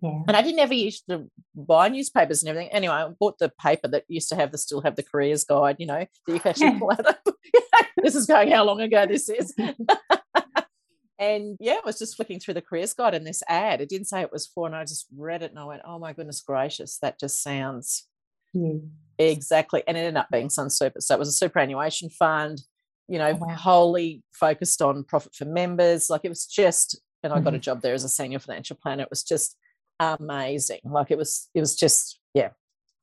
Yeah. 0.00 0.22
And 0.28 0.36
I 0.36 0.42
didn't 0.42 0.58
ever 0.60 0.74
used 0.74 1.04
to 1.08 1.30
buy 1.54 1.88
newspapers 1.88 2.42
and 2.42 2.50
everything. 2.50 2.72
Anyway, 2.72 2.94
I 2.94 3.08
bought 3.18 3.38
the 3.38 3.50
paper 3.60 3.88
that 3.88 4.04
used 4.08 4.28
to 4.30 4.36
have 4.36 4.52
the 4.52 4.58
still 4.58 4.82
have 4.82 4.96
the 4.96 5.02
careers 5.02 5.44
guide, 5.44 5.76
you 5.78 5.86
know, 5.86 6.00
that 6.26 6.32
you 6.32 6.40
can 6.40 6.50
actually 6.50 6.66
Yeah. 6.66 6.78
pull 6.78 6.90
out. 6.92 7.16
this 8.02 8.14
is 8.14 8.26
going 8.26 8.50
how 8.50 8.64
long 8.64 8.80
ago 8.80 9.06
this 9.06 9.28
is. 9.28 9.54
and 11.18 11.56
yeah, 11.60 11.74
I 11.74 11.86
was 11.86 11.98
just 11.98 12.16
flicking 12.16 12.40
through 12.40 12.54
the 12.54 12.62
careers 12.62 12.92
guide 12.92 13.14
and 13.14 13.26
this 13.26 13.42
ad. 13.48 13.80
It 13.80 13.88
didn't 13.88 14.08
say 14.08 14.20
it 14.20 14.32
was 14.32 14.46
for, 14.46 14.66
and 14.66 14.76
I 14.76 14.82
just 14.84 15.06
read 15.16 15.42
it 15.42 15.50
and 15.50 15.58
I 15.58 15.64
went, 15.64 15.82
oh 15.86 15.98
my 15.98 16.12
goodness 16.12 16.40
gracious, 16.42 16.98
that 16.98 17.18
just 17.18 17.42
sounds 17.42 18.06
Yeah. 18.52 18.78
Exactly. 19.18 19.82
And 19.86 19.96
it 19.96 20.00
ended 20.00 20.16
up 20.18 20.28
being 20.30 20.50
Sun 20.50 20.68
Super. 20.70 21.00
So 21.00 21.14
it 21.14 21.18
was 21.18 21.28
a 21.28 21.32
superannuation 21.32 22.10
fund, 22.10 22.60
you 23.08 23.18
know, 23.18 23.34
wholly 23.34 24.22
focused 24.32 24.82
on 24.82 25.04
profit 25.04 25.34
for 25.34 25.44
members. 25.44 26.10
Like 26.10 26.22
it 26.24 26.28
was 26.28 26.46
just, 26.46 27.00
and 27.22 27.32
I 27.32 27.36
got 27.36 27.46
Mm-hmm. 27.50 27.56
a 27.56 27.60
job 27.60 27.80
there 27.82 27.94
as 27.94 28.04
a 28.04 28.08
senior 28.08 28.38
financial 28.38 28.76
planner. 28.80 29.02
It 29.04 29.10
was 29.10 29.22
just 29.22 29.56
amazing. 30.00 30.80
Like 30.84 31.10
it 31.10 31.18
was, 31.18 31.48
it 31.54 31.60
was 31.60 31.74
just, 31.76 32.18
yeah. 32.34 32.50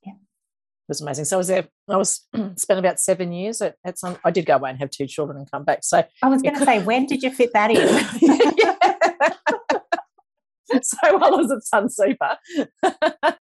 Yeah. 0.05 0.13
It 0.13 0.89
was 0.89 1.01
amazing. 1.01 1.25
So 1.25 1.37
I 1.37 1.39
was 1.39 1.47
there, 1.47 1.67
I 1.89 1.97
was 1.97 2.27
spent 2.55 2.79
about 2.79 2.99
seven 2.99 3.31
years 3.31 3.61
at, 3.61 3.75
at 3.85 3.97
some, 3.97 4.17
I 4.23 4.31
did 4.31 4.45
go 4.45 4.55
away 4.55 4.69
and 4.69 4.79
have 4.79 4.91
two 4.91 5.07
children 5.07 5.37
and 5.37 5.49
come 5.49 5.63
back. 5.63 5.79
So 5.83 6.03
I 6.21 6.29
was 6.29 6.41
going 6.41 6.55
to 6.55 6.65
say, 6.65 6.81
when 6.83 7.05
did 7.05 7.23
you 7.23 7.31
fit 7.31 7.51
that 7.53 7.71
in? 7.71 7.87
so 10.83 11.17
while 11.17 11.33
I 11.33 11.37
was 11.37 11.51
at 11.51 11.63
Sun 11.63 11.89
Super. 11.89 12.37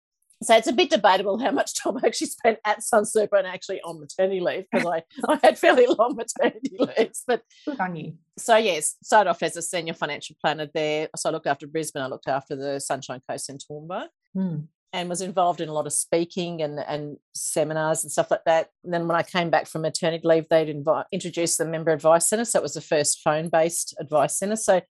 so 0.45 0.55
it's 0.55 0.67
a 0.67 0.73
bit 0.73 0.89
debatable 0.89 1.37
how 1.39 1.51
much 1.51 1.75
time 1.75 1.97
I 1.97 2.07
actually 2.07 2.27
spent 2.27 2.59
at 2.65 2.83
Sun 2.83 3.05
Super 3.05 3.35
and 3.37 3.47
actually 3.47 3.81
on 3.81 3.99
maternity 3.99 4.39
leave 4.39 4.65
because 4.71 4.85
I, 4.87 5.03
I 5.33 5.39
had 5.43 5.57
fairly 5.57 5.87
long 5.87 6.15
maternity 6.15 6.77
leaves. 6.97 7.23
But 7.25 7.41
Good 7.65 7.79
on 7.79 7.95
you. 7.95 8.13
so 8.37 8.55
yes, 8.57 8.95
started 9.03 9.29
off 9.29 9.43
as 9.43 9.57
a 9.57 9.61
senior 9.61 9.93
financial 9.93 10.35
planner 10.41 10.69
there. 10.73 11.09
So 11.15 11.29
I 11.29 11.31
looked 11.33 11.47
after 11.47 11.67
Brisbane, 11.67 12.03
I 12.03 12.07
looked 12.07 12.27
after 12.27 12.55
the 12.55 12.79
Sunshine 12.79 13.21
Coast 13.29 13.49
and 13.49 13.59
Toowoomba 13.59 14.07
Mm. 14.35 14.67
and 14.91 15.07
was 15.09 15.21
involved 15.21 15.61
in 15.61 15.69
a 15.69 15.73
lot 15.73 15.85
of 15.87 15.93
speaking 15.93 16.61
and, 16.61 16.77
and 16.79 17.17
seminars 17.33 18.03
and 18.03 18.11
stuff 18.11 18.29
like 18.29 18.43
that. 18.45 18.67
And 18.83 18.93
then 18.93 19.07
when 19.07 19.15
I 19.15 19.23
came 19.23 19.49
back 19.49 19.65
from 19.67 19.81
maternity 19.83 20.27
leave, 20.27 20.47
they'd 20.49 20.67
invite, 20.69 21.05
introduce 21.11 21.55
the 21.57 21.65
member 21.65 21.91
advice 21.91 22.27
centre. 22.27 22.43
So 22.45 22.59
it 22.59 22.63
was 22.63 22.73
the 22.73 22.81
first 22.81 23.21
phone 23.23 23.47
based 23.49 23.95
advice 23.99 24.37
centre. 24.37 24.55
So 24.57 24.81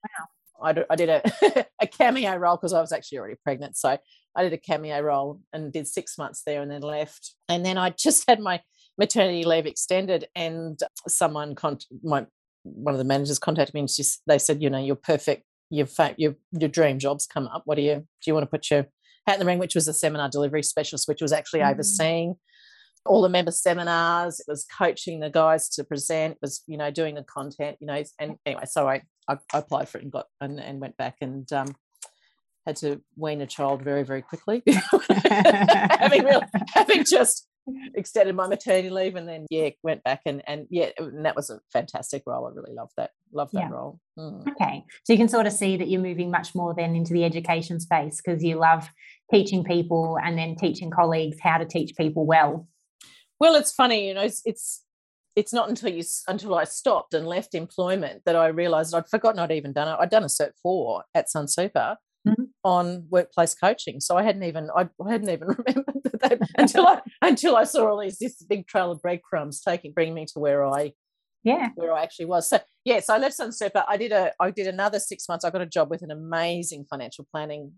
I, 0.63 0.73
d- 0.73 0.81
I 0.89 0.95
did 0.95 1.09
a, 1.09 1.65
a 1.81 1.87
cameo 1.87 2.35
role 2.37 2.55
because 2.57 2.73
I 2.73 2.81
was 2.81 2.91
actually 2.91 3.17
already 3.19 3.35
pregnant. 3.43 3.77
So 3.77 3.97
I 4.35 4.43
did 4.43 4.53
a 4.53 4.57
cameo 4.57 4.99
role 5.01 5.41
and 5.53 5.71
did 5.71 5.87
six 5.87 6.17
months 6.17 6.43
there 6.45 6.61
and 6.61 6.71
then 6.71 6.81
left. 6.81 7.33
And 7.49 7.65
then 7.65 7.77
I 7.77 7.89
just 7.91 8.23
had 8.29 8.39
my 8.39 8.61
maternity 8.97 9.43
leave 9.43 9.65
extended 9.65 10.27
and 10.35 10.79
someone, 11.07 11.55
con- 11.55 11.79
my, 12.03 12.25
one 12.63 12.93
of 12.93 12.97
the 12.97 13.03
managers 13.03 13.39
contacted 13.39 13.73
me 13.73 13.81
and 13.81 13.89
just, 13.89 14.21
they 14.27 14.37
said, 14.39 14.61
you 14.61 14.69
know, 14.69 14.79
you're 14.83 14.95
perfect. 14.95 15.43
You've, 15.69 15.91
fa- 15.91 16.15
your, 16.17 16.35
your 16.51 16.69
dream 16.69 16.99
job's 16.99 17.25
come 17.27 17.47
up. 17.47 17.63
What 17.65 17.75
do 17.75 17.81
you, 17.81 17.95
do 17.95 18.05
you 18.27 18.33
want 18.33 18.43
to 18.43 18.49
put 18.49 18.69
your 18.71 18.85
Hat 19.27 19.35
in 19.35 19.39
the 19.39 19.45
Ring, 19.47 19.57
which 19.59 19.73
was 19.75 19.87
a 19.87 19.93
seminar 19.93 20.29
delivery 20.29 20.61
specialist, 20.61 21.07
which 21.07 21.21
was 21.21 21.31
actually 21.33 21.61
Mm. 21.61 21.71
overseeing 21.71 22.35
all 23.05 23.21
the 23.21 23.29
member 23.29 23.51
seminars. 23.51 24.39
It 24.39 24.45
was 24.47 24.65
coaching 24.77 25.19
the 25.19 25.29
guys 25.29 25.69
to 25.69 25.83
present. 25.83 26.33
It 26.33 26.39
was 26.41 26.63
you 26.67 26.77
know 26.77 26.91
doing 26.91 27.15
the 27.15 27.23
content. 27.23 27.77
You 27.79 27.87
know, 27.87 28.03
and 28.19 28.35
anyway, 28.45 28.63
so 28.65 28.87
I 28.87 29.01
I, 29.27 29.37
I 29.53 29.59
applied 29.59 29.89
for 29.89 29.97
it 29.97 30.03
and 30.03 30.11
got 30.11 30.27
and, 30.41 30.59
and 30.59 30.79
went 30.79 30.97
back 30.97 31.17
and 31.21 31.51
um, 31.53 31.75
had 32.65 32.75
to 32.77 33.01
wean 33.15 33.41
a 33.41 33.47
child 33.47 33.81
very 33.83 34.03
very 34.03 34.21
quickly, 34.21 34.63
having 35.21 36.23
real, 36.25 36.41
having 36.73 37.03
just 37.03 37.47
extended 37.95 38.35
my 38.35 38.47
maternity 38.47 38.91
leave 38.91 39.15
and 39.15 39.27
then 39.27 39.47
yeah 39.49 39.69
went 39.81 40.03
back 40.03 40.21
and 40.27 40.43
and 40.45 40.67
yeah 40.69 40.89
and 40.99 41.25
that 41.25 41.35
was 41.35 41.49
a 41.49 41.59
fantastic 41.73 42.21
role. 42.27 42.45
I 42.45 42.51
really 42.53 42.73
loved 42.75 42.91
that 42.97 43.11
loved 43.33 43.53
that 43.53 43.61
Yeah. 43.61 43.69
role. 43.69 43.99
Mm. 44.19 44.47
Okay. 44.51 44.83
So 45.03 45.13
you 45.13 45.17
can 45.17 45.27
sort 45.29 45.47
of 45.47 45.53
see 45.53 45.75
that 45.77 45.87
you're 45.87 46.01
moving 46.01 46.29
much 46.29 46.53
more 46.53 46.75
then 46.75 46.95
into 46.95 47.11
the 47.13 47.23
education 47.23 47.79
space 47.79 48.21
because 48.23 48.43
you 48.43 48.57
love 48.57 48.87
teaching 49.31 49.63
people 49.63 50.17
and 50.23 50.37
then 50.37 50.55
teaching 50.55 50.91
colleagues 50.91 51.37
how 51.41 51.57
to 51.57 51.65
teach 51.65 51.95
people 51.97 52.25
well. 52.27 52.67
Well, 53.39 53.55
it's 53.55 53.71
funny, 53.71 54.07
you 54.07 54.13
know, 54.13 54.21
it's 54.21 54.41
it's, 54.45 54.83
it's 55.35 55.51
not 55.53 55.67
until 55.69 55.89
you 55.91 56.03
until 56.27 56.55
I 56.55 56.63
stopped 56.63 57.13
and 57.13 57.27
left 57.27 57.53
employment 57.55 58.21
that 58.25 58.35
I 58.35 58.47
realised 58.47 58.93
I'd 58.95 59.09
forgotten 59.09 59.39
I'd 59.39 59.51
even 59.51 59.73
done 59.73 59.87
it. 59.89 59.97
I'd 59.99 60.09
done 60.09 60.23
a 60.23 60.27
cert 60.27 60.51
four 60.61 61.03
at 61.13 61.29
Sun 61.29 61.47
Super 61.49 61.97
Mhm. 62.27 62.47
on 62.63 63.05
workplace 63.09 63.53
coaching, 63.53 63.99
so 63.99 64.17
I 64.17 64.23
hadn't 64.23 64.43
even 64.43 64.69
I 64.75 64.87
hadn't 65.09 65.29
even 65.29 65.47
remembered 65.67 66.01
that, 66.03 66.21
that 66.21 66.39
until 66.57 66.87
I 66.87 67.01
until 67.21 67.55
I 67.55 67.65
saw 67.65 67.89
all 67.89 67.99
these 67.99 68.17
this 68.17 68.41
big 68.43 68.67
trail 68.67 68.91
of 68.91 69.01
breadcrumbs 69.01 69.61
taking 69.61 69.91
bringing 69.93 70.15
me 70.15 70.25
to 70.33 70.39
where 70.39 70.65
I 70.65 70.93
Yeah. 71.43 71.69
where 71.75 71.93
I 71.93 72.01
actually 72.03 72.25
was. 72.25 72.49
So 72.49 72.59
yeah, 72.85 73.01
so 73.01 73.13
I 73.13 73.17
left 73.17 73.35
Sun 73.35 73.51
Super. 73.51 73.83
I 73.87 73.97
did 73.97 74.11
a 74.13 74.31
I 74.39 74.51
did 74.51 74.67
another 74.67 74.99
six 74.99 75.27
months. 75.29 75.43
I 75.45 75.49
got 75.51 75.61
a 75.61 75.65
job 75.67 75.89
with 75.91 76.01
an 76.01 76.11
amazing 76.11 76.85
financial 76.89 77.27
planning 77.31 77.73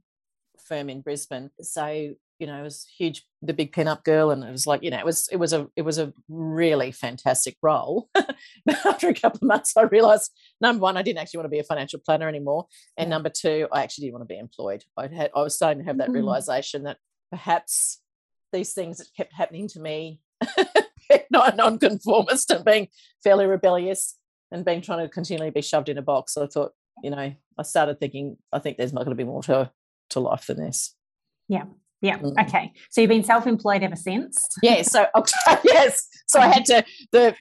firm 0.67 0.89
in 0.89 1.01
Brisbane. 1.01 1.49
So 1.61 2.13
you 2.39 2.47
know, 2.47 2.59
it 2.59 2.63
was 2.63 2.85
huge, 2.97 3.25
the 3.41 3.53
big 3.53 3.71
pin-up 3.71 4.03
girl, 4.03 4.31
and 4.31 4.43
it 4.43 4.51
was 4.51 4.67
like 4.67 4.83
you 4.83 4.91
know, 4.91 4.99
it 4.99 5.05
was 5.05 5.27
it 5.31 5.37
was 5.37 5.53
a 5.53 5.67
it 5.75 5.81
was 5.83 5.97
a 5.97 6.13
really 6.29 6.91
fantastic 6.91 7.55
role. 7.61 8.09
but 8.13 8.85
after 8.85 9.09
a 9.09 9.13
couple 9.13 9.37
of 9.37 9.47
months, 9.47 9.75
I 9.75 9.83
realised 9.83 10.31
number 10.61 10.81
one, 10.81 10.97
I 10.97 11.01
didn't 11.01 11.19
actually 11.19 11.39
want 11.39 11.45
to 11.45 11.55
be 11.55 11.59
a 11.59 11.63
financial 11.63 11.99
planner 12.05 12.27
anymore, 12.27 12.67
and 12.97 13.07
Yeah. 13.07 13.15
number 13.15 13.29
two, 13.29 13.67
I 13.71 13.83
actually 13.83 14.03
didn't 14.07 14.19
want 14.19 14.29
to 14.29 14.33
be 14.33 14.39
employed. 14.39 14.83
I 14.95 15.07
had 15.07 15.31
I 15.35 15.41
was 15.41 15.55
starting 15.55 15.79
to 15.83 15.85
have 15.87 15.97
that 15.97 16.09
Mhm. 16.09 16.13
realization 16.15 16.83
that 16.83 16.97
perhaps 17.31 18.01
these 18.53 18.73
things 18.73 18.97
that 18.99 19.07
kept 19.15 19.33
happening 19.33 19.67
to 19.67 19.79
me 19.79 20.21
not 21.29 21.55
nonconformist 21.55 22.49
and 22.51 22.63
being 22.63 22.87
fairly 23.23 23.45
rebellious 23.45 24.17
and 24.51 24.63
being 24.63 24.81
trying 24.81 24.99
to 25.05 25.09
continually 25.09 25.51
be 25.51 25.61
shoved 25.61 25.89
in 25.89 25.97
a 25.97 26.01
box. 26.01 26.33
So 26.33 26.43
I 26.43 26.47
thought, 26.47 26.71
you 27.03 27.09
know, 27.09 27.33
I 27.57 27.63
started 27.63 27.99
thinking, 27.99 28.37
I 28.53 28.59
think 28.59 28.77
there's 28.77 28.93
not 28.93 29.03
going 29.03 29.15
to 29.17 29.23
be 29.23 29.27
more 29.29 29.43
to 29.43 29.71
to 30.11 30.19
life 30.21 30.45
than 30.47 30.57
this. 30.57 30.95
Yeah. 31.49 31.65
Mm. 32.03 32.33
Okay. 32.47 32.71
So 32.91 33.01
you've 33.01 33.09
been 33.09 33.23
self-employed 33.23 33.81
ever 33.83 33.95
since. 33.95 34.37
Yeah. 34.61 34.81
So 34.83 35.07
yes. 35.63 36.07
So 36.27 36.39
I 36.39 36.47
had 36.47 36.65
to 36.65 36.85
the 37.11 37.35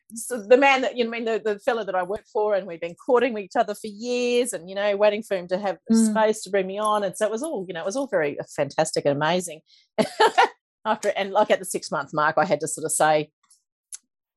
the 0.49 0.57
man 0.57 0.81
that 0.83 0.97
you 0.97 1.05
know, 1.05 1.11
I 1.11 1.13
mean 1.13 1.25
the 1.25 1.41
the 1.45 1.59
fellow 1.59 1.85
that 1.85 1.95
I 1.95 2.03
worked 2.03 2.29
for, 2.29 2.55
and 2.55 2.67
we've 2.67 2.81
been 2.81 2.95
courting 2.95 3.37
each 3.39 3.57
other 3.57 3.75
for 3.75 3.87
years, 3.87 4.53
and 4.53 4.69
you 4.69 4.75
know, 4.75 4.97
waiting 4.97 5.23
for 5.23 5.37
him 5.37 5.49
to 5.49 5.59
have 5.59 5.79
Mm. 5.93 6.11
space 6.11 6.43
to 6.43 6.51
bring 6.51 6.67
me 6.67 6.79
on, 6.79 7.05
and 7.05 7.17
so 7.17 7.27
it 7.27 7.31
was 7.31 7.43
all 7.43 7.65
you 7.69 7.75
know, 7.75 7.81
it 7.81 7.87
was 7.87 7.97
all 7.97 8.07
very 8.07 8.39
fantastic 8.57 9.05
and 9.05 9.15
amazing. 9.17 9.61
After 10.87 11.09
and 11.17 11.33
like 11.33 11.51
at 11.51 11.59
the 11.59 11.65
six 11.65 11.91
month 11.91 12.11
mark, 12.15 12.37
I 12.39 12.45
had 12.45 12.61
to 12.61 12.69
sort 12.69 12.85
of 12.85 12.93
say, 12.93 13.31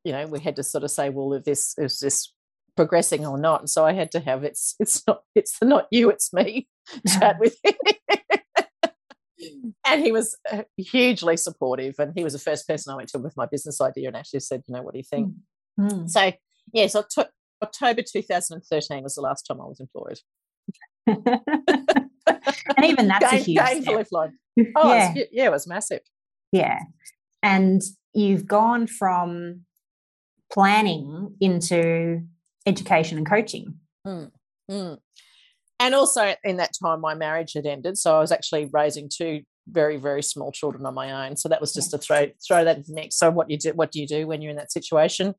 you 0.04 0.12
know, 0.12 0.26
we 0.28 0.40
had 0.40 0.56
to 0.58 0.64
sort 0.64 0.84
of 0.84 0.92
say, 0.92 1.10
well, 1.10 1.34
if 1.34 1.44
this 1.44 1.76
is 1.78 2.00
this 2.00 2.34
progressing 2.76 3.26
or 3.26 3.38
not, 3.38 3.62
and 3.62 3.70
so 3.70 3.86
I 3.86 3.94
had 3.94 4.12
to 4.12 4.20
have 4.20 4.44
it's 4.44 4.76
it's 4.80 5.04
not 5.08 5.22
it's 5.36 5.58
not 5.62 5.88
you, 5.92 6.10
it's 6.10 6.34
me 6.34 6.68
chat 7.08 7.40
with 7.40 7.56
him. 7.64 7.74
And 9.92 10.02
he 10.04 10.12
was 10.12 10.38
uh, 10.52 10.64
hugely 10.78 11.36
supportive 11.38 11.96
and 12.00 12.14
he 12.16 12.24
was 12.24 12.34
the 12.34 12.40
first 12.40 12.68
person 12.68 12.92
i 12.94 12.96
went 12.96 13.10
to 13.10 13.20
with 13.20 13.36
my 13.38 13.46
business 13.46 13.80
idea 13.82 14.08
and 14.08 14.16
actually 14.18 14.40
said 14.40 14.62
you 14.68 14.74
know 14.76 14.82
what 14.82 14.94
do 14.94 15.00
you 15.00 15.04
think 15.04 15.34
Mm. 15.80 16.10
so 16.10 16.32
yes 16.74 16.94
Octo- 16.96 17.30
october 17.64 18.02
2013 18.02 19.02
was 19.04 19.16
the 19.16 19.22
last 19.22 19.44
time 19.44 19.62
i 19.62 19.66
was 19.66 19.80
employed 19.80 20.20
and 21.08 22.86
even 22.86 23.08
that's 23.08 23.26
a 23.32 23.36
Gain- 23.38 23.44
huge 23.46 23.58
gainfully 23.86 24.06
step. 24.06 24.32
oh 24.76 24.94
yeah. 24.94 25.10
it's 25.12 25.20
hu- 25.20 25.26
yeah 25.32 25.46
it 25.46 25.52
was 25.52 25.68
massive 25.68 26.02
Yeah. 26.52 26.80
And 27.42 27.82
you've 28.14 28.46
gone 28.48 28.88
from 28.88 29.62
planning 30.52 31.36
into 31.40 32.22
education 32.66 33.18
and 33.18 33.28
coaching. 33.30 33.76
Mm. 34.06 34.32
and 35.80 35.96
also 35.96 36.34
in 36.44 36.58
that 36.58 36.72
time 36.84 37.00
my 37.02 37.14
marriage 37.16 37.54
had 37.54 37.66
ended 37.66 37.98
so 37.98 38.16
i 38.18 38.20
was 38.20 38.32
actually 38.32 38.66
raising 38.72 39.08
two 39.10 39.42
very 39.72 39.98
very 39.98 40.24
small 40.24 40.52
children 40.52 40.86
on 40.86 40.94
my 40.94 41.28
own. 41.28 41.36
So 41.38 41.50
that 41.50 41.62
was 41.62 41.74
just 41.74 41.92
to 41.92 41.98
throw 41.98 42.28
throw 42.46 42.64
that 42.64 42.80
mix. 42.88 43.18
So 43.18 43.30
what 43.30 43.50
you 43.50 43.58
do 43.58 43.74
what 43.74 43.92
do 43.92 44.00
you 44.00 44.08
do 44.08 44.28
when 44.28 44.42
you're 44.42 44.52
in 44.52 44.58
that 44.58 44.72
situation? 44.72 45.36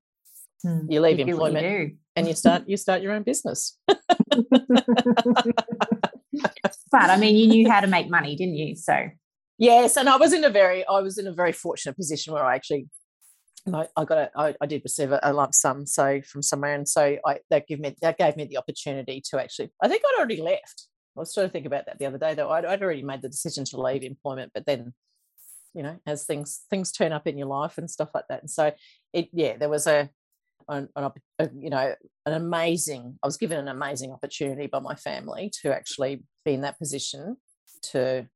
Mm. 0.64 0.87
you 0.90 1.01
leave 1.01 1.19
you 1.19 1.25
employment 1.25 1.95
and 2.16 2.29
you 2.29 2.35
start 2.35 2.64
you 2.66 2.77
start 2.77 3.01
your 3.01 3.12
own 3.12 3.23
business. 3.23 3.79
But 6.93 7.09
I 7.09 7.16
mean, 7.19 7.37
you 7.37 7.47
knew 7.47 7.71
how 7.71 7.79
to 7.81 7.87
make 7.87 8.11
money, 8.11 8.35
didn't 8.35 8.57
you? 8.57 8.75
So 8.75 9.11
Yes, 9.61 9.99
and 9.99 10.09
I 10.09 10.16
was 10.16 10.33
in 10.33 10.43
a 10.43 10.49
very, 10.49 10.87
I 10.87 11.01
was 11.01 11.19
in 11.19 11.27
a 11.27 11.33
very 11.33 11.53
fortunate 11.53 11.95
position 11.95 12.33
where 12.33 12.43
I 12.43 12.55
actually, 12.55 12.88
I, 13.71 13.88
I 13.95 14.07
got 14.07 14.16
a, 14.16 14.31
I, 14.35 14.55
I 14.59 14.64
did 14.64 14.81
receive 14.83 15.12
a, 15.12 15.21
a 15.23 15.35
lump 15.35 15.55
sum, 15.55 15.85
so 15.85 16.23
from 16.23 16.43
somewhere, 16.43 16.75
and 16.75 16.88
so 16.88 17.19
I 17.27 17.40
that 17.51 17.66
gave 17.66 17.79
me 17.79 17.95
that 18.01 18.16
gave 18.16 18.37
me 18.37 18.47
the 18.47 18.57
opportunity 18.57 19.23
to 19.29 19.38
actually, 19.38 19.71
I 19.83 19.88
think 19.88 20.01
I'd 20.03 20.19
already 20.19 20.40
left. 20.40 20.87
I 21.16 21.20
was 21.20 21.35
trying 21.35 21.46
to 21.46 21.53
think 21.53 21.66
about 21.66 21.87
that 21.87 21.99
the 21.99 22.07
other 22.07 22.18
day, 22.18 22.35
though. 22.35 22.51
I'd, 22.51 22.64
I'd 22.64 22.83
already 22.83 23.03
made 23.03 23.23
the 23.23 23.29
decision 23.29 23.64
to 23.66 23.81
leave 23.81 24.03
employment, 24.03 24.53
but 24.55 24.66
then, 24.66 24.94
you 25.75 25.83
know, 25.83 25.99
as 26.07 26.25
things 26.25 26.62
things 26.70 26.92
turn 26.92 27.12
up 27.12 27.27
in 27.27 27.37
your 27.37 27.49
life 27.49 27.79
and 27.79 27.90
stuff 27.90 28.11
like 28.14 28.25
that, 28.29 28.40
and 28.40 28.51
so 28.51 28.73
it, 29.12 29.29
yeah, 29.33 29.57
there 29.57 29.68
was 29.68 29.87
a, 29.87 30.09
an, 30.68 30.88
an 30.96 31.11
a 31.38 31.51
you 31.57 31.70
know, 31.70 31.94
an 32.27 32.33
amazing. 32.33 33.18
I 33.23 33.27
was 33.27 33.37
given 33.37 33.59
an 33.59 33.68
amazing 33.68 34.12
opportunity 34.12 34.66
by 34.66 34.79
my 34.79 34.94
family 34.94 35.53
to 35.62 35.75
actually 35.75 36.23
be 36.44 36.55
in 36.55 36.62
that 36.62 36.79
position 36.79 37.37
to 37.83 38.27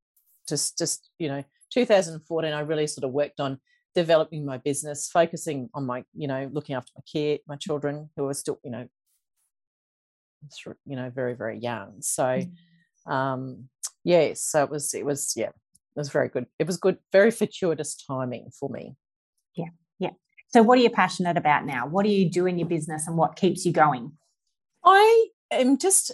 just 0.49 0.79
just 0.79 1.11
you 1.19 1.29
know 1.29 1.43
2014 1.73 2.53
i 2.53 2.61
really 2.61 2.87
sort 2.87 3.05
of 3.05 3.11
worked 3.11 3.41
on 3.41 3.59
developing 3.95 4.45
my 4.45 4.59
business 4.59 5.09
focusing 5.13 5.69
on 5.75 5.87
my 5.87 6.05
you 6.15 6.29
know 6.29 6.49
looking 6.53 6.75
after 6.75 6.93
my 6.97 7.03
kid 7.11 7.41
my 7.47 7.57
children 7.57 8.09
who 8.17 8.27
are 8.27 8.35
still 8.35 8.59
you 8.65 8.71
know 8.71 8.87
you 10.87 10.97
know 10.97 11.11
very 11.11 11.35
very 11.35 11.59
young 11.59 11.95
so 12.01 12.41
um 13.07 13.69
yeah 14.05 14.33
so 14.35 14.63
it 14.63 14.71
was 14.71 14.95
it 14.95 15.05
was 15.05 15.33
yeah 15.37 15.49
it 15.49 16.01
was 16.01 16.11
very 16.11 16.29
good 16.29 16.47
it 16.59 16.67
was 16.67 16.77
good 16.77 16.99
very 17.13 17.31
fortuitous 17.31 17.95
timing 17.97 18.51
for 18.59 18.69
me 18.69 18.95
Yeah, 19.55 19.71
yeah. 19.99 20.11
so 20.49 20.63
what 20.63 20.79
are 20.79 20.83
you 20.83 20.91
passionate 20.91 21.37
about 21.37 21.65
now? 21.67 21.87
What 21.87 22.05
do 22.05 22.11
you 22.11 22.29
do 22.31 22.47
in 22.47 22.59
your 22.59 22.69
business 22.69 23.07
and 23.07 23.17
what 23.17 23.37
keeps 23.37 23.65
you 23.65 23.73
going? 23.73 24.13
I 24.85 25.29
am 25.51 25.79
just, 25.79 26.13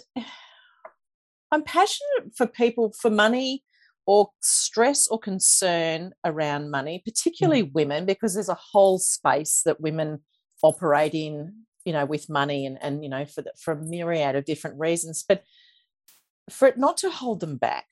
I'm 1.51 1.63
passionate 1.63 2.35
for 2.35 2.47
people 2.47 2.93
for 3.01 3.09
money 3.09 3.63
or 4.05 4.29
stress 4.41 5.07
or 5.07 5.19
concern 5.19 6.13
around 6.23 6.71
money, 6.71 7.01
particularly 7.03 7.63
women, 7.63 8.05
because 8.05 8.33
there's 8.33 8.49
a 8.49 8.57
whole 8.71 8.99
space 8.99 9.61
that 9.65 9.81
women 9.81 10.19
operate 10.63 11.13
in, 11.13 11.65
you 11.85 11.93
know, 11.93 12.05
with 12.05 12.29
money 12.29 12.65
and, 12.65 12.77
and 12.81 13.03
you 13.03 13.09
know, 13.09 13.25
for, 13.25 13.41
the, 13.41 13.51
for 13.59 13.73
a 13.73 13.81
myriad 13.81 14.35
of 14.35 14.45
different 14.45 14.79
reasons. 14.79 15.23
But 15.27 15.43
for 16.49 16.67
it 16.67 16.77
not 16.77 16.97
to 16.97 17.09
hold 17.09 17.39
them 17.39 17.57
back, 17.57 17.85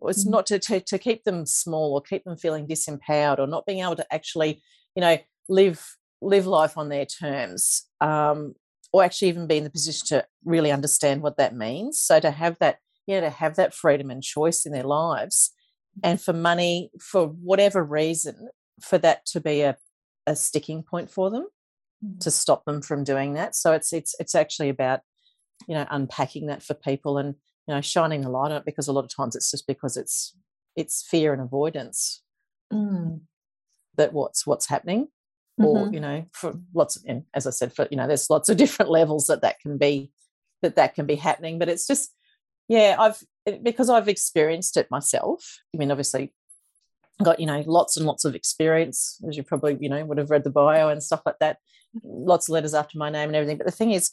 or 0.00 0.10
it's 0.10 0.24
Mhm. 0.26 0.30
not 0.30 0.46
to, 0.46 0.58
to, 0.58 0.80
to 0.80 0.98
keep 0.98 1.24
them 1.24 1.46
small 1.46 1.94
or 1.94 2.02
keep 2.02 2.24
them 2.24 2.36
feeling 2.36 2.66
disempowered 2.66 3.38
or 3.38 3.46
not 3.46 3.66
being 3.66 3.80
able 3.80 3.96
to 3.96 4.14
actually, 4.14 4.62
you 4.94 5.00
know, 5.00 5.18
live 5.48 5.96
live 6.22 6.46
life 6.46 6.78
on 6.78 6.88
their 6.88 7.04
terms 7.06 7.84
um, 8.00 8.54
or 8.92 9.04
actually 9.04 9.28
even 9.28 9.46
be 9.46 9.58
in 9.58 9.64
the 9.64 9.70
position 9.70 10.06
to 10.06 10.26
really 10.44 10.72
understand 10.72 11.22
what 11.22 11.36
that 11.36 11.54
means 11.54 12.00
so 12.00 12.18
to 12.18 12.30
have 12.30 12.58
that 12.58 12.78
yeah 13.06 13.20
to 13.20 13.30
have 13.30 13.56
that 13.56 13.74
freedom 13.74 14.10
and 14.10 14.22
choice 14.22 14.64
in 14.64 14.72
their 14.72 14.82
lives 14.82 15.52
and 16.02 16.20
for 16.20 16.32
money 16.32 16.90
for 17.00 17.26
whatever 17.28 17.84
reason 17.84 18.48
for 18.80 18.98
that 18.98 19.26
to 19.26 19.40
be 19.40 19.60
a, 19.60 19.76
a 20.26 20.34
sticking 20.34 20.82
point 20.82 21.10
for 21.10 21.30
them 21.30 21.46
to 22.20 22.30
stop 22.30 22.64
them 22.64 22.80
from 22.82 23.04
doing 23.04 23.34
that 23.34 23.54
so 23.54 23.72
it's 23.72 23.92
it's 23.92 24.14
it's 24.18 24.34
actually 24.34 24.68
about 24.68 25.00
you 25.66 25.74
know 25.74 25.86
unpacking 25.90 26.46
that 26.46 26.62
for 26.62 26.74
people 26.74 27.18
and 27.18 27.34
you 27.66 27.74
know 27.74 27.80
shining 27.80 28.20
the 28.22 28.28
light 28.30 28.50
on 28.50 28.58
it 28.58 28.64
because 28.64 28.88
a 28.88 28.92
lot 28.92 29.04
of 29.04 29.14
times 29.14 29.34
it's 29.36 29.50
just 29.50 29.66
because 29.66 29.96
it's 29.96 30.34
it's 30.76 31.02
fear 31.08 31.32
and 31.32 31.42
avoidance 31.42 32.22
Mm. 32.72 33.20
that 33.96 34.12
what's 34.12 34.46
what's 34.46 34.68
happening 34.68 35.08
or 35.58 35.86
Mhm. 35.86 35.92
you 35.94 36.00
know 36.00 36.24
for 36.32 36.54
lots 36.74 36.96
of 36.96 37.04
and 37.06 37.24
as 37.32 37.46
i 37.46 37.50
said 37.50 37.72
for 37.72 37.86
you 37.90 37.96
know 37.96 38.06
there's 38.06 38.28
lots 38.28 38.48
of 38.48 38.56
different 38.62 38.90
levels 38.90 39.28
that 39.28 39.42
that 39.42 39.60
can 39.60 39.78
be 39.78 40.10
that 40.62 40.74
that 40.76 40.94
can 40.94 41.06
be 41.06 41.14
happening 41.14 41.58
but 41.58 41.68
it's 41.68 41.86
just 41.86 42.12
yeah 42.68 42.96
i've 42.98 43.22
because 43.62 43.88
i've 43.88 44.08
experienced 44.08 44.76
it 44.76 44.90
myself 44.90 45.58
i 45.74 45.78
mean 45.78 45.90
obviously 45.92 46.34
got 47.22 47.40
you 47.40 47.46
know 47.46 47.62
lots 47.66 47.96
and 47.96 48.06
lots 48.06 48.24
of 48.24 48.34
experience 48.34 49.18
as 49.28 49.36
you 49.36 49.42
probably 49.42 49.76
you 49.80 49.88
know 49.88 50.04
would 50.04 50.18
have 50.18 50.30
read 50.30 50.44
the 50.44 50.50
bio 50.50 50.88
and 50.88 51.02
stuff 51.02 51.22
like 51.24 51.38
that 51.40 51.58
lots 52.04 52.48
of 52.48 52.52
letters 52.52 52.74
after 52.74 52.98
my 52.98 53.08
name 53.08 53.28
and 53.28 53.36
everything 53.36 53.56
but 53.56 53.66
the 53.66 53.72
thing 53.72 53.92
is 53.92 54.12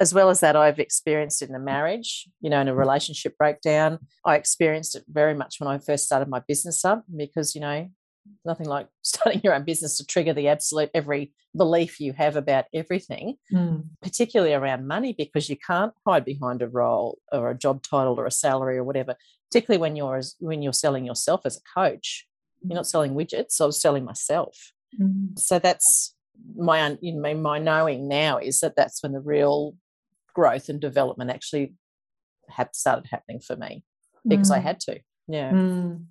as 0.00 0.12
well 0.12 0.28
as 0.28 0.40
that, 0.40 0.56
I've 0.56 0.78
experienced 0.78 1.42
in 1.42 1.54
a 1.54 1.58
marriage, 1.58 2.28
you 2.40 2.50
know, 2.50 2.60
in 2.60 2.68
a 2.68 2.74
relationship 2.74 3.36
breakdown. 3.38 3.98
I 4.24 4.36
experienced 4.36 4.94
it 4.94 5.04
very 5.08 5.34
much 5.34 5.58
when 5.58 5.68
I 5.68 5.78
first 5.78 6.04
started 6.04 6.28
my 6.28 6.42
business 6.46 6.84
up 6.84 7.04
because, 7.14 7.54
you 7.54 7.60
know, 7.60 7.88
nothing 8.44 8.66
like 8.66 8.88
starting 9.02 9.40
your 9.42 9.54
own 9.54 9.64
business 9.64 9.96
to 9.96 10.06
trigger 10.06 10.34
the 10.34 10.48
absolute 10.48 10.90
every 10.94 11.32
belief 11.56 11.98
you 11.98 12.12
have 12.12 12.36
about 12.36 12.66
everything, 12.74 13.36
mm. 13.52 13.84
particularly 14.02 14.52
around 14.52 14.86
money, 14.86 15.14
because 15.16 15.48
you 15.48 15.56
can't 15.56 15.94
hide 16.06 16.24
behind 16.24 16.60
a 16.60 16.68
role 16.68 17.18
or 17.32 17.50
a 17.50 17.56
job 17.56 17.82
title 17.82 18.20
or 18.20 18.26
a 18.26 18.30
salary 18.30 18.76
or 18.76 18.84
whatever. 18.84 19.16
Particularly 19.50 19.80
when 19.80 19.96
you're 19.96 20.22
when 20.40 20.60
you're 20.60 20.72
selling 20.72 21.06
yourself 21.06 21.42
as 21.44 21.56
a 21.56 21.80
coach, 21.80 22.25
you're 22.62 22.76
not 22.76 22.86
selling 22.86 23.14
widgets. 23.14 23.60
I 23.60 23.66
was 23.66 23.80
selling 23.80 24.04
myself. 24.04 24.72
Mm. 25.00 25.38
So 25.38 25.58
that's 25.58 26.14
my 26.56 26.96
you 27.00 27.12
know, 27.12 27.34
my 27.34 27.58
knowing 27.58 28.08
now 28.08 28.38
is 28.38 28.60
that 28.60 28.76
that's 28.76 29.02
when 29.02 29.12
the 29.12 29.20
real 29.20 29.74
growth 30.34 30.68
and 30.68 30.80
development 30.80 31.30
actually 31.30 31.74
have 32.50 32.68
started 32.72 33.06
happening 33.10 33.40
for 33.40 33.56
me 33.56 33.84
because 34.26 34.50
mm. 34.50 34.56
I 34.56 34.58
had 34.58 34.80
to. 34.80 35.00
Yeah. 35.28 35.50
Mm. 35.50 36.04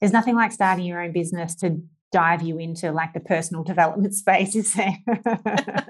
There's 0.00 0.12
nothing 0.12 0.34
like 0.34 0.52
starting 0.52 0.84
your 0.84 1.02
own 1.02 1.12
business 1.12 1.54
to 1.56 1.82
dive 2.12 2.42
you 2.42 2.58
into 2.58 2.92
like 2.92 3.12
the 3.12 3.20
personal 3.20 3.62
development 3.62 4.14
space, 4.14 4.54
is 4.54 4.74
there? 4.74 4.98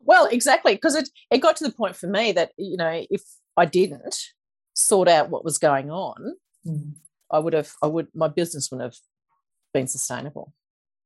well, 0.00 0.26
exactly. 0.26 0.74
Because 0.74 0.94
it, 0.94 1.08
it 1.30 1.38
got 1.38 1.56
to 1.56 1.64
the 1.64 1.72
point 1.72 1.96
for 1.96 2.06
me 2.06 2.32
that, 2.32 2.52
you 2.56 2.76
know, 2.76 3.04
if 3.10 3.22
I 3.56 3.66
didn't 3.66 4.16
sort 4.74 5.08
out 5.08 5.30
what 5.30 5.44
was 5.44 5.58
going 5.58 5.90
on, 5.90 6.36
mm. 6.66 6.92
I 7.34 7.38
would 7.38 7.52
have, 7.52 7.70
I 7.82 7.86
would, 7.86 8.08
my 8.14 8.28
business 8.28 8.70
wouldn't 8.70 8.92
have 8.92 8.98
been 9.72 9.88
sustainable. 9.88 10.54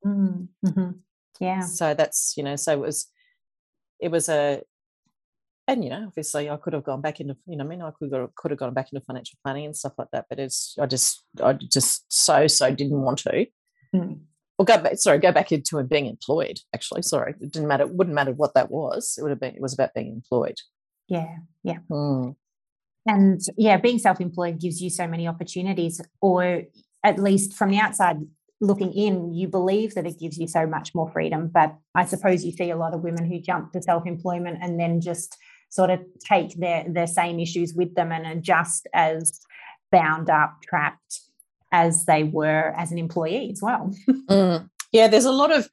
Mm. 0.04 0.48
Mm-hmm. 0.64 0.90
Yeah. 1.40 1.60
So 1.60 1.94
that's, 1.94 2.34
you 2.36 2.42
know, 2.42 2.56
so 2.56 2.72
it 2.72 2.80
was, 2.80 3.06
it 4.00 4.10
was 4.10 4.28
a, 4.28 4.62
and 5.66 5.84
you 5.84 5.90
know, 5.90 6.04
obviously, 6.06 6.48
I 6.48 6.56
could 6.56 6.72
have 6.72 6.84
gone 6.84 7.00
back 7.00 7.20
into, 7.20 7.36
you 7.46 7.56
know, 7.56 7.64
I 7.64 7.66
mean, 7.66 7.82
I 7.82 7.90
could 7.90 8.12
have, 8.12 8.34
could 8.36 8.50
have 8.50 8.58
gone 8.58 8.74
back 8.74 8.88
into 8.92 9.04
financial 9.04 9.38
planning 9.44 9.66
and 9.66 9.76
stuff 9.76 9.92
like 9.98 10.08
that, 10.12 10.26
but 10.28 10.38
it's, 10.38 10.74
I 10.80 10.86
just, 10.86 11.24
I 11.42 11.52
just 11.52 12.04
so 12.08 12.46
so 12.46 12.74
didn't 12.74 13.02
want 13.02 13.18
to. 13.20 13.46
Mm. 13.94 14.20
Or 14.58 14.64
go 14.64 14.78
back, 14.78 14.96
sorry, 14.96 15.18
go 15.18 15.30
back 15.30 15.52
into 15.52 15.82
being 15.84 16.06
employed. 16.06 16.58
Actually, 16.74 17.02
sorry, 17.02 17.34
it 17.40 17.52
didn't 17.52 17.68
matter. 17.68 17.84
It 17.84 17.94
wouldn't 17.94 18.14
matter 18.14 18.32
what 18.32 18.54
that 18.54 18.70
was. 18.70 19.16
It 19.16 19.22
would 19.22 19.30
have 19.30 19.40
been. 19.40 19.54
It 19.54 19.60
was 19.60 19.74
about 19.74 19.94
being 19.94 20.08
employed. 20.10 20.56
Yeah, 21.06 21.36
yeah. 21.62 21.78
Mm. 21.90 22.34
And 23.08 23.40
yeah, 23.56 23.78
being 23.78 23.98
self-employed 23.98 24.60
gives 24.60 24.82
you 24.82 24.90
so 24.90 25.08
many 25.08 25.26
opportunities, 25.26 25.98
or 26.20 26.64
at 27.02 27.18
least 27.18 27.54
from 27.54 27.70
the 27.70 27.78
outside 27.78 28.18
looking 28.60 28.92
in, 28.92 29.32
you 29.32 29.48
believe 29.48 29.94
that 29.94 30.06
it 30.06 30.18
gives 30.18 30.36
you 30.36 30.46
so 30.46 30.66
much 30.66 30.94
more 30.94 31.10
freedom. 31.10 31.48
But 31.52 31.74
I 31.94 32.04
suppose 32.04 32.44
you 32.44 32.52
see 32.52 32.70
a 32.70 32.76
lot 32.76 32.92
of 32.92 33.00
women 33.00 33.24
who 33.24 33.40
jump 33.40 33.72
to 33.72 33.80
self-employment 33.80 34.58
and 34.60 34.78
then 34.78 35.00
just 35.00 35.38
sort 35.70 35.88
of 35.88 36.00
take 36.20 36.54
their 36.58 36.84
their 36.86 37.06
same 37.06 37.40
issues 37.40 37.72
with 37.74 37.94
them 37.94 38.12
and 38.12 38.26
are 38.26 38.40
just 38.40 38.86
as 38.92 39.40
bound 39.90 40.28
up, 40.28 40.56
trapped 40.68 41.20
as 41.72 42.04
they 42.04 42.24
were 42.24 42.74
as 42.76 42.92
an 42.92 42.98
employee 42.98 43.50
as 43.50 43.62
well. 43.62 43.90
mm. 44.28 44.68
Yeah, 44.92 45.08
there's 45.08 45.24
a 45.24 45.32
lot 45.32 45.50
of 45.50 45.70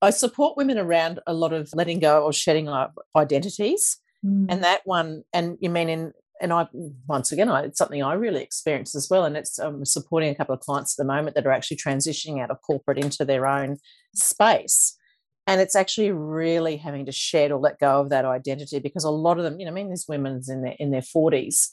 I 0.00 0.10
support 0.10 0.56
women 0.56 0.78
around 0.78 1.20
a 1.26 1.34
lot 1.34 1.52
of 1.52 1.68
letting 1.74 1.98
go 1.98 2.22
or 2.22 2.32
shedding 2.32 2.70
identities, 3.14 3.98
mm. 4.24 4.46
and 4.48 4.64
that 4.64 4.80
one, 4.86 5.24
and 5.34 5.58
you 5.60 5.68
mean 5.68 5.90
in 5.90 6.12
and 6.44 6.52
I 6.52 6.68
once 7.08 7.32
again, 7.32 7.48
I, 7.48 7.62
it's 7.62 7.78
something 7.78 8.02
I 8.02 8.12
really 8.12 8.42
experienced 8.42 8.94
as 8.94 9.08
well. 9.10 9.24
And 9.24 9.36
it's 9.36 9.58
um, 9.58 9.84
supporting 9.84 10.30
a 10.30 10.34
couple 10.34 10.54
of 10.54 10.60
clients 10.60 10.94
at 10.94 11.02
the 11.02 11.12
moment 11.12 11.34
that 11.34 11.46
are 11.46 11.52
actually 11.52 11.78
transitioning 11.78 12.40
out 12.40 12.50
of 12.50 12.62
corporate 12.62 12.98
into 12.98 13.24
their 13.24 13.46
own 13.46 13.78
space 14.14 14.96
and 15.46 15.60
it's 15.60 15.76
actually 15.76 16.10
really 16.10 16.76
having 16.76 17.06
to 17.06 17.12
shed 17.12 17.50
or 17.50 17.58
let 17.58 17.78
go 17.78 18.00
of 18.00 18.10
that 18.10 18.24
identity 18.24 18.78
because 18.78 19.04
a 19.04 19.10
lot 19.10 19.38
of 19.38 19.44
them 19.44 19.58
you 19.58 19.66
know 19.66 19.72
i 19.72 19.74
mean 19.74 19.90
these 19.90 20.06
women's 20.08 20.48
in 20.48 20.62
their 20.62 20.76
in 20.78 20.90
their 20.90 21.00
40s 21.00 21.70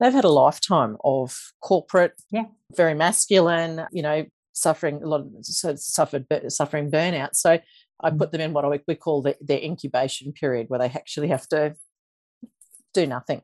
they've 0.00 0.12
had 0.12 0.24
a 0.24 0.28
lifetime 0.28 0.96
of 1.04 1.36
corporate 1.60 2.12
yeah 2.30 2.44
very 2.76 2.94
masculine 2.94 3.86
you 3.92 4.02
know 4.02 4.24
suffering 4.52 5.02
a 5.02 5.06
lot 5.06 5.20
of 5.20 5.28
suffered 5.42 6.26
suffering 6.48 6.90
burnout 6.90 7.30
so 7.32 7.58
i 8.00 8.10
mm. 8.10 8.18
put 8.18 8.32
them 8.32 8.40
in 8.40 8.52
what 8.52 8.64
we 8.86 8.94
call 8.94 9.22
the, 9.22 9.36
their 9.40 9.60
incubation 9.60 10.32
period 10.32 10.68
where 10.68 10.80
they 10.80 10.86
actually 10.86 11.28
have 11.28 11.48
to 11.48 11.74
do 12.92 13.06
nothing 13.06 13.42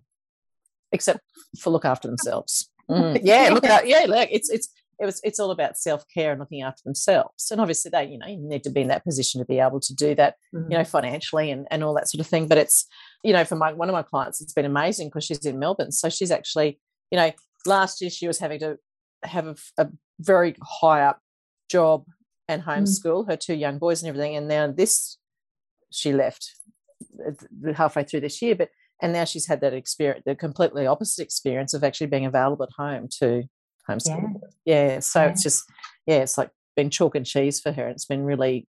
except 0.92 1.20
for 1.58 1.70
look 1.70 1.84
after 1.84 2.08
themselves 2.08 2.70
mm. 2.90 3.18
yeah 3.24 3.50
look 3.52 3.64
at 3.64 3.86
yeah 3.86 4.04
look 4.06 4.28
it's 4.30 4.50
it's 4.50 4.68
it 5.00 5.06
was 5.06 5.20
it's 5.24 5.40
all 5.40 5.50
about 5.50 5.78
self-care 5.78 6.30
and 6.30 6.40
looking 6.40 6.62
after 6.62 6.82
themselves 6.84 7.50
and 7.50 7.60
obviously 7.60 7.90
they 7.90 8.04
you 8.04 8.18
know 8.18 8.26
you 8.26 8.36
need 8.36 8.62
to 8.62 8.70
be 8.70 8.82
in 8.82 8.88
that 8.88 9.04
position 9.04 9.40
to 9.40 9.44
be 9.46 9.58
able 9.58 9.80
to 9.80 9.94
do 9.94 10.14
that 10.14 10.36
mm-hmm. 10.54 10.70
you 10.70 10.78
know 10.78 10.84
financially 10.84 11.50
and, 11.50 11.66
and 11.70 11.82
all 11.82 11.94
that 11.94 12.08
sort 12.08 12.20
of 12.20 12.26
thing 12.26 12.46
but 12.46 12.58
it's 12.58 12.86
you 13.24 13.32
know 13.32 13.44
for 13.44 13.56
my 13.56 13.72
one 13.72 13.88
of 13.88 13.94
my 13.94 14.02
clients 14.02 14.40
it's 14.40 14.52
been 14.52 14.66
amazing 14.66 15.08
because 15.08 15.24
she's 15.24 15.44
in 15.44 15.58
melbourne 15.58 15.90
so 15.90 16.08
she's 16.08 16.30
actually 16.30 16.78
you 17.10 17.16
know 17.16 17.32
last 17.66 18.00
year 18.00 18.10
she 18.10 18.26
was 18.26 18.38
having 18.38 18.60
to 18.60 18.76
have 19.24 19.46
a, 19.46 19.56
a 19.78 19.88
very 20.20 20.54
high 20.62 21.02
up 21.02 21.20
job 21.70 22.04
and 22.46 22.62
mm. 22.62 22.66
homeschool 22.66 23.22
mm-hmm. 23.22 23.30
her 23.30 23.36
two 23.36 23.54
young 23.54 23.78
boys 23.78 24.02
and 24.02 24.08
everything 24.08 24.36
and 24.36 24.48
now 24.48 24.70
this 24.70 25.16
she 25.90 26.12
left 26.12 26.52
uh, 27.26 27.72
halfway 27.72 28.04
through 28.04 28.20
this 28.20 28.42
year 28.42 28.54
but 28.54 28.68
and 29.02 29.12
now 29.12 29.24
she's 29.24 29.46
had 29.46 29.60
that 29.60 29.72
experience 29.72 30.22
the 30.26 30.34
completely 30.34 30.86
opposite 30.86 31.22
experience 31.22 31.74
of 31.74 31.84
actually 31.84 32.08
being 32.08 32.26
available 32.26 32.64
at 32.64 32.70
home 32.76 33.08
to 33.18 33.44
homeschool. 33.88 34.40
Yeah. 34.64 34.94
yeah 34.94 35.00
so 35.00 35.22
yeah. 35.22 35.28
it's 35.30 35.42
just, 35.42 35.64
yeah, 36.06 36.18
it's 36.18 36.38
like 36.38 36.50
been 36.76 36.90
chalk 36.90 37.14
and 37.14 37.26
cheese 37.26 37.60
for 37.60 37.72
her. 37.72 37.88
It's 37.88 38.04
been 38.04 38.24
really, 38.24 38.66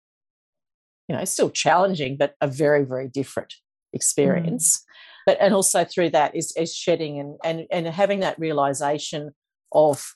you 1.09 1.17
know, 1.17 1.25
still 1.25 1.51
challenging, 1.51 2.17
but 2.17 2.35
a 2.41 2.47
very, 2.47 2.85
very 2.85 3.09
different 3.09 3.51
mm. 3.51 3.97
experience. 3.97 4.79
Mm. 4.79 4.83
But 5.27 5.39
and 5.41 5.55
also 5.55 5.85
through 5.85 6.11
that 6.11 6.37
is 6.37 6.53
is 6.57 6.75
shedding 6.75 7.19
and 7.19 7.37
and 7.43 7.67
and 7.73 7.87
having 7.89 8.21
that 8.21 8.39
realization 8.39 9.33
of, 9.73 10.15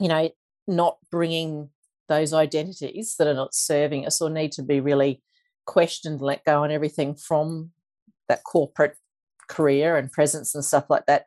you 0.00 0.08
know, 0.08 0.30
not 0.66 0.96
bringing 1.10 1.68
those 2.08 2.32
identities 2.32 3.16
that 3.18 3.26
are 3.26 3.34
not 3.34 3.54
serving 3.54 4.06
us 4.06 4.20
or 4.22 4.30
need 4.30 4.52
to 4.52 4.62
be 4.62 4.80
really 4.80 5.22
questioned, 5.66 6.20
let 6.22 6.44
go, 6.44 6.62
and 6.62 6.72
everything 6.72 7.14
from 7.14 7.72
that 8.28 8.42
corporate 8.44 8.96
career 9.48 9.96
and 9.96 10.10
presence 10.10 10.54
and 10.54 10.64
stuff 10.64 10.86
like 10.88 11.06
that. 11.06 11.26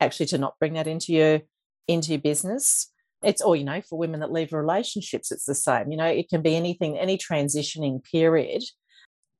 Actually, 0.00 0.26
to 0.26 0.38
not 0.38 0.58
bring 0.58 0.74
that 0.74 0.86
into 0.86 1.12
your 1.12 1.40
into 1.88 2.10
your 2.10 2.20
business. 2.20 2.90
It's 3.22 3.40
all 3.40 3.54
you 3.54 3.64
know, 3.64 3.80
for 3.80 3.98
women 3.98 4.20
that 4.20 4.32
leave 4.32 4.52
relationships, 4.52 5.30
it's 5.30 5.44
the 5.44 5.54
same. 5.54 5.92
You 5.92 5.96
know, 5.96 6.06
it 6.06 6.28
can 6.28 6.42
be 6.42 6.56
anything, 6.56 6.98
any 6.98 7.16
transitioning 7.16 8.02
period 8.02 8.64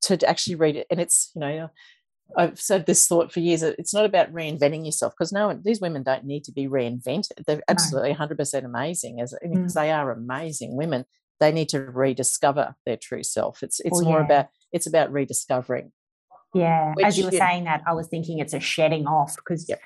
to 0.03 0.25
actually 0.27 0.55
read 0.55 0.77
it. 0.77 0.87
And 0.89 1.01
it's, 1.01 1.31
you 1.35 1.41
know, 1.41 1.69
I've 2.37 2.59
said 2.59 2.85
this 2.85 3.07
thought 3.07 3.31
for 3.31 3.39
years. 3.39 3.61
It's 3.63 3.93
not 3.93 4.05
about 4.05 4.33
reinventing 4.33 4.85
yourself 4.85 5.13
because 5.17 5.31
no 5.31 5.47
one, 5.47 5.61
these 5.63 5.81
women 5.81 6.03
don't 6.03 6.25
need 6.25 6.43
to 6.45 6.51
be 6.51 6.67
reinvented. 6.67 7.45
They're 7.45 7.61
absolutely 7.67 8.13
100% 8.13 8.65
amazing 8.65 9.21
as 9.21 9.35
because 9.41 9.73
mm. 9.73 9.81
they 9.81 9.91
are 9.91 10.11
amazing 10.11 10.75
women. 10.75 11.05
They 11.39 11.51
need 11.51 11.69
to 11.69 11.81
rediscover 11.81 12.75
their 12.85 12.97
true 12.97 13.23
self. 13.23 13.63
It's 13.63 13.79
it's 13.81 13.99
oh, 13.99 14.05
more 14.05 14.19
yeah. 14.19 14.25
about 14.25 14.47
it's 14.71 14.87
about 14.87 15.11
rediscovering 15.11 15.91
yeah, 16.53 16.93
Which, 16.93 17.05
as 17.05 17.17
you 17.17 17.25
were 17.25 17.33
yeah. 17.33 17.47
saying 17.47 17.63
that, 17.63 17.81
I 17.87 17.93
was 17.93 18.07
thinking 18.07 18.39
it's 18.39 18.53
a 18.53 18.59
shedding 18.59 19.07
off 19.07 19.35
because 19.35 19.67
it 19.67 19.79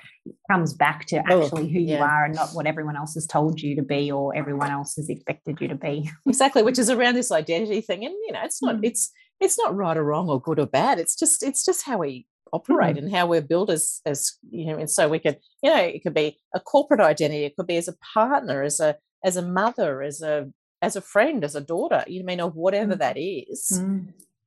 comes 0.50 0.74
back 0.74 1.06
to 1.06 1.16
oh, 1.30 1.42
actually 1.42 1.62
oh, 1.62 1.68
who 1.68 1.78
you 1.78 1.96
yeah. 1.96 2.04
are 2.04 2.24
and 2.26 2.34
not 2.34 2.50
what 2.50 2.66
everyone 2.66 2.96
else 2.96 3.14
has 3.14 3.26
told 3.26 3.60
you 3.60 3.74
to 3.76 3.82
be 3.82 4.12
or 4.12 4.36
everyone 4.36 4.70
else 4.70 4.94
has 4.96 5.08
expected 5.08 5.58
you 5.60 5.68
to 5.68 5.74
be. 5.74 6.10
Exactly, 6.26 6.62
which 6.62 6.78
is 6.78 6.90
around 6.90 7.14
this 7.14 7.32
identity 7.32 7.80
thing, 7.80 8.04
and 8.04 8.14
you 8.26 8.32
know, 8.32 8.40
it's 8.44 8.62
not 8.62 8.76
mm. 8.76 8.80
it's 8.82 9.10
it's 9.40 9.58
not 9.58 9.74
right 9.74 9.96
or 9.96 10.04
wrong 10.04 10.28
or 10.28 10.40
good 10.40 10.58
or 10.58 10.66
bad. 10.66 10.98
It's 10.98 11.16
just 11.16 11.42
it's 11.42 11.64
just 11.64 11.84
how 11.84 11.98
we 11.98 12.26
operate 12.52 12.96
mm. 12.96 12.98
and 12.98 13.14
how 13.14 13.26
we're 13.26 13.40
built 13.40 13.70
as 13.70 14.00
as 14.04 14.34
you 14.50 14.66
know, 14.66 14.78
and 14.78 14.90
so 14.90 15.08
we 15.08 15.18
could 15.18 15.38
you 15.62 15.70
know 15.70 15.80
it 15.80 16.02
could 16.02 16.14
be 16.14 16.38
a 16.54 16.60
corporate 16.60 17.00
identity, 17.00 17.44
it 17.44 17.56
could 17.56 17.66
be 17.66 17.76
as 17.76 17.88
a 17.88 17.96
partner, 18.14 18.62
as 18.62 18.78
a 18.78 18.96
as 19.24 19.36
a 19.36 19.42
mother, 19.42 20.02
as 20.02 20.20
a 20.20 20.50
as 20.82 20.96
a 20.96 21.00
friend, 21.00 21.44
as 21.44 21.54
a 21.54 21.60
daughter, 21.60 22.04
you 22.06 22.22
mean, 22.24 22.40
or 22.40 22.50
whatever 22.50 22.94
mm. 22.94 22.98
that 22.98 23.16
is. 23.16 23.80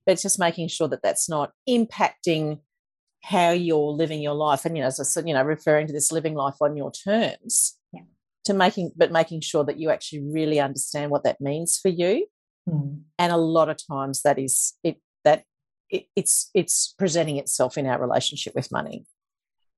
But 0.05 0.13
it's 0.13 0.23
just 0.23 0.39
making 0.39 0.67
sure 0.69 0.87
that 0.87 1.03
that's 1.03 1.29
not 1.29 1.51
impacting 1.69 2.59
how 3.23 3.51
you're 3.51 3.91
living 3.91 4.21
your 4.21 4.33
life 4.33 4.65
and 4.65 4.75
you 4.75 4.81
know 4.81 4.87
as 4.87 4.99
i 4.99 5.03
said 5.03 5.27
you 5.27 5.33
know 5.33 5.43
referring 5.43 5.87
to 5.87 5.93
this 5.93 6.11
living 6.11 6.33
life 6.33 6.55
on 6.59 6.75
your 6.75 6.91
terms 6.91 7.77
yeah. 7.93 8.01
to 8.43 8.53
making 8.53 8.91
but 8.95 9.11
making 9.11 9.41
sure 9.41 9.63
that 9.63 9.79
you 9.79 9.89
actually 9.89 10.21
really 10.21 10.59
understand 10.59 11.11
what 11.11 11.23
that 11.23 11.39
means 11.39 11.77
for 11.77 11.89
you 11.89 12.25
mm. 12.67 12.99
and 13.19 13.31
a 13.31 13.37
lot 13.37 13.69
of 13.69 13.77
times 13.87 14.23
that 14.23 14.39
is 14.39 14.73
it 14.83 14.97
that 15.23 15.43
it, 15.89 16.05
it's 16.15 16.49
it's 16.55 16.95
presenting 16.97 17.37
itself 17.37 17.77
in 17.77 17.85
our 17.85 18.01
relationship 18.01 18.55
with 18.55 18.71
money 18.71 19.05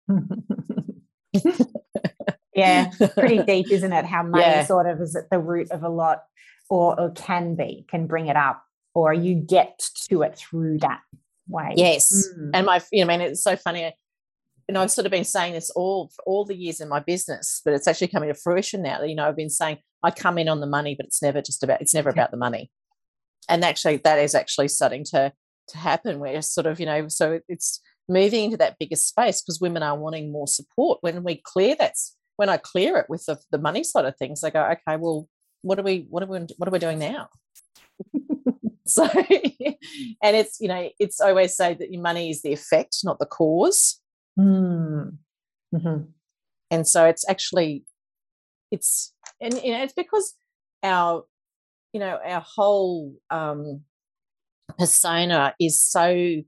yeah 2.56 2.90
pretty 3.14 3.44
deep 3.44 3.70
isn't 3.72 3.92
it 3.92 4.06
how 4.06 4.24
money 4.24 4.44
yeah. 4.44 4.66
sort 4.66 4.88
of 4.88 5.02
is 5.02 5.18
at 5.18 5.30
the 5.30 5.40
root 5.40 5.70
of 5.72 5.84
a 5.84 5.90
lot 5.90 6.24
or, 6.70 6.98
or 6.98 7.12
can 7.12 7.56
be 7.56 7.86
can 7.90 8.08
bring 8.08 8.28
it 8.28 8.38
up 8.38 8.64
or 8.94 9.14
you 9.14 9.36
get 9.36 9.80
to 10.10 10.22
it 10.22 10.38
through 10.38 10.80
that 10.80 11.02
way. 11.48 11.74
Yes. 11.76 12.30
Mm. 12.38 12.52
And 12.54 12.66
my, 12.66 12.82
you 12.92 13.06
know, 13.06 13.14
I 13.14 13.18
mean, 13.18 13.28
it's 13.28 13.44
so 13.44 13.56
funny. 13.56 13.94
Know, 14.70 14.82
I've 14.82 14.92
sort 14.92 15.06
of 15.06 15.12
been 15.12 15.26
saying 15.26 15.54
this 15.54 15.70
all 15.72 16.10
all 16.26 16.46
the 16.46 16.56
years 16.56 16.80
in 16.80 16.88
my 16.88 17.02
business, 17.02 17.62
but 17.66 17.74
it's 17.74 17.88
actually 17.88 18.08
coming 18.08 18.30
to 18.30 18.36
fruition 18.36 18.82
now. 18.82 19.00
That, 19.00 19.10
you 19.10 19.16
know, 19.16 19.28
I've 19.28 19.36
been 19.36 19.50
saying 19.50 19.80
I 20.04 20.12
come 20.12 20.38
in 20.38 20.48
on 20.48 20.62
the 20.62 20.68
money, 20.68 20.96
but 20.96 21.06
it's 21.06 21.22
never 21.22 21.42
just 21.42 21.64
about 21.64 21.82
it's 21.82 21.94
never 21.94 22.10
about 22.10 22.32
the 22.32 22.38
money. 22.38 22.72
And 23.50 23.64
actually, 23.66 23.98
that 23.98 24.20
is 24.20 24.34
actually 24.34 24.70
starting 24.70 25.04
to 25.12 25.34
to 25.70 25.78
happen 25.78 26.20
where 26.20 26.42
sort 26.42 26.68
of 26.68 26.80
you 26.80 26.86
know 26.86 27.08
so 27.08 27.40
it's 27.48 27.82
moving 28.10 28.46
into 28.46 28.58
that 28.58 28.78
bigger 28.80 28.96
space 28.96 29.42
because 29.42 29.62
women 29.62 29.84
are 29.84 29.98
wanting 29.98 30.32
more 30.32 30.48
support 30.48 31.00
when 31.02 31.24
we 31.24 31.42
clear 31.44 31.76
that's 31.78 32.16
when 32.36 32.50
i 32.50 32.58
clear 32.58 32.98
it 32.98 33.06
with 33.10 33.26
the, 33.26 33.38
the 33.52 33.58
money 33.58 33.84
side 33.84 34.06
of 34.06 34.16
things 34.18 34.44
i 34.44 34.50
go 34.50 34.62
okay 34.64 34.98
well 34.98 35.28
what 35.62 35.80
are 35.80 35.84
we 35.84 36.06
what 36.10 36.22
are 36.22 36.28
we 36.28 36.40
what 36.58 36.68
are 36.68 36.72
we 36.72 36.80
doing 36.80 37.00
now 37.00 37.30
so 38.96 39.10
and 40.22 40.36
it's 40.36 40.60
you 40.60 40.68
know 40.68 40.90
it's 41.00 41.20
I 41.22 41.30
always 41.30 41.56
say 41.56 41.74
that 41.74 41.92
your 41.92 42.02
money 42.02 42.30
is 42.30 42.42
the 42.42 42.54
effect 42.54 42.98
not 43.04 43.20
the 43.20 43.26
cause 43.26 44.00
mm. 44.40 45.18
mm-hmm. 45.74 46.04
and 46.72 46.88
so 46.88 47.06
it's 47.06 47.28
actually 47.28 47.86
it's 48.72 49.14
and 49.42 49.54
you 49.64 49.72
know 49.72 49.84
it's 49.84 49.94
because 49.94 50.34
our 50.84 51.24
you 51.94 52.00
know 52.00 52.20
our 52.24 52.44
whole 52.46 53.14
um 53.30 53.82
persona 54.78 55.54
is 55.60 55.82
so 55.82 56.42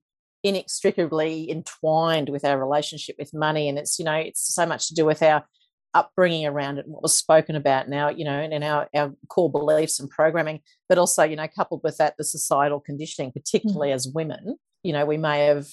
inextricably 0.44 1.50
entwined 1.50 2.30
with 2.30 2.46
our 2.46 2.60
relationship 2.60 3.16
with 3.18 3.34
money 3.34 3.68
and 3.68 3.80
it's 3.80 3.98
you 3.98 4.06
know 4.06 4.14
it's 4.14 4.54
so 4.54 4.66
much 4.66 4.88
to 4.88 4.94
do 4.94 5.06
with 5.06 5.24
our 5.24 5.44
upbringing 5.96 6.46
around 6.46 6.78
it 6.78 6.86
and 6.86 6.94
what 6.94 7.02
was 7.02 7.18
spoken 7.18 7.56
about 7.56 7.90
now 7.90 8.10
you 8.10 8.24
know 8.24 8.38
and 8.38 8.64
our, 8.64 8.88
our 8.94 9.12
core 9.30 9.52
beliefs 9.52 10.00
and 10.00 10.10
programming 10.10 10.60
but 10.88 10.98
also 10.98 11.24
you 11.24 11.36
know 11.36 11.48
coupled 11.48 11.82
with 11.84 11.98
that 11.98 12.16
the 12.18 12.24
societal 12.24 12.80
conditioning 12.80 13.32
particularly 13.32 13.90
mm. 13.90 13.94
as 13.94 14.08
women 14.14 14.58
you 14.84 14.94
know 14.94 15.06
we 15.06 15.18
may 15.18 15.46
have 15.46 15.68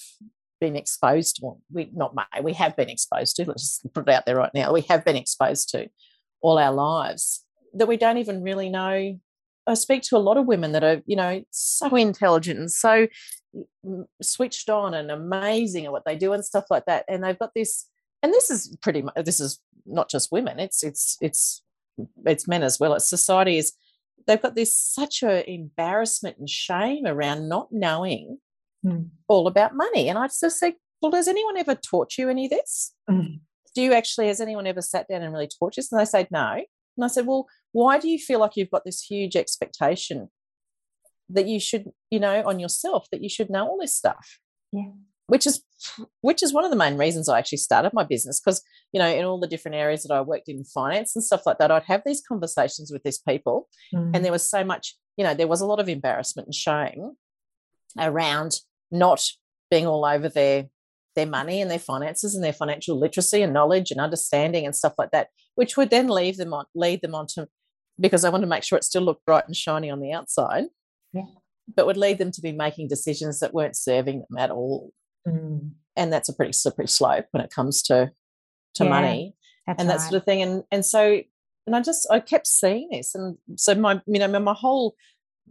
been 0.59 0.75
exposed 0.75 1.35
to 1.35 1.41
well, 1.43 1.61
we 1.71 1.91
not 1.93 2.15
may 2.15 2.41
we 2.41 2.53
have 2.53 2.75
been 2.75 2.89
exposed 2.89 3.35
to 3.35 3.45
let's 3.45 3.79
just 3.81 3.93
put 3.93 4.07
it 4.07 4.13
out 4.13 4.25
there 4.25 4.37
right 4.37 4.53
now 4.53 4.73
we 4.73 4.81
have 4.81 5.03
been 5.03 5.17
exposed 5.17 5.69
to 5.69 5.87
all 6.41 6.57
our 6.57 6.73
lives 6.73 7.45
that 7.73 7.87
we 7.87 7.97
don't 7.97 8.17
even 8.17 8.41
really 8.41 8.69
know 8.69 9.19
I 9.65 9.75
speak 9.75 10.03
to 10.03 10.17
a 10.17 10.19
lot 10.19 10.37
of 10.37 10.45
women 10.45 10.73
that 10.73 10.83
are, 10.83 11.01
you 11.05 11.15
know, 11.15 11.43
so 11.51 11.95
intelligent 11.95 12.59
and 12.59 12.71
so 12.71 13.07
switched 14.21 14.69
on 14.69 14.93
and 14.93 15.11
amazing 15.11 15.85
at 15.85 15.91
what 15.91 16.05
they 16.05 16.15
do 16.15 16.33
and 16.33 16.43
stuff 16.43 16.65
like 16.69 16.85
that. 16.85 17.05
And 17.07 17.23
they've 17.23 17.37
got 17.37 17.51
this, 17.55 17.87
and 18.23 18.33
this 18.33 18.49
is 18.49 18.75
pretty 18.81 19.03
much 19.03 19.13
this 19.23 19.39
is 19.39 19.59
not 19.85 20.09
just 20.09 20.31
women. 20.31 20.59
It's 20.59 20.83
it's 20.83 21.17
it's 21.21 21.61
it's 22.25 22.47
men 22.47 22.63
as 22.63 22.79
well. 22.79 22.95
It's 22.95 23.07
society 23.07 23.57
is 23.57 23.73
they've 24.25 24.41
got 24.41 24.55
this 24.55 24.75
such 24.75 25.21
a 25.21 25.47
embarrassment 25.49 26.37
and 26.37 26.49
shame 26.49 27.05
around 27.05 27.49
not 27.49 27.67
knowing 27.71 28.39
mm. 28.85 29.09
all 29.27 29.47
about 29.47 29.75
money. 29.75 30.09
And 30.09 30.17
I 30.17 30.27
just 30.27 30.59
say, 30.59 30.75
well, 31.01 31.11
does 31.11 31.27
anyone 31.27 31.57
ever 31.57 31.75
taught 31.75 32.17
you 32.17 32.29
any 32.29 32.45
of 32.45 32.51
this? 32.51 32.93
Mm. 33.09 33.39
Do 33.75 33.81
you 33.81 33.93
actually, 33.93 34.27
has 34.27 34.39
anyone 34.39 34.67
ever 34.67 34.81
sat 34.81 35.07
down 35.07 35.23
and 35.23 35.33
really 35.33 35.49
taught 35.59 35.77
you? 35.77 35.83
And 35.91 35.99
they 35.99 36.05
said 36.05 36.27
no. 36.31 36.61
And 36.95 37.03
I 37.03 37.07
said, 37.07 37.25
well, 37.25 37.47
why 37.71 37.97
do 37.97 38.07
you 38.07 38.19
feel 38.19 38.39
like 38.39 38.55
you've 38.55 38.71
got 38.71 38.85
this 38.85 39.01
huge 39.01 39.35
expectation 39.35 40.29
that 41.29 41.47
you 41.47 41.59
should, 41.59 41.85
you 42.11 42.19
know, 42.19 42.43
on 42.45 42.59
yourself 42.59 43.07
that 43.11 43.23
you 43.23 43.29
should 43.29 43.49
know 43.49 43.67
all 43.67 43.79
this 43.79 43.95
stuff? 43.95 44.39
Yeah. 44.71 44.91
Which 45.27 45.47
is 45.47 45.63
which 46.21 46.41
is 46.41 46.53
one 46.53 46.63
of 46.63 46.71
the 46.71 46.77
main 46.77 46.97
reasons 46.97 47.29
I 47.29 47.39
actually 47.39 47.59
started 47.59 47.91
my 47.93 48.03
business 48.03 48.39
because 48.39 48.61
you 48.91 48.99
know 48.99 49.07
in 49.07 49.25
all 49.25 49.39
the 49.39 49.47
different 49.47 49.75
areas 49.75 50.03
that 50.03 50.13
I 50.13 50.21
worked 50.21 50.49
in 50.49 50.63
finance 50.63 51.15
and 51.15 51.23
stuff 51.23 51.45
like 51.45 51.57
that 51.59 51.71
I'd 51.71 51.83
have 51.83 52.01
these 52.05 52.21
conversations 52.27 52.91
with 52.91 53.03
these 53.03 53.19
people 53.19 53.67
mm. 53.93 54.11
and 54.13 54.23
there 54.23 54.31
was 54.31 54.49
so 54.49 54.63
much 54.63 54.95
you 55.17 55.23
know 55.23 55.33
there 55.33 55.47
was 55.47 55.61
a 55.61 55.65
lot 55.65 55.79
of 55.79 55.89
embarrassment 55.89 56.47
and 56.47 56.55
shame 56.55 57.11
around 57.99 58.59
not 58.91 59.23
being 59.69 59.87
all 59.87 60.05
over 60.05 60.29
their 60.29 60.65
their 61.15 61.27
money 61.27 61.61
and 61.61 61.69
their 61.69 61.79
finances 61.79 62.33
and 62.33 62.43
their 62.43 62.53
financial 62.53 62.99
literacy 62.99 63.41
and 63.41 63.53
knowledge 63.53 63.91
and 63.91 64.01
understanding 64.01 64.65
and 64.65 64.75
stuff 64.75 64.93
like 64.97 65.11
that 65.11 65.27
which 65.55 65.77
would 65.77 65.89
then 65.89 66.07
leave 66.07 66.37
them 66.37 66.53
on 66.53 66.65
lead 66.75 67.01
them 67.01 67.15
on 67.15 67.27
to 67.27 67.47
because 67.99 68.25
I 68.25 68.29
want 68.29 68.41
to 68.43 68.47
make 68.47 68.63
sure 68.63 68.77
it 68.77 68.83
still 68.83 69.03
looked 69.03 69.25
bright 69.25 69.45
and 69.47 69.55
shiny 69.55 69.89
on 69.89 69.99
the 69.99 70.11
outside. 70.11 70.65
Yeah. 71.13 71.23
But 71.75 71.85
would 71.85 71.97
lead 71.97 72.17
them 72.17 72.31
to 72.31 72.41
be 72.41 72.51
making 72.51 72.87
decisions 72.87 73.39
that 73.39 73.53
weren't 73.53 73.77
serving 73.77 74.23
them 74.29 74.37
at 74.37 74.51
all. 74.51 74.91
Mm. 75.27 75.71
And 75.95 76.11
that's 76.11 76.29
a 76.29 76.33
pretty 76.33 76.53
slippery 76.53 76.87
slope 76.87 77.25
when 77.31 77.43
it 77.43 77.51
comes 77.51 77.81
to 77.83 78.11
to 78.75 78.83
yeah, 78.83 78.89
money 78.89 79.35
and 79.67 79.87
that 79.89 79.99
right. 79.99 80.01
sort 80.01 80.15
of 80.15 80.25
thing. 80.25 80.41
And 80.41 80.63
and 80.71 80.85
so 80.85 81.21
and 81.65 81.75
I 81.75 81.81
just 81.81 82.07
I 82.11 82.19
kept 82.19 82.47
seeing 82.47 82.89
this. 82.91 83.15
And 83.15 83.37
so 83.55 83.75
my 83.75 84.01
you 84.07 84.19
know 84.19 84.27
my 84.27 84.53
whole 84.53 84.95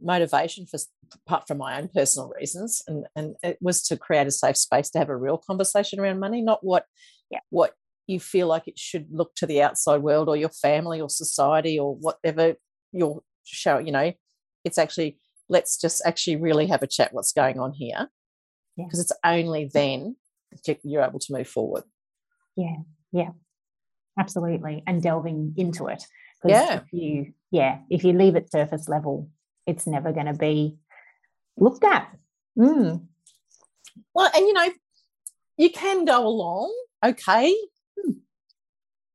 motivation 0.03 0.67
for 0.67 0.79
apart 1.27 1.47
from 1.47 1.59
my 1.59 1.79
own 1.79 1.89
personal 1.95 2.33
reasons 2.39 2.83
and 2.89 3.05
and 3.15 3.37
it 3.43 3.59
was 3.61 3.83
to 3.83 3.97
create 3.97 4.27
a 4.27 4.31
safe 4.31 4.57
space 4.57 4.89
to 4.89 4.99
have 4.99 5.11
a 5.11 5.17
real 5.17 5.37
conversation 5.37 6.01
around 6.01 6.19
money 6.19 6.41
not 6.41 6.65
what 6.65 6.87
yeah. 7.31 7.41
what 7.51 7.75
you 8.07 8.19
feel 8.19 8.47
like 8.47 8.67
it 8.67 8.79
should 8.79 9.07
look 9.11 9.35
to 9.35 9.47
the 9.47 9.63
outside 9.63 10.03
world 10.03 10.29
or 10.29 10.37
your 10.37 10.49
family 10.49 11.01
or 11.01 11.09
society 11.09 11.79
or 11.79 11.95
whatever 11.97 12.55
you're 12.93 13.23
showing, 13.45 13.87
you 13.87 13.93
know, 13.93 14.13
it's 14.65 14.79
actually, 14.79 15.19
let's 15.49 15.81
just 15.81 16.03
actually 16.05 16.37
really 16.37 16.67
have 16.67 16.83
a 16.83 16.87
chat 16.87 17.13
what's 17.13 17.33
going 17.33 17.59
on 17.59 17.73
here. 17.73 18.09
Because 18.77 18.99
yeah. 18.99 19.03
it's 19.03 19.13
only 19.25 19.71
then 19.73 20.17
you're 20.83 21.03
able 21.03 21.19
to 21.19 21.33
move 21.33 21.49
forward. 21.49 21.85
Yeah, 22.57 22.77
yeah, 23.13 23.31
absolutely. 24.19 24.83
And 24.87 25.03
delving 25.03 25.55
into 25.57 25.87
it. 25.87 26.05
Yeah. 26.45 26.81
If 26.81 26.93
you, 26.93 27.33
yeah, 27.51 27.79
if 27.89 28.05
you 28.05 28.13
leave 28.13 28.35
it 28.35 28.51
surface 28.51 28.89
level, 28.89 29.31
it's 29.67 29.87
never 29.87 30.13
going 30.13 30.27
to 30.27 30.35
be 30.35 30.77
looked 31.57 31.85
at. 31.85 32.09
Mm. 32.59 33.07
Well, 34.15 34.31
and 34.35 34.47
you 34.47 34.53
know, 34.53 34.69
you 35.57 35.71
can 35.71 36.05
go 36.05 36.27
along 36.27 36.75
okay 37.05 37.55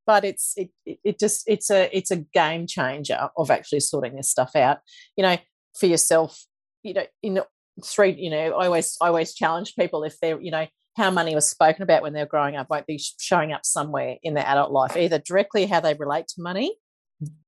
but 0.06 0.24
it's 0.24 0.54
it, 0.56 0.70
it 0.86 1.18
just 1.18 1.44
it's 1.46 1.70
a 1.70 1.94
it's 1.96 2.10
a 2.10 2.16
game 2.16 2.66
changer 2.66 3.28
of 3.36 3.50
actually 3.50 3.80
sorting 3.80 4.16
this 4.16 4.30
stuff 4.30 4.56
out 4.56 4.78
you 5.16 5.22
know 5.22 5.36
for 5.78 5.86
yourself 5.86 6.46
you 6.82 6.94
know 6.94 7.04
in 7.22 7.40
three 7.84 8.12
you 8.12 8.30
know 8.30 8.58
i 8.58 8.66
always 8.66 8.96
i 9.00 9.06
always 9.06 9.34
challenge 9.34 9.74
people 9.76 10.02
if 10.04 10.18
they're 10.20 10.40
you 10.40 10.50
know 10.50 10.66
how 10.96 11.10
money 11.10 11.34
was 11.34 11.48
spoken 11.48 11.82
about 11.82 12.02
when 12.02 12.12
they're 12.12 12.26
growing 12.26 12.56
up 12.56 12.68
won't 12.68 12.86
be 12.86 13.00
showing 13.20 13.52
up 13.52 13.64
somewhere 13.64 14.16
in 14.22 14.34
their 14.34 14.46
adult 14.46 14.72
life 14.72 14.96
either 14.96 15.18
directly 15.18 15.66
how 15.66 15.80
they 15.80 15.94
relate 15.94 16.26
to 16.26 16.42
money 16.42 16.74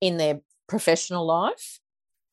in 0.01 0.17
their 0.17 0.41
professional 0.69 1.27
life 1.27 1.81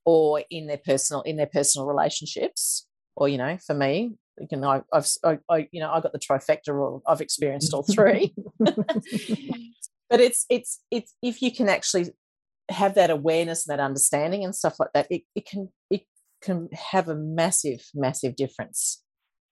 or 0.05 0.43
in 0.49 0.67
their 0.67 0.77
personal 0.77 1.21
in 1.23 1.35
their 1.35 1.47
personal 1.47 1.87
relationships. 1.87 2.87
Or 3.15 3.27
you 3.27 3.37
know 3.37 3.57
for 3.65 3.73
me 3.73 4.13
you 4.51 4.57
know 4.57 4.83
i've 4.93 5.07
I, 5.23 5.39
I 5.49 5.67
you 5.71 5.79
know 5.79 5.91
i 5.91 5.99
got 5.99 6.13
the 6.13 6.19
trifecta 6.19 6.67
or 6.67 7.01
i've 7.07 7.21
experienced 7.21 7.73
all 7.73 7.83
three. 7.83 8.33
But 10.09 10.21
it's 10.21 10.45
it's 10.49 10.79
it's 10.89 11.13
if 11.21 11.41
you 11.41 11.51
can 11.51 11.67
actually 11.67 12.13
have 12.69 12.95
that 12.95 13.09
awareness 13.09 13.67
and 13.67 13.77
that 13.77 13.83
understanding 13.83 14.45
and 14.45 14.55
stuff 14.55 14.79
like 14.79 14.93
that 14.93 15.07
it, 15.11 15.23
it 15.35 15.45
can 15.45 15.67
it 15.89 16.03
can 16.41 16.69
have 16.91 17.07
a 17.07 17.15
massive 17.15 17.81
massive 17.93 18.35
difference 18.35 19.03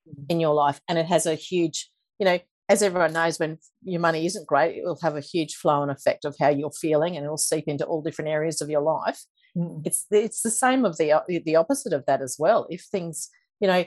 mm. 0.08 0.26
in 0.30 0.40
your 0.40 0.54
life. 0.54 0.80
And 0.88 0.98
it 0.98 1.06
has 1.08 1.26
a 1.26 1.36
huge 1.36 1.90
you 2.20 2.26
know 2.26 2.40
as 2.68 2.82
everyone 2.82 3.14
knows 3.14 3.40
when 3.40 3.60
your 3.84 4.02
money 4.02 4.26
isn't 4.26 4.48
great 4.48 4.78
it 4.78 4.84
will 4.84 4.98
have 5.04 5.16
a 5.16 5.22
huge 5.22 5.54
flow 5.56 5.84
and 5.84 5.92
effect 5.92 6.26
of 6.26 6.36
how 6.40 6.50
you're 6.50 6.72
feeling 6.72 7.16
and 7.16 7.24
it'll 7.24 7.38
seep 7.38 7.66
into 7.68 7.86
all 7.86 8.02
different 8.02 8.30
areas 8.30 8.62
of 8.62 8.70
your 8.70 8.82
life. 8.82 9.22
Mm. 9.58 9.86
it's 9.86 10.06
it's 10.12 10.42
the 10.42 10.52
same 10.52 10.84
of 10.84 10.98
the 10.98 11.14
the 11.46 11.56
opposite 11.56 11.94
of 11.94 12.06
that 12.08 12.22
as 12.22 12.36
well. 12.38 12.68
If 12.70 12.84
things 12.84 13.30
you 13.60 13.68
know 13.68 13.86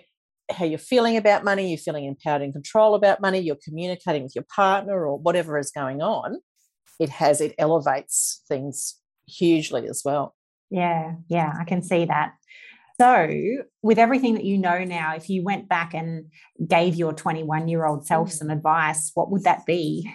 how 0.51 0.65
you're 0.65 0.79
feeling 0.79 1.17
about 1.17 1.45
money 1.45 1.69
you're 1.69 1.79
feeling 1.79 2.07
empowered 2.07 2.43
and 2.43 2.53
control 2.53 2.95
about 2.95 3.21
money 3.21 3.39
you're 3.39 3.59
communicating 3.63 4.23
with 4.23 4.35
your 4.35 4.47
partner 4.55 5.07
or 5.07 5.19
whatever 5.19 5.59
is 5.59 5.71
going 5.71 6.01
on 6.01 6.39
it 6.99 7.11
has 7.11 7.41
it 7.41 7.55
elevates 7.59 8.43
things 8.49 8.97
hugely 9.27 9.87
as 9.89 10.03
well. 10.05 10.35
Yeah 10.71 11.15
yeah 11.29 11.53
i 11.59 11.65
can 11.65 11.83
see 11.83 12.05
that 12.05 12.35
so 13.01 13.29
with 13.83 13.99
everything 13.99 14.35
that 14.35 14.45
you 14.45 14.59
know 14.59 14.85
now 14.85 15.15
if 15.15 15.31
you 15.31 15.43
went 15.43 15.69
back 15.69 15.95
and 15.95 16.27
gave 16.67 16.95
your 16.95 17.13
21 17.13 17.69
year 17.69 17.87
old 17.87 18.07
self 18.07 18.29
mm. 18.29 18.33
some 18.33 18.51
advice 18.51 19.11
what 19.15 19.31
would 19.31 19.45
that 19.45 19.65
be 19.67 20.11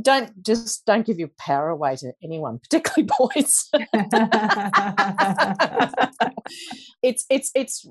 don't 0.00 0.42
just 0.42 0.86
don't 0.86 1.04
give 1.04 1.18
your 1.18 1.30
power 1.38 1.68
away 1.68 1.96
to 1.96 2.12
anyone 2.22 2.58
particularly 2.62 3.08
boys 3.18 3.68
it's 7.02 7.26
it's 7.28 7.50
it's 7.54 7.86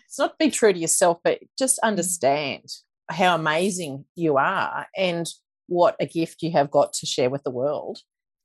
it's 0.00 0.18
not 0.18 0.38
be 0.38 0.50
true 0.50 0.72
to 0.72 0.78
yourself 0.78 1.18
but 1.24 1.40
just 1.58 1.78
mm. 1.82 1.86
understand 1.86 2.64
how 3.10 3.34
amazing 3.34 4.04
you 4.14 4.36
are 4.36 4.86
and 4.96 5.28
what 5.66 5.96
a 6.00 6.06
gift 6.06 6.42
you 6.42 6.52
have 6.52 6.70
got 6.70 6.92
to 6.92 7.06
share 7.06 7.30
with 7.30 7.42
the 7.42 7.50
world 7.50 8.00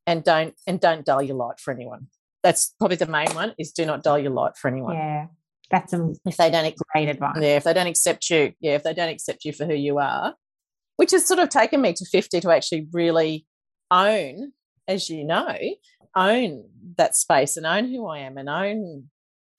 and 0.08 0.24
don't 0.24 0.56
and 0.68 0.80
don't 0.80 1.06
dull 1.06 1.22
your 1.22 1.36
light 1.36 1.60
for 1.60 1.74
anyone 1.74 2.08
that's 2.44 2.76
probably 2.78 2.98
the 2.98 3.08
main 3.08 3.34
one 3.34 3.54
is 3.58 3.72
do 3.72 3.86
not 3.86 4.04
dull 4.04 4.20
your 4.20 4.32
light 4.32 4.56
for 4.58 4.68
anyone 4.68 4.96
yeah 4.96 5.28
that's 5.72 5.94
a 5.94 6.14
if 6.26 6.38
they 6.38 6.52
don't 6.52 6.76
great 6.94 7.10
advice 7.10 7.38
yeah 7.40 7.56
if 7.56 7.64
they 7.64 7.74
don't 7.74 7.88
accept 7.88 8.30
you 8.30 8.54
yeah 8.60 8.76
if 8.76 8.84
they 8.84 8.94
don't 8.94 9.10
accept 9.10 9.46
you 9.46 9.54
for 9.54 9.66
who 9.66 9.74
you 9.74 9.98
are 9.98 10.36
which 10.98 11.12
has 11.12 11.26
sort 11.26 11.40
of 11.40 11.50
taken 11.50 11.82
me 11.82 11.94
to 11.94 12.06
50 12.06 12.42
to 12.42 12.52
actually 12.52 12.88
really 12.92 13.48
own 13.90 14.52
as 14.88 15.10
you 15.10 15.24
know 15.24 15.58
own 16.16 16.66
that 16.98 17.16
space 17.16 17.58
and 17.58 17.66
own 17.66 17.90
who 17.90 18.06
i 18.06 18.20
am 18.20 18.38
and 18.38 18.50
own 18.50 19.10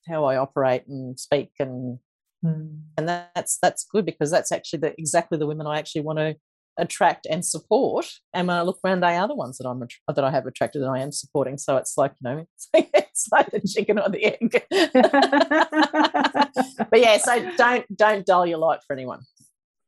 how 0.06 0.24
i 0.24 0.36
operate 0.36 0.86
and 0.86 1.18
speak 1.18 1.50
and 1.58 1.98
mm. 2.44 2.80
and 2.96 3.08
that's 3.08 3.58
that's 3.60 3.84
good 3.84 4.04
because 4.04 4.30
that's 4.30 4.52
actually 4.52 4.80
the 4.80 4.94
exactly 4.98 5.38
the 5.38 5.46
women 5.46 5.66
i 5.66 5.78
actually 5.78 6.02
want 6.02 6.18
to 6.18 6.36
attract 6.76 7.26
and 7.30 7.44
support. 7.44 8.06
And 8.32 8.48
when 8.48 8.56
I 8.56 8.62
look 8.62 8.78
around, 8.84 9.00
they 9.00 9.16
are 9.16 9.28
the 9.28 9.34
ones 9.34 9.58
that 9.58 9.68
I'm 9.68 9.80
that 9.80 10.24
I 10.24 10.30
have 10.30 10.46
attracted 10.46 10.82
and 10.82 10.90
I 10.90 11.00
am 11.00 11.12
supporting. 11.12 11.58
So 11.58 11.76
it's 11.76 11.96
like 11.96 12.12
you 12.20 12.30
know, 12.30 12.46
it's 12.54 12.68
like, 12.74 12.90
it's 12.94 13.28
like 13.32 13.50
the 13.50 13.60
chicken 13.60 13.98
or 13.98 14.08
the 14.08 14.24
egg. 14.24 14.64
but 16.90 17.00
yeah, 17.00 17.18
so 17.18 17.50
don't 17.56 17.96
don't 17.96 18.26
dull 18.26 18.46
your 18.46 18.58
light 18.58 18.80
for 18.86 18.94
anyone. 18.94 19.20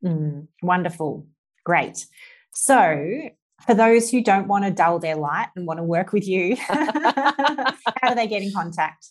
Mm, 0.04 0.48
wonderful, 0.62 1.26
great. 1.64 2.06
So 2.52 3.30
for 3.66 3.74
those 3.74 4.10
who 4.10 4.22
don't 4.22 4.48
want 4.48 4.64
to 4.64 4.70
dull 4.70 4.98
their 4.98 5.16
light 5.16 5.48
and 5.56 5.66
want 5.66 5.78
to 5.78 5.84
work 5.84 6.12
with 6.12 6.26
you, 6.26 6.56
how 6.68 8.08
do 8.08 8.14
they 8.14 8.26
get 8.26 8.42
in 8.42 8.52
contact? 8.52 9.10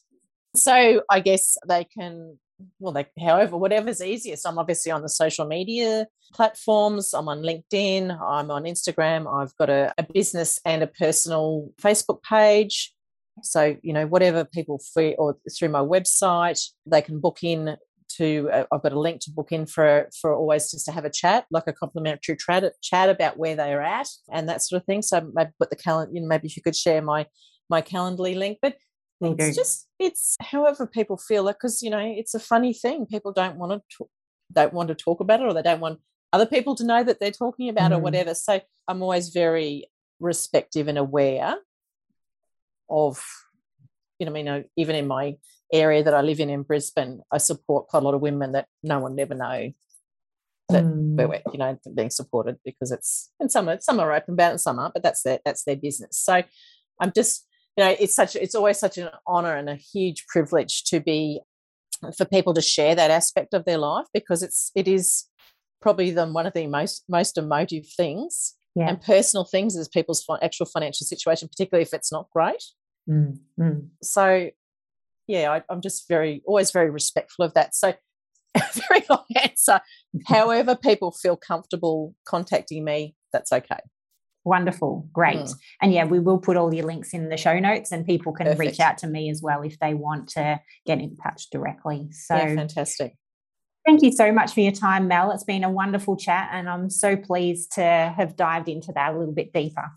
So 0.55 1.03
I 1.09 1.19
guess 1.19 1.57
they 1.67 1.83
can 1.83 2.37
well, 2.79 2.93
they, 2.93 3.05
however, 3.19 3.57
whatever's 3.57 4.01
easiest. 4.01 4.47
I'm 4.47 4.57
obviously 4.57 4.91
on 4.91 5.01
the 5.01 5.09
social 5.09 5.45
media 5.45 6.07
platforms. 6.33 7.13
I'm 7.13 7.27
on 7.27 7.41
LinkedIn. 7.41 8.17
I'm 8.21 8.51
on 8.51 8.63
Instagram. 8.63 9.31
I've 9.31 9.55
got 9.57 9.69
a, 9.69 9.93
a 9.97 10.03
business 10.03 10.59
and 10.65 10.83
a 10.83 10.87
personal 10.87 11.69
Facebook 11.81 12.23
page. 12.23 12.93
So, 13.41 13.75
you 13.81 13.91
know, 13.91 14.07
whatever 14.07 14.45
people 14.45 14.79
free 14.93 15.15
or 15.15 15.37
through 15.57 15.69
my 15.69 15.81
website, 15.81 16.61
they 16.85 17.01
can 17.01 17.19
book 17.19 17.39
in 17.43 17.75
to, 18.17 18.49
uh, 18.51 18.65
I've 18.71 18.81
got 18.81 18.93
a 18.93 18.99
link 18.99 19.19
to 19.21 19.31
book 19.31 19.51
in 19.51 19.65
for, 19.65 20.09
for 20.21 20.33
always 20.33 20.71
just 20.71 20.85
to 20.85 20.91
have 20.93 21.03
a 21.03 21.09
chat, 21.09 21.45
like 21.51 21.67
a 21.67 21.73
complimentary 21.73 22.37
chat, 22.37 22.71
chat 22.81 23.09
about 23.09 23.37
where 23.37 23.55
they're 23.55 23.81
at 23.81 24.07
and 24.31 24.47
that 24.47 24.61
sort 24.61 24.81
of 24.81 24.85
thing. 24.85 25.01
So 25.01 25.29
maybe 25.33 25.51
put 25.59 25.69
the 25.69 25.75
calendar, 25.75 26.13
you 26.13 26.21
know, 26.21 26.27
maybe 26.27 26.47
if 26.47 26.55
you 26.55 26.63
could 26.63 26.75
share 26.75 27.01
my, 27.01 27.25
my 27.69 27.81
Calendly 27.81 28.37
link, 28.37 28.59
but 28.61 28.75
it's 29.21 29.55
just 29.55 29.87
it's 29.99 30.35
however 30.41 30.85
people 30.85 31.17
feel 31.17 31.47
it 31.47 31.53
because 31.53 31.81
you 31.81 31.89
know 31.89 31.99
it's 31.99 32.33
a 32.33 32.39
funny 32.39 32.73
thing. 32.73 33.05
People 33.05 33.31
don't 33.31 33.57
want 33.57 33.81
to 33.97 34.09
don't 34.51 34.73
want 34.73 34.89
to 34.89 34.95
talk 34.95 35.19
about 35.19 35.41
it, 35.41 35.45
or 35.45 35.53
they 35.53 35.61
don't 35.61 35.79
want 35.79 35.99
other 36.33 36.45
people 36.45 36.75
to 36.75 36.85
know 36.85 37.03
that 37.03 37.19
they're 37.19 37.31
talking 37.31 37.69
about 37.69 37.91
mm. 37.91 37.95
or 37.95 37.99
whatever. 37.99 38.33
So 38.33 38.59
I'm 38.87 39.01
always 39.01 39.29
very 39.29 39.89
respective 40.19 40.87
and 40.87 40.97
aware 40.97 41.55
of 42.89 43.23
you 44.19 44.25
know, 44.25 44.31
I 44.31 44.43
mean, 44.43 44.65
even 44.77 44.95
in 44.95 45.07
my 45.07 45.35
area 45.73 46.03
that 46.03 46.13
I 46.13 46.21
live 46.21 46.39
in 46.39 46.49
in 46.49 46.63
Brisbane, 46.63 47.21
I 47.31 47.37
support 47.37 47.87
quite 47.87 48.01
a 48.01 48.05
lot 48.05 48.13
of 48.13 48.21
women 48.21 48.53
that 48.53 48.67
no 48.83 48.99
one 48.99 49.15
never 49.15 49.35
know 49.35 49.71
that 50.69 50.83
mm. 50.83 51.15
we're 51.15 51.41
you 51.51 51.59
know 51.59 51.77
being 51.93 52.09
supported 52.09 52.57
because 52.65 52.91
it's 52.91 53.31
and 53.39 53.51
some 53.51 53.69
are 53.69 53.79
some 53.79 53.99
are 53.99 54.13
open 54.13 54.33
about 54.33 54.47
it 54.47 54.51
and 54.51 54.61
some 54.61 54.79
aren't, 54.79 54.93
but 54.93 55.03
that's 55.03 55.23
their 55.23 55.39
that's 55.45 55.63
their 55.63 55.75
business. 55.75 56.17
So 56.17 56.43
I'm 56.99 57.11
just 57.13 57.47
you 57.77 57.83
know 57.83 57.95
it's 57.99 58.15
such 58.15 58.35
it's 58.35 58.55
always 58.55 58.79
such 58.79 58.97
an 58.97 59.09
honor 59.27 59.55
and 59.55 59.69
a 59.69 59.75
huge 59.75 60.25
privilege 60.27 60.83
to 60.85 60.99
be 60.99 61.41
for 62.17 62.25
people 62.25 62.53
to 62.53 62.61
share 62.61 62.95
that 62.95 63.11
aspect 63.11 63.53
of 63.53 63.65
their 63.65 63.77
life 63.77 64.05
because 64.13 64.43
it's 64.43 64.71
it 64.75 64.87
is 64.87 65.25
probably 65.81 66.11
the 66.11 66.25
one 66.25 66.45
of 66.45 66.53
the 66.53 66.67
most 66.67 67.03
most 67.09 67.37
emotive 67.37 67.85
things 67.95 68.55
yeah. 68.75 68.89
and 68.89 69.01
personal 69.01 69.45
things 69.45 69.75
is 69.75 69.87
people's 69.87 70.25
actual 70.41 70.65
financial 70.65 71.05
situation 71.05 71.47
particularly 71.47 71.83
if 71.83 71.93
it's 71.93 72.11
not 72.11 72.29
great 72.31 72.63
mm, 73.09 73.37
mm. 73.59 73.87
so 74.01 74.49
yeah 75.27 75.51
I, 75.51 75.63
i'm 75.69 75.81
just 75.81 76.07
very 76.07 76.41
always 76.45 76.71
very 76.71 76.89
respectful 76.89 77.45
of 77.45 77.53
that 77.53 77.75
so 77.75 77.93
very 78.89 79.03
long 79.09 79.25
answer 79.41 79.81
however 80.27 80.75
people 80.75 81.11
feel 81.11 81.37
comfortable 81.37 82.15
contacting 82.25 82.83
me 82.83 83.15
that's 83.31 83.51
okay 83.51 83.79
Wonderful. 84.45 85.09
Great. 85.11 85.37
Mm. 85.37 85.55
And 85.81 85.93
yeah, 85.93 86.05
we 86.05 86.19
will 86.19 86.37
put 86.37 86.55
all 86.55 86.73
your 86.73 86.85
links 86.85 87.13
in 87.13 87.29
the 87.29 87.37
show 87.37 87.57
notes 87.59 87.91
and 87.91 88.05
people 88.05 88.31
can 88.31 88.45
Perfect. 88.45 88.59
reach 88.59 88.79
out 88.79 88.99
to 88.99 89.07
me 89.07 89.29
as 89.31 89.41
well 89.41 89.63
if 89.63 89.79
they 89.79 89.95
want 89.95 90.29
to 90.29 90.61
get 90.85 90.99
in 90.99 91.17
touch 91.17 91.49
directly. 91.49 92.07
So 92.11 92.35
yeah, 92.35 92.53
fantastic. 92.53 93.15
Thank 93.85 94.03
you 94.03 94.11
so 94.11 94.31
much 94.31 94.53
for 94.53 94.61
your 94.61 94.71
time, 94.71 95.07
Mel. 95.07 95.31
It's 95.31 95.43
been 95.43 95.63
a 95.63 95.69
wonderful 95.69 96.15
chat 96.15 96.49
and 96.51 96.69
I'm 96.69 96.91
so 96.91 97.17
pleased 97.17 97.73
to 97.73 97.83
have 98.15 98.35
dived 98.35 98.69
into 98.69 98.91
that 98.93 99.15
a 99.15 99.17
little 99.17 99.33
bit 99.33 99.51
deeper. 99.51 99.91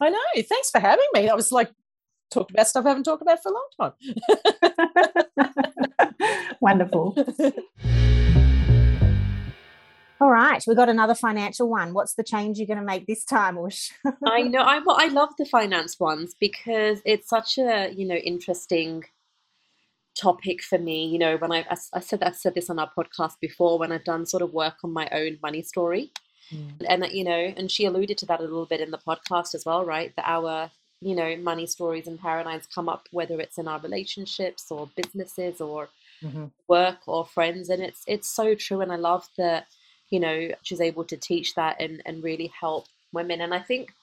I 0.00 0.08
know. 0.10 0.18
Thanks 0.36 0.70
for 0.70 0.80
having 0.80 1.06
me. 1.12 1.28
I 1.28 1.34
was 1.34 1.52
like 1.52 1.70
talked 2.30 2.50
about 2.50 2.68
stuff 2.68 2.86
I 2.86 2.88
haven't 2.88 3.04
talked 3.04 3.22
about 3.22 3.42
for 3.42 3.50
a 3.50 3.54
long 3.54 3.68
time. 3.78 3.92
wonderful. 6.60 7.14
All 10.22 10.30
right, 10.30 10.62
we 10.68 10.76
got 10.76 10.88
another 10.88 11.16
financial 11.16 11.68
one. 11.68 11.94
What's 11.94 12.14
the 12.14 12.22
change 12.22 12.56
you're 12.56 12.68
going 12.68 12.78
to 12.78 12.84
make 12.84 13.08
this 13.08 13.24
time, 13.24 13.58
Ush? 13.58 13.90
I 14.24 14.42
know. 14.54 14.60
I 14.60 14.80
I 14.86 15.08
love 15.08 15.30
the 15.36 15.44
finance 15.44 15.98
ones 15.98 16.36
because 16.38 17.00
it's 17.04 17.28
such 17.28 17.58
a 17.58 17.92
you 17.92 18.06
know 18.06 18.14
interesting 18.14 19.02
topic 20.16 20.62
for 20.62 20.78
me. 20.78 21.06
You 21.06 21.18
know, 21.18 21.36
when 21.38 21.50
I 21.50 21.66
I, 21.68 21.76
I 21.94 21.98
said 21.98 22.22
I've 22.22 22.36
said 22.36 22.54
this 22.54 22.70
on 22.70 22.78
our 22.78 22.88
podcast 22.96 23.40
before 23.40 23.80
when 23.80 23.90
I've 23.90 24.04
done 24.04 24.24
sort 24.24 24.44
of 24.44 24.52
work 24.52 24.74
on 24.84 24.92
my 24.92 25.08
own 25.10 25.38
money 25.42 25.60
story, 25.60 26.12
mm. 26.54 26.70
and 26.88 27.04
you 27.10 27.24
know, 27.24 27.52
and 27.56 27.68
she 27.68 27.84
alluded 27.84 28.16
to 28.18 28.26
that 28.26 28.38
a 28.38 28.44
little 28.44 28.66
bit 28.66 28.80
in 28.80 28.92
the 28.92 28.98
podcast 28.98 29.56
as 29.56 29.64
well, 29.66 29.84
right? 29.84 30.14
That 30.14 30.28
our 30.28 30.70
you 31.00 31.16
know 31.16 31.34
money 31.38 31.66
stories 31.66 32.06
and 32.06 32.20
paradigms 32.20 32.68
come 32.72 32.88
up 32.88 33.08
whether 33.10 33.40
it's 33.40 33.58
in 33.58 33.66
our 33.66 33.80
relationships 33.80 34.66
or 34.70 34.88
businesses 34.94 35.60
or 35.60 35.88
mm-hmm. 36.22 36.44
work 36.68 36.98
or 37.08 37.26
friends, 37.26 37.70
and 37.70 37.82
it's 37.82 38.04
it's 38.06 38.28
so 38.28 38.54
true. 38.54 38.82
And 38.82 38.92
I 38.92 38.96
love 38.96 39.28
that 39.36 39.66
you 40.12 40.20
know, 40.20 40.50
she's 40.62 40.82
able 40.82 41.04
to 41.04 41.16
teach 41.16 41.54
that 41.54 41.80
and, 41.80 42.02
and 42.04 42.22
really 42.22 42.52
help 42.60 42.86
women. 43.12 43.40
And 43.40 43.54
I 43.54 43.60
think, 43.60 43.94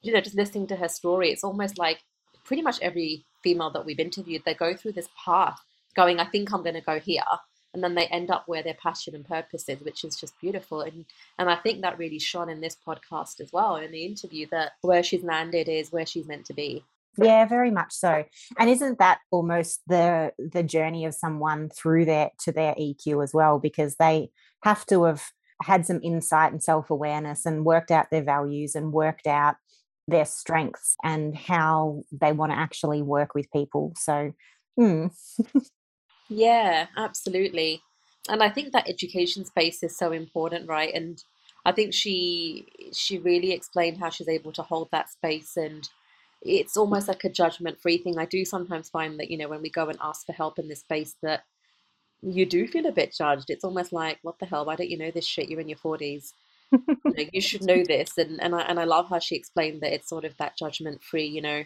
you 0.00 0.12
know, 0.12 0.22
just 0.22 0.34
listening 0.34 0.66
to 0.68 0.76
her 0.76 0.88
story, 0.88 1.30
it's 1.30 1.44
almost 1.44 1.78
like 1.78 1.98
pretty 2.44 2.62
much 2.62 2.80
every 2.80 3.26
female 3.42 3.70
that 3.70 3.84
we've 3.84 4.00
interviewed, 4.00 4.42
they 4.46 4.54
go 4.54 4.74
through 4.74 4.92
this 4.92 5.10
path 5.22 5.60
going, 5.94 6.18
I 6.18 6.24
think 6.24 6.50
I'm 6.50 6.62
going 6.62 6.74
to 6.74 6.80
go 6.80 6.98
here. 6.98 7.22
And 7.74 7.84
then 7.84 7.94
they 7.94 8.06
end 8.06 8.30
up 8.30 8.44
where 8.48 8.62
their 8.62 8.74
passion 8.82 9.14
and 9.14 9.28
purpose 9.28 9.68
is, 9.68 9.80
which 9.80 10.02
is 10.02 10.16
just 10.16 10.40
beautiful. 10.40 10.80
And 10.80 11.04
and 11.38 11.50
I 11.50 11.56
think 11.56 11.82
that 11.82 11.98
really 11.98 12.20
shone 12.20 12.48
in 12.48 12.60
this 12.60 12.76
podcast 12.86 13.40
as 13.40 13.52
well, 13.52 13.76
in 13.76 13.90
the 13.90 14.06
interview, 14.06 14.46
that 14.50 14.72
where 14.80 15.02
she's 15.02 15.24
landed 15.24 15.68
is 15.68 15.92
where 15.92 16.06
she's 16.06 16.26
meant 16.26 16.46
to 16.46 16.54
be. 16.54 16.84
Yeah, 17.16 17.46
very 17.46 17.70
much 17.70 17.92
so. 17.92 18.24
And 18.58 18.70
isn't 18.70 18.98
that 18.98 19.18
almost 19.30 19.80
the 19.88 20.32
the 20.38 20.62
journey 20.62 21.04
of 21.04 21.14
someone 21.14 21.68
through 21.68 22.04
their 22.04 22.30
to 22.44 22.52
their 22.52 22.74
EQ 22.74 23.22
as 23.22 23.34
well? 23.34 23.58
Because 23.58 23.96
they 23.96 24.30
have 24.64 24.86
to 24.86 25.04
have 25.04 25.22
had 25.62 25.86
some 25.86 26.00
insight 26.02 26.52
and 26.52 26.62
self 26.62 26.90
awareness 26.90 27.46
and 27.46 27.64
worked 27.64 27.90
out 27.90 28.10
their 28.10 28.24
values 28.24 28.74
and 28.74 28.92
worked 28.92 29.26
out 29.26 29.56
their 30.08 30.24
strengths 30.24 30.96
and 31.04 31.36
how 31.36 32.02
they 32.10 32.32
want 32.32 32.50
to 32.50 32.58
actually 32.58 33.02
work 33.02 33.34
with 33.34 33.52
people. 33.52 33.92
So, 33.96 34.32
hmm. 34.76 35.06
yeah, 36.28 36.86
absolutely. 36.96 37.82
And 38.28 38.42
I 38.42 38.48
think 38.48 38.72
that 38.72 38.88
education 38.88 39.44
space 39.44 39.82
is 39.82 39.96
so 39.96 40.12
important, 40.12 40.68
right? 40.68 40.92
And 40.94 41.22
I 41.66 41.72
think 41.72 41.92
she 41.92 42.66
she 42.92 43.18
really 43.18 43.52
explained 43.52 43.98
how 43.98 44.10
she's 44.10 44.28
able 44.28 44.52
to 44.52 44.62
hold 44.62 44.88
that 44.92 45.10
space 45.10 45.56
and 45.56 45.88
it's 46.42 46.76
almost 46.76 47.08
like 47.08 47.24
a 47.24 47.30
judgment 47.30 47.80
free 47.80 47.96
thing. 47.96 48.18
I 48.18 48.26
do 48.26 48.44
sometimes 48.44 48.90
find 48.90 49.18
that, 49.18 49.30
you 49.30 49.38
know, 49.38 49.48
when 49.48 49.62
we 49.62 49.70
go 49.70 49.88
and 49.88 49.98
ask 50.02 50.26
for 50.26 50.32
help 50.32 50.58
in 50.58 50.68
this 50.68 50.80
space 50.80 51.16
that 51.22 51.44
you 52.24 52.46
do 52.46 52.66
feel 52.66 52.86
a 52.86 52.92
bit 52.92 53.14
judged. 53.14 53.50
It's 53.50 53.64
almost 53.64 53.92
like, 53.92 54.18
what 54.22 54.38
the 54.38 54.46
hell? 54.46 54.64
Why 54.64 54.76
don't 54.76 54.90
you 54.90 54.98
know 54.98 55.10
this 55.10 55.26
shit? 55.26 55.48
You're 55.48 55.60
in 55.60 55.68
your 55.68 55.78
forties. 55.78 56.32
you, 56.72 56.80
know, 57.04 57.24
you 57.32 57.40
should 57.40 57.62
know 57.62 57.84
this. 57.86 58.16
And 58.18 58.40
and 58.42 58.54
I 58.54 58.62
and 58.62 58.80
I 58.80 58.84
love 58.84 59.08
how 59.08 59.18
she 59.18 59.36
explained 59.36 59.82
that 59.82 59.92
it's 59.92 60.08
sort 60.08 60.24
of 60.24 60.36
that 60.38 60.56
judgment 60.56 61.02
free. 61.02 61.26
You 61.26 61.42
know, 61.42 61.64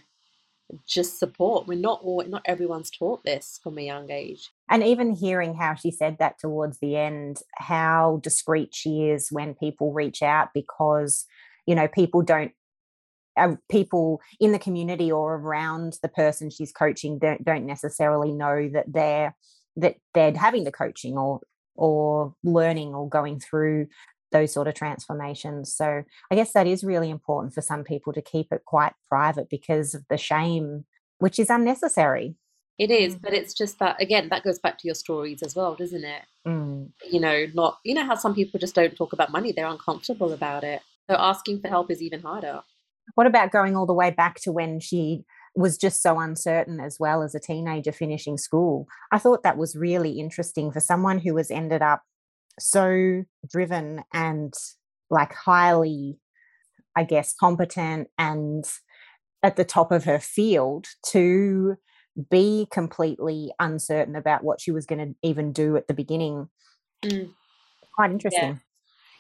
just 0.86 1.18
support. 1.18 1.66
We're 1.66 1.78
not 1.78 2.00
all 2.02 2.22
not 2.26 2.42
everyone's 2.44 2.90
taught 2.90 3.24
this 3.24 3.60
from 3.62 3.78
a 3.78 3.82
young 3.82 4.10
age. 4.10 4.50
And 4.70 4.82
even 4.82 5.14
hearing 5.14 5.54
how 5.54 5.74
she 5.74 5.90
said 5.90 6.16
that 6.18 6.38
towards 6.38 6.78
the 6.80 6.96
end, 6.96 7.40
how 7.56 8.20
discreet 8.22 8.74
she 8.74 9.08
is 9.08 9.28
when 9.30 9.54
people 9.54 9.92
reach 9.92 10.22
out 10.22 10.48
because 10.54 11.26
you 11.66 11.74
know 11.74 11.88
people 11.88 12.22
don't 12.22 12.52
uh, 13.36 13.54
people 13.70 14.20
in 14.40 14.52
the 14.52 14.58
community 14.58 15.12
or 15.12 15.36
around 15.36 15.98
the 16.02 16.08
person 16.08 16.50
she's 16.50 16.72
coaching 16.72 17.18
don't, 17.18 17.44
don't 17.44 17.66
necessarily 17.66 18.32
know 18.32 18.68
that 18.72 18.92
they're 18.92 19.34
that 19.78 19.96
they're 20.14 20.36
having 20.36 20.64
the 20.64 20.72
coaching 20.72 21.16
or 21.16 21.40
or 21.74 22.34
learning 22.42 22.94
or 22.94 23.08
going 23.08 23.38
through 23.38 23.86
those 24.32 24.52
sort 24.52 24.68
of 24.68 24.74
transformations. 24.74 25.72
So 25.74 26.02
I 26.30 26.34
guess 26.34 26.52
that 26.52 26.66
is 26.66 26.84
really 26.84 27.08
important 27.08 27.54
for 27.54 27.62
some 27.62 27.84
people 27.84 28.12
to 28.12 28.20
keep 28.20 28.48
it 28.52 28.64
quite 28.66 28.92
private 29.08 29.48
because 29.48 29.94
of 29.94 30.04
the 30.10 30.18
shame, 30.18 30.84
which 31.18 31.38
is 31.38 31.48
unnecessary. 31.48 32.34
It 32.78 32.90
is, 32.90 33.16
but 33.16 33.32
it's 33.32 33.54
just 33.54 33.78
that 33.80 34.00
again, 34.00 34.28
that 34.28 34.44
goes 34.44 34.58
back 34.58 34.78
to 34.78 34.88
your 34.88 34.94
stories 34.94 35.42
as 35.42 35.56
well, 35.56 35.74
doesn't 35.74 36.04
it? 36.04 36.22
Mm. 36.46 36.90
You 37.10 37.20
know, 37.20 37.46
not 37.52 37.78
you 37.84 37.94
know 37.94 38.04
how 38.04 38.14
some 38.14 38.34
people 38.34 38.60
just 38.60 38.74
don't 38.74 38.94
talk 38.94 39.12
about 39.12 39.32
money; 39.32 39.50
they're 39.50 39.66
uncomfortable 39.66 40.32
about 40.32 40.62
it. 40.62 40.80
So 41.10 41.16
asking 41.16 41.60
for 41.60 41.68
help 41.68 41.90
is 41.90 42.02
even 42.02 42.20
harder. 42.20 42.60
What 43.14 43.26
about 43.26 43.50
going 43.50 43.74
all 43.74 43.86
the 43.86 43.94
way 43.94 44.10
back 44.10 44.40
to 44.42 44.52
when 44.52 44.78
she 44.78 45.24
was 45.58 45.76
just 45.76 46.00
so 46.02 46.20
uncertain 46.20 46.78
as 46.78 46.98
well 47.00 47.20
as 47.20 47.34
a 47.34 47.40
teenager 47.40 47.90
finishing 47.90 48.38
school. 48.38 48.86
I 49.10 49.18
thought 49.18 49.42
that 49.42 49.58
was 49.58 49.74
really 49.74 50.20
interesting 50.20 50.70
for 50.70 50.78
someone 50.78 51.18
who 51.18 51.36
has 51.36 51.50
ended 51.50 51.82
up 51.82 52.02
so 52.60 53.24
driven 53.50 54.04
and 54.14 54.54
like 55.10 55.34
highly, 55.34 56.20
I 56.96 57.02
guess, 57.02 57.34
competent 57.34 58.06
and 58.16 58.64
at 59.42 59.56
the 59.56 59.64
top 59.64 59.90
of 59.90 60.04
her 60.04 60.20
field 60.20 60.86
to 61.06 61.74
be 62.30 62.68
completely 62.70 63.50
uncertain 63.58 64.14
about 64.14 64.44
what 64.44 64.60
she 64.60 64.70
was 64.70 64.86
going 64.86 65.08
to 65.08 65.14
even 65.24 65.52
do 65.52 65.76
at 65.76 65.88
the 65.88 65.94
beginning. 65.94 66.48
Mm. 67.02 67.32
Quite 67.96 68.12
interesting. 68.12 68.60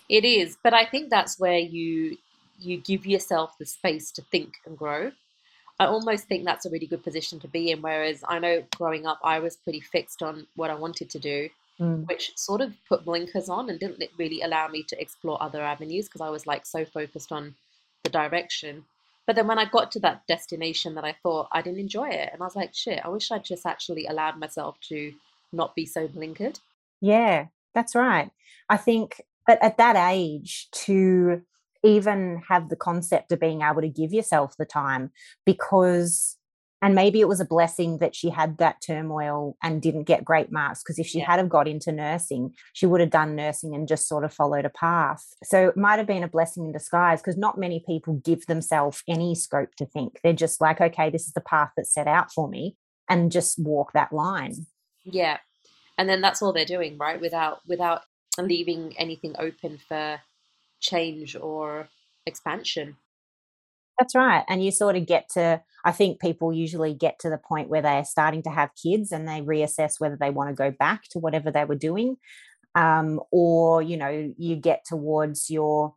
It 0.08 0.24
is, 0.24 0.56
but 0.62 0.72
I 0.72 0.84
think 0.84 1.10
that's 1.10 1.38
where 1.38 1.58
you 1.58 2.16
you 2.60 2.80
give 2.80 3.06
yourself 3.06 3.54
the 3.58 3.66
space 3.66 4.12
to 4.12 4.22
think 4.22 4.54
and 4.64 4.78
grow. 4.78 5.10
I 5.78 5.86
almost 5.86 6.24
think 6.26 6.44
that's 6.44 6.66
a 6.66 6.70
really 6.70 6.86
good 6.86 7.04
position 7.04 7.38
to 7.40 7.48
be 7.48 7.70
in. 7.70 7.82
Whereas 7.82 8.24
I 8.28 8.38
know 8.38 8.64
growing 8.76 9.06
up, 9.06 9.20
I 9.22 9.38
was 9.38 9.56
pretty 9.56 9.80
fixed 9.80 10.22
on 10.22 10.46
what 10.56 10.70
I 10.70 10.74
wanted 10.74 11.10
to 11.10 11.18
do, 11.18 11.48
Mm. 11.80 12.08
which 12.08 12.36
sort 12.36 12.60
of 12.60 12.74
put 12.88 13.04
blinkers 13.04 13.48
on 13.48 13.70
and 13.70 13.78
didn't 13.78 14.02
really 14.18 14.42
allow 14.42 14.66
me 14.66 14.82
to 14.82 15.00
explore 15.00 15.40
other 15.40 15.62
avenues 15.62 16.06
because 16.06 16.20
I 16.20 16.28
was 16.28 16.44
like 16.44 16.66
so 16.66 16.84
focused 16.84 17.30
on 17.30 17.54
the 18.02 18.10
direction. 18.10 18.84
But 19.26 19.36
then 19.36 19.46
when 19.46 19.60
I 19.60 19.64
got 19.64 19.92
to 19.92 20.00
that 20.00 20.26
destination 20.26 20.96
that 20.96 21.04
I 21.04 21.12
thought 21.22 21.48
I 21.52 21.62
didn't 21.62 21.78
enjoy 21.78 22.08
it, 22.08 22.30
and 22.32 22.42
I 22.42 22.44
was 22.44 22.56
like, 22.56 22.74
shit, 22.74 23.00
I 23.04 23.08
wish 23.08 23.30
I'd 23.30 23.44
just 23.44 23.64
actually 23.64 24.06
allowed 24.06 24.38
myself 24.40 24.80
to 24.88 25.14
not 25.52 25.76
be 25.76 25.86
so 25.86 26.08
blinkered. 26.08 26.58
Yeah, 27.00 27.46
that's 27.74 27.94
right. 27.94 28.30
I 28.68 28.76
think 28.76 29.20
but 29.46 29.62
at 29.62 29.78
that 29.78 29.96
age 29.96 30.68
to 30.72 31.42
even 31.88 32.42
have 32.48 32.68
the 32.68 32.76
concept 32.76 33.32
of 33.32 33.40
being 33.40 33.62
able 33.62 33.80
to 33.80 33.88
give 33.88 34.12
yourself 34.12 34.54
the 34.58 34.64
time 34.64 35.10
because 35.46 36.36
and 36.80 36.94
maybe 36.94 37.20
it 37.20 37.26
was 37.26 37.40
a 37.40 37.44
blessing 37.44 37.98
that 37.98 38.14
she 38.14 38.30
had 38.30 38.58
that 38.58 38.76
turmoil 38.86 39.56
and 39.64 39.82
didn't 39.82 40.04
get 40.04 40.24
great 40.24 40.52
marks 40.52 40.80
because 40.80 40.98
if 41.00 41.08
she 41.08 41.18
Yeah. 41.18 41.26
had 41.26 41.38
have 41.40 41.48
got 41.48 41.66
into 41.66 41.90
nursing 41.90 42.54
she 42.72 42.86
would 42.86 43.00
have 43.00 43.10
done 43.10 43.34
nursing 43.34 43.74
and 43.74 43.88
just 43.88 44.06
sort 44.06 44.24
of 44.24 44.32
followed 44.32 44.64
a 44.64 44.70
path 44.70 45.24
so 45.42 45.68
it 45.68 45.76
might 45.76 45.96
have 45.98 46.06
been 46.06 46.22
a 46.22 46.28
blessing 46.28 46.64
in 46.66 46.72
disguise 46.72 47.20
because 47.20 47.36
not 47.36 47.58
many 47.58 47.82
people 47.84 48.14
give 48.24 48.46
themselves 48.46 49.02
any 49.08 49.34
scope 49.34 49.74
to 49.76 49.86
think 49.86 50.20
they're 50.22 50.32
just 50.32 50.60
like 50.60 50.80
okay 50.80 51.10
this 51.10 51.26
is 51.26 51.32
the 51.32 51.40
path 51.40 51.70
that's 51.76 51.92
set 51.92 52.06
out 52.06 52.30
for 52.32 52.48
me 52.48 52.76
and 53.08 53.32
just 53.32 53.58
walk 53.58 53.92
that 53.94 54.12
line 54.12 54.54
Yeah. 55.04 55.38
And 55.96 56.08
then 56.08 56.20
that's 56.20 56.42
all 56.42 56.52
they're 56.52 56.64
doing, 56.64 56.96
right? 56.96 57.20
Without 57.20 57.58
without 57.66 58.02
leaving 58.38 58.94
anything 58.98 59.34
open 59.36 59.78
for 59.88 60.20
change 60.80 61.36
or 61.36 61.88
expansion. 62.26 62.96
That's 63.98 64.14
right. 64.14 64.44
And 64.48 64.64
you 64.64 64.70
sort 64.70 64.96
of 64.96 65.06
get 65.06 65.28
to, 65.30 65.60
I 65.84 65.92
think 65.92 66.20
people 66.20 66.52
usually 66.52 66.94
get 66.94 67.18
to 67.20 67.30
the 67.30 67.38
point 67.38 67.68
where 67.68 67.82
they're 67.82 68.04
starting 68.04 68.42
to 68.44 68.50
have 68.50 68.70
kids 68.80 69.10
and 69.10 69.26
they 69.26 69.40
reassess 69.40 69.94
whether 69.98 70.16
they 70.16 70.30
want 70.30 70.50
to 70.50 70.54
go 70.54 70.70
back 70.70 71.02
to 71.10 71.18
whatever 71.18 71.50
they 71.50 71.64
were 71.64 71.74
doing. 71.74 72.16
Um, 72.74 73.20
or, 73.32 73.82
you 73.82 73.96
know, 73.96 74.32
you 74.36 74.54
get 74.54 74.84
towards 74.86 75.50
your 75.50 75.94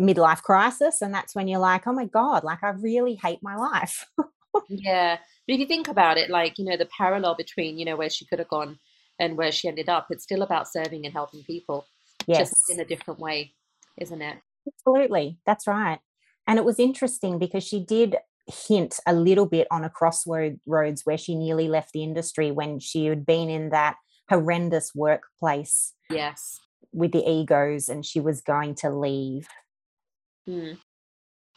midlife 0.00 0.42
crisis 0.42 1.02
and 1.02 1.12
that's 1.12 1.34
when 1.34 1.46
you're 1.46 1.60
like, 1.60 1.86
oh 1.86 1.92
my 1.92 2.06
God, 2.06 2.42
like 2.42 2.64
I 2.64 2.70
really 2.70 3.16
hate 3.16 3.40
my 3.42 3.56
life. 3.56 4.06
Yeah. 4.68 5.16
But 5.46 5.54
if 5.54 5.60
you 5.60 5.66
think 5.66 5.88
about 5.88 6.18
it, 6.18 6.30
like, 6.30 6.58
you 6.58 6.64
know, 6.64 6.76
the 6.76 6.88
parallel 6.96 7.34
between, 7.34 7.78
you 7.78 7.84
know, 7.84 7.96
where 7.96 8.10
she 8.10 8.26
could 8.26 8.38
have 8.38 8.48
gone 8.48 8.78
and 9.18 9.36
where 9.36 9.52
she 9.52 9.68
ended 9.68 9.88
up, 9.88 10.08
it's 10.10 10.24
still 10.24 10.42
about 10.42 10.70
serving 10.70 11.04
and 11.04 11.12
helping 11.12 11.42
people, 11.44 11.86
yes. 12.26 12.50
just 12.50 12.70
in 12.70 12.80
a 12.80 12.84
different 12.84 13.18
way, 13.18 13.54
isn't 13.98 14.22
it? 14.22 14.38
Absolutely. 14.66 15.38
That's 15.46 15.66
right. 15.66 15.98
And 16.46 16.58
it 16.58 16.64
was 16.64 16.78
interesting 16.78 17.38
because 17.38 17.64
she 17.64 17.80
did 17.84 18.16
hint 18.46 18.98
a 19.06 19.12
little 19.14 19.46
bit 19.46 19.66
on 19.70 19.84
a 19.84 19.90
crossroads 19.90 21.02
where 21.04 21.18
she 21.18 21.34
nearly 21.36 21.68
left 21.68 21.92
the 21.92 22.02
industry 22.02 22.50
when 22.50 22.78
she 22.80 23.06
had 23.06 23.24
been 23.24 23.48
in 23.48 23.70
that 23.70 23.96
horrendous 24.28 24.92
workplace 24.94 25.94
Yes. 26.10 26.58
with 26.92 27.12
the 27.12 27.28
egos 27.28 27.88
and 27.88 28.04
she 28.04 28.18
was 28.20 28.40
going 28.40 28.74
to 28.76 28.90
leave. 28.90 29.46
Hmm. 30.46 30.72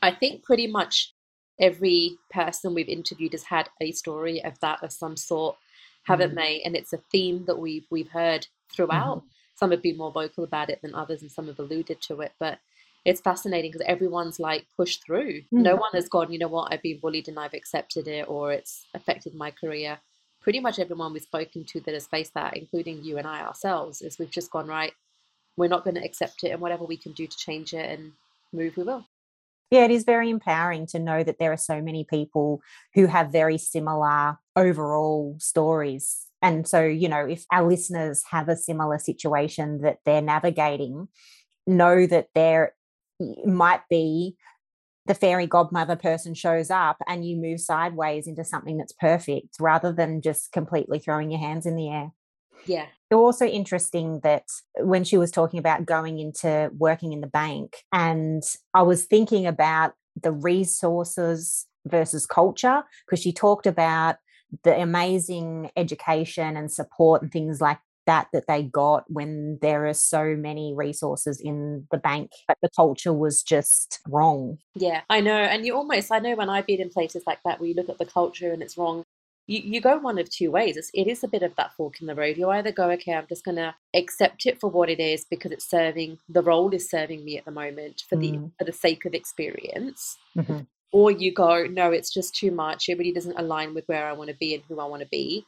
I 0.02 0.12
think 0.14 0.44
pretty 0.44 0.68
much 0.68 1.14
every 1.60 2.18
person 2.32 2.74
we've 2.76 2.90
interviewed 2.90 3.32
has 3.32 3.44
had 3.44 3.70
a 3.82 3.92
story 3.92 4.44
of 4.44 4.60
that 4.60 4.84
of 4.84 4.92
some 4.92 5.18
sort, 5.18 5.56
haven't 6.04 6.34
Mm. 6.34 6.36
they? 6.36 6.62
And 6.64 6.76
it's 6.76 6.94
a 6.94 6.98
theme 7.12 7.46
that 7.46 7.58
we've 7.58 7.88
we've 7.90 8.10
heard 8.10 8.46
throughout. 8.72 9.24
Some 9.56 9.72
have 9.72 9.82
been 9.82 9.98
more 9.98 10.12
vocal 10.12 10.44
about 10.44 10.70
it 10.70 10.82
than 10.82 10.94
others, 10.94 11.22
and 11.22 11.32
some 11.32 11.48
have 11.48 11.60
alluded 11.60 12.02
to 12.02 12.22
it. 12.22 12.34
But 12.40 12.60
it's 13.06 13.22
fascinating 13.22 13.72
because 13.72 13.86
everyone's 13.88 14.40
like 14.40 14.66
pushed 14.76 15.06
through. 15.06 15.44
No 15.52 15.76
Mm. 15.76 15.80
one 15.80 15.92
has 15.94 16.10
gone, 16.10 16.32
you 16.32 16.40
know 16.40 16.48
what, 16.48 16.74
I've 16.74 16.82
been 16.82 17.00
bullied 17.00 17.28
and 17.28 17.40
I've 17.40 17.54
accepted 17.54 18.08
it, 18.08 18.28
or 18.28 18.52
it's 18.52 18.88
affected 18.94 19.36
my 19.36 19.52
career. 19.52 20.00
Pretty 20.42 20.60
much 20.60 20.80
everyone 20.80 21.14
we've 21.14 21.24
spoken 21.24 21.64
to 21.66 21.80
that 21.82 21.94
has 21.94 22.08
faced 22.08 22.34
that, 22.34 22.58
including 22.58 23.04
you 23.04 23.18
and 23.18 23.28
I 23.28 23.42
ourselves, 23.42 24.02
is 24.02 24.20
we've 24.20 24.32
just 24.32 24.52
gone 24.52 24.68
right. 24.68 24.94
We're 25.56 25.70
not 25.70 25.84
going 25.84 25.96
to 25.96 26.04
accept 26.04 26.44
it, 26.44 26.50
and 26.50 26.62
whatever 26.62 26.84
we 26.84 26.98
can 26.98 27.14
do 27.14 27.28
to 27.28 27.38
change 27.38 27.74
it 27.74 27.90
and 27.90 28.14
move, 28.52 28.76
we 28.76 28.84
will. 28.84 29.06
Yeah, 29.72 29.86
it 29.86 29.92
is 29.92 30.04
very 30.04 30.30
empowering 30.30 30.86
to 30.88 31.00
know 31.00 31.24
that 31.24 31.40
there 31.40 31.52
are 31.52 31.58
so 31.58 31.82
many 31.82 32.04
people 32.04 32.62
who 32.94 33.06
have 33.08 33.32
very 33.32 33.58
similar 33.58 34.38
overall 34.56 35.38
stories. 35.40 36.28
And 36.46 36.68
so, 36.68 36.84
you 36.86 37.10
know, 37.10 37.26
if 37.26 37.44
our 37.52 37.68
listeners 37.68 38.22
have 38.30 38.50
a 38.50 38.56
similar 38.56 39.00
situation 39.00 39.82
that 39.82 39.98
they're 40.06 40.22
navigating, 40.22 41.08
know 41.66 42.06
that 42.06 42.28
there 42.36 42.76
might 43.46 43.82
be 43.90 44.36
the 45.08 45.16
fairy 45.16 45.48
godmother 45.48 45.96
person 45.96 46.36
shows 46.36 46.70
up 46.70 46.98
and 47.08 47.28
you 47.28 47.36
move 47.36 47.60
sideways 47.60 48.28
into 48.28 48.44
something 48.44 48.78
that's 48.78 48.94
perfect 48.94 49.56
rather 49.60 49.92
than 49.92 50.22
just 50.22 50.52
completely 50.52 51.00
throwing 51.00 51.32
your 51.32 51.40
hands 51.40 51.66
in 51.66 51.76
the 51.76 51.90
air. 51.90 52.12
Yeah. 52.68 52.86
It 53.10 53.16
was 53.16 53.36
also 53.36 53.46
interesting 53.46 54.20
that 54.22 54.44
when 54.78 55.04
she 55.04 55.18
was 55.18 55.32
talking 55.32 55.58
about 55.58 55.88
going 55.88 56.20
into 56.20 56.70
working 56.78 57.12
in 57.12 57.22
the 57.22 57.28
bank, 57.28 57.78
and 57.92 58.44
I 58.76 58.84
was 58.84 59.06
thinking 59.06 59.48
about 59.48 59.94
the 60.22 60.32
resources 60.32 61.66
versus 61.88 62.28
culture, 62.28 62.84
because 63.06 63.22
she 63.22 63.34
talked 63.34 63.66
about 63.66 64.18
the 64.64 64.80
amazing 64.82 65.72
education 65.76 66.58
and 66.58 66.72
support 66.72 67.22
and 67.22 67.32
things 67.32 67.62
like 67.62 67.80
that 68.06 68.28
that 68.34 68.46
they 68.48 68.62
got 68.62 69.04
when 69.08 69.58
there 69.62 69.88
are 69.88 69.94
so 69.94 70.36
many 70.36 70.74
resources 70.76 71.42
in 71.42 71.88
the 71.92 71.98
bank, 71.98 72.30
but 72.48 72.58
the 72.62 72.70
culture 72.76 73.14
was 73.14 73.42
just 73.42 74.00
wrong. 74.08 74.60
Yeah, 74.76 75.02
I 75.10 75.22
know. 75.22 75.38
And 75.38 75.66
you 75.66 75.76
almost, 75.76 76.12
I 76.12 76.20
know 76.20 76.36
when 76.36 76.50
I've 76.50 76.68
been 76.68 76.82
in 76.82 76.90
places 76.90 77.24
like 77.26 77.40
that 77.46 77.60
where 77.60 77.68
you 77.68 77.74
look 77.76 77.90
at 77.90 77.98
the 77.98 78.06
culture 78.06 78.52
and 78.52 78.62
it's 78.62 78.78
wrong, 78.78 79.04
you, 79.48 79.60
you 79.60 79.82
go 79.82 79.98
one 79.98 80.20
of 80.20 80.30
two 80.30 80.52
ways. 80.52 80.78
It's, 80.78 80.92
it 80.94 81.08
is 81.08 81.24
a 81.24 81.28
bit 81.28 81.42
of 81.44 81.56
that 81.56 81.74
fork 81.76 82.00
in 82.00 82.06
the 82.08 82.16
road. 82.16 82.38
You 82.38 82.50
either 82.52 82.72
go, 82.72 82.92
okay, 82.92 83.14
I'm 83.14 83.28
just 83.28 83.44
going 83.44 83.58
to 83.58 83.74
accept 83.96 84.46
it 84.46 84.60
for 84.60 84.70
what 84.70 84.90
it 84.90 85.00
is 85.00 85.26
because 85.30 85.52
it's 85.52 85.70
serving, 85.70 86.20
the 86.30 86.42
role 86.44 86.74
is 86.74 86.90
serving 86.90 87.24
me 87.26 87.38
at 87.40 87.46
the 87.46 87.52
moment 87.52 88.04
for 88.08 88.18
the, 88.18 88.34
Mm. 88.34 88.52
for 88.58 88.66
the 88.66 88.72
sake 88.74 89.06
of 89.06 89.14
experience. 89.14 90.18
Mhm. 90.38 90.68
Or 90.96 91.12
you 91.12 91.34
go, 91.34 91.66
no, 91.66 91.92
it's 91.92 92.14
just 92.14 92.34
too 92.34 92.52
much. 92.52 92.88
It 92.88 92.98
really 92.98 93.12
doesn't 93.12 93.38
align 93.38 93.74
with 93.74 93.86
where 93.88 94.08
I 94.08 94.14
want 94.14 94.30
to 94.30 94.36
be 94.38 94.54
and 94.54 94.64
who 94.70 94.80
I 94.80 94.86
want 94.86 95.02
to 95.02 95.10
be. 95.10 95.46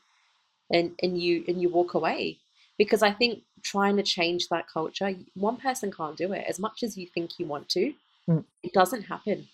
And, 0.70 0.92
and 1.02 1.18
you, 1.18 1.46
and 1.48 1.62
you 1.62 1.70
walk 1.70 1.94
away 1.94 2.40
because 2.78 3.02
I 3.02 3.14
think 3.14 3.44
trying 3.64 3.96
to 3.96 4.04
change 4.04 4.50
that 4.50 4.68
culture, 4.68 5.14
one 5.36 5.56
person 5.56 5.90
can't 5.90 6.18
do 6.18 6.34
it 6.34 6.44
as 6.50 6.60
much 6.60 6.84
as 6.84 6.98
you 6.98 7.08
think 7.08 7.40
you 7.40 7.46
want 7.46 7.70
to. 7.70 7.94
Mm. 8.30 8.44
It 8.62 8.74
doesn't 8.74 9.04
happen. 9.04 9.48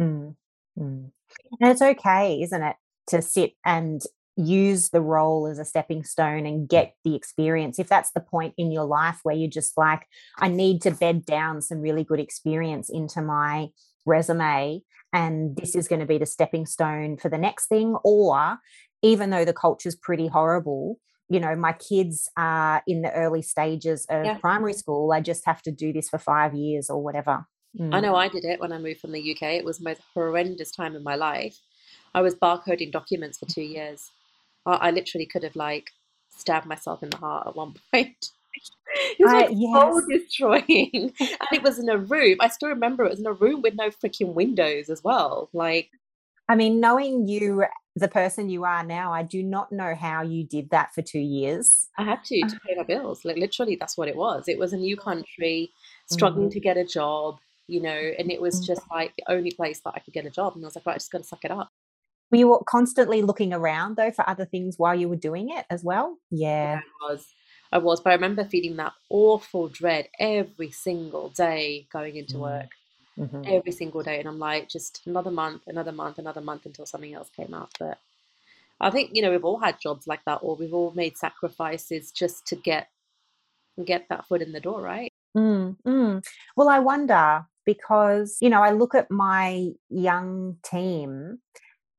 Mm, 0.00 0.34
mm. 0.76 1.10
And 1.60 1.70
it's 1.70 1.80
okay, 1.80 2.42
isn't 2.42 2.62
it, 2.62 2.74
to 3.10 3.22
sit 3.22 3.52
and 3.64 4.02
use 4.36 4.88
the 4.88 5.00
role 5.00 5.46
as 5.46 5.60
a 5.60 5.64
stepping 5.64 6.02
stone 6.02 6.44
and 6.44 6.68
get 6.68 6.96
the 7.04 7.14
experience. 7.14 7.78
If 7.78 7.88
that's 7.88 8.10
the 8.10 8.20
point 8.20 8.54
in 8.58 8.72
your 8.72 8.84
life 8.84 9.20
where 9.22 9.36
you're 9.36 9.48
just 9.48 9.78
like, 9.78 10.08
I 10.38 10.48
need 10.48 10.82
to 10.82 10.90
bed 10.90 11.24
down 11.24 11.62
some 11.62 11.80
really 11.80 12.02
good 12.02 12.18
experience 12.18 12.90
into 12.90 13.22
my 13.22 13.68
resume, 14.06 14.82
and 15.12 15.56
this 15.56 15.74
is 15.74 15.88
going 15.88 16.00
to 16.00 16.06
be 16.06 16.18
the 16.18 16.26
stepping 16.26 16.66
stone 16.66 17.16
for 17.16 17.28
the 17.28 17.38
next 17.38 17.66
thing. 17.66 17.96
Or 18.04 18.58
even 19.02 19.30
though 19.30 19.44
the 19.44 19.52
culture's 19.52 19.96
pretty 19.96 20.28
horrible, 20.28 20.98
you 21.28 21.40
know, 21.40 21.54
my 21.56 21.72
kids 21.72 22.28
are 22.36 22.82
in 22.86 23.02
the 23.02 23.12
early 23.12 23.42
stages 23.42 24.06
of 24.08 24.24
Yeah. 24.24 24.38
primary 24.38 24.72
school. 24.72 25.12
I 25.12 25.20
just 25.20 25.44
have 25.46 25.60
to 25.62 25.72
do 25.72 25.92
this 25.92 26.08
for 26.08 26.18
five 26.18 26.54
years 26.54 26.88
or 26.88 27.02
whatever. 27.02 27.46
I 27.92 27.98
Mm. 27.98 28.02
know 28.02 28.14
I 28.16 28.28
did 28.28 28.44
it 28.44 28.58
when 28.60 28.72
I 28.72 28.78
moved 28.78 29.00
from 29.00 29.12
the 29.12 29.20
UK. 29.20 29.42
It 29.58 29.64
was 29.64 29.78
the 29.78 29.84
most 29.84 30.00
horrendous 30.14 30.70
time 30.70 30.96
in 30.96 31.02
my 31.02 31.14
life. 31.14 31.58
I 32.14 32.22
was 32.22 32.34
barcoding 32.34 32.90
documents 32.90 33.38
for 33.38 33.46
two 33.46 33.62
years. 33.62 34.10
I, 34.64 34.74
I 34.74 34.90
literally 34.90 35.26
could 35.26 35.42
have 35.42 35.56
like 35.56 35.90
stabbed 36.30 36.66
myself 36.66 37.02
in 37.02 37.10
the 37.10 37.16
heart 37.18 37.46
at 37.46 37.56
one 37.56 37.74
point. 37.92 38.30
It 39.18 39.24
was 39.24 39.32
like 39.32 39.48
soul 39.48 40.02
yes. 40.08 40.22
destroying, 40.22 41.12
and 41.20 41.48
it 41.52 41.62
was 41.62 41.78
in 41.78 41.88
a 41.88 41.98
room. 41.98 42.38
I 42.40 42.48
still 42.48 42.70
remember 42.70 43.04
it 43.04 43.10
was 43.10 43.20
in 43.20 43.26
a 43.26 43.32
room 43.32 43.60
with 43.60 43.74
no 43.74 43.90
freaking 43.90 44.32
windows 44.32 44.88
as 44.88 45.02
well. 45.04 45.50
Like, 45.52 45.90
I 46.48 46.54
mean, 46.54 46.80
knowing 46.80 47.28
you, 47.28 47.64
the 47.94 48.08
person 48.08 48.48
you 48.48 48.64
are 48.64 48.84
now, 48.84 49.12
I 49.12 49.22
do 49.22 49.42
not 49.42 49.70
know 49.72 49.94
how 49.94 50.22
you 50.22 50.44
did 50.44 50.70
that 50.70 50.94
for 50.94 51.02
two 51.02 51.18
years. 51.18 51.88
I 51.98 52.04
had 52.04 52.24
to 52.24 52.40
to 52.40 52.60
pay 52.66 52.74
my 52.74 52.84
bills. 52.84 53.24
Like, 53.24 53.36
literally, 53.36 53.76
that's 53.76 53.98
what 53.98 54.08
it 54.08 54.16
was. 54.16 54.48
It 54.48 54.58
was 54.58 54.72
a 54.72 54.78
new 54.78 54.96
country, 54.96 55.72
struggling 56.08 56.48
Mhm. 56.48 56.52
to 56.52 56.60
get 56.60 56.76
a 56.78 56.84
job, 56.84 57.38
you 57.66 57.82
know, 57.82 57.90
and 58.18 58.30
it 58.30 58.40
was 58.40 58.60
Mhm. 58.60 58.66
just 58.66 58.82
like 58.90 59.12
the 59.16 59.30
only 59.30 59.50
place 59.50 59.80
that 59.80 59.92
I 59.94 59.98
could 60.00 60.14
get 60.14 60.24
a 60.24 60.30
job. 60.30 60.54
And 60.54 60.64
I 60.64 60.68
was 60.68 60.76
like, 60.76 60.86
right, 60.86 60.94
I 60.94 60.98
just 60.98 61.10
got 61.10 61.18
to 61.18 61.24
suck 61.24 61.44
it 61.44 61.50
up. 61.50 61.68
Were 62.30 62.38
you 62.38 62.60
constantly 62.66 63.22
looking 63.22 63.52
around 63.52 63.96
though 63.96 64.10
for 64.10 64.28
other 64.28 64.44
things 64.46 64.78
while 64.78 64.94
you 64.94 65.08
were 65.08 65.16
doing 65.16 65.50
it 65.50 65.66
as 65.70 65.84
well? 65.84 66.18
Yeah. 66.30 66.80
I 66.82 67.12
was. 67.12 67.26
I 67.72 67.78
was, 67.78 68.00
but 68.00 68.10
I 68.10 68.14
remember 68.14 68.44
feeling 68.44 68.76
that 68.76 68.94
awful 69.10 69.68
dread 69.68 70.08
every 70.18 70.70
single 70.70 71.30
day 71.30 71.86
going 71.92 72.16
into 72.16 72.38
Mm. 72.38 72.42
work, 72.42 72.70
Mhm. 73.18 73.44
every 73.46 73.72
single 73.72 74.02
day. 74.02 74.18
And 74.20 74.28
I'm 74.28 74.38
like, 74.38 74.68
just 74.68 75.02
another 75.06 75.30
month, 75.30 75.62
another 75.66 75.92
month, 75.92 76.18
another 76.18 76.40
month 76.42 76.66
until 76.66 76.86
something 76.86 77.14
else 77.14 77.30
came 77.30 77.54
up. 77.54 77.70
But 77.78 77.98
I 78.80 78.90
think, 78.90 79.12
you 79.14 79.22
know, 79.22 79.30
we've 79.32 79.44
all 79.44 79.58
had 79.60 79.80
jobs 79.80 80.06
like 80.06 80.24
that, 80.26 80.40
or 80.42 80.56
we've 80.56 80.74
all 80.74 80.92
made 80.92 81.16
sacrifices 81.18 82.12
just 82.12 82.46
to 82.48 82.56
get 82.56 82.88
get 83.84 84.08
that 84.10 84.26
foot 84.26 84.42
in 84.42 84.52
the 84.52 84.60
door, 84.60 84.82
right? 84.82 85.12
Mm, 85.36 85.76
mm. 85.86 86.26
Well, 86.56 86.68
I 86.68 86.78
wonder 86.78 87.46
because, 87.64 88.38
you 88.40 88.48
know, 88.50 88.62
I 88.62 88.70
look 88.72 88.94
at 88.94 89.10
my 89.10 89.70
young 89.90 90.56
team 90.64 91.38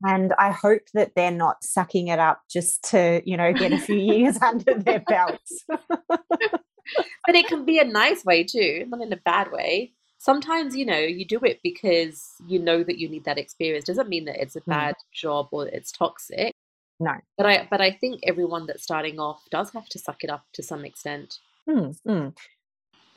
and 0.03 0.33
I 0.37 0.51
hope 0.51 0.83
that 0.93 1.13
they're 1.15 1.31
not 1.31 1.63
sucking 1.63 2.07
it 2.07 2.19
up 2.19 2.41
just 2.49 2.83
to, 2.91 3.21
you 3.25 3.35
know, 3.35 3.51
get 3.53 3.73
a 3.73 3.79
few 3.79 3.95
years 3.97 4.37
under 4.41 4.75
their 4.75 4.99
belts. 4.99 5.63
but 5.67 7.35
it 7.35 7.47
can 7.47 7.65
be 7.65 7.79
a 7.79 7.83
nice 7.83 8.23
way 8.23 8.43
too, 8.43 8.85
not 8.87 9.01
in 9.01 9.11
a 9.11 9.17
bad 9.17 9.51
way. 9.51 9.93
Sometimes, 10.19 10.75
you 10.75 10.85
know, 10.85 10.97
you 10.97 11.25
do 11.25 11.39
it 11.43 11.59
because 11.63 12.23
you 12.47 12.59
know 12.59 12.83
that 12.83 12.97
you 12.97 13.09
need 13.09 13.25
that 13.25 13.37
experience. 13.37 13.85
Doesn't 13.85 14.09
mean 14.09 14.25
that 14.25 14.41
it's 14.41 14.55
a 14.55 14.61
mm. 14.61 14.67
bad 14.67 14.95
mm. 14.95 15.13
job 15.13 15.47
or 15.51 15.67
it's 15.67 15.91
toxic. 15.91 16.53
No. 16.99 17.13
But 17.37 17.45
I 17.45 17.67
but 17.69 17.81
I 17.81 17.91
think 17.91 18.21
everyone 18.23 18.65
that's 18.65 18.83
starting 18.83 19.19
off 19.19 19.43
does 19.51 19.71
have 19.71 19.87
to 19.89 19.99
suck 19.99 20.23
it 20.23 20.29
up 20.29 20.45
to 20.53 20.63
some 20.63 20.85
extent. 20.85 21.39
Mm, 21.69 21.95
mm. 22.07 22.37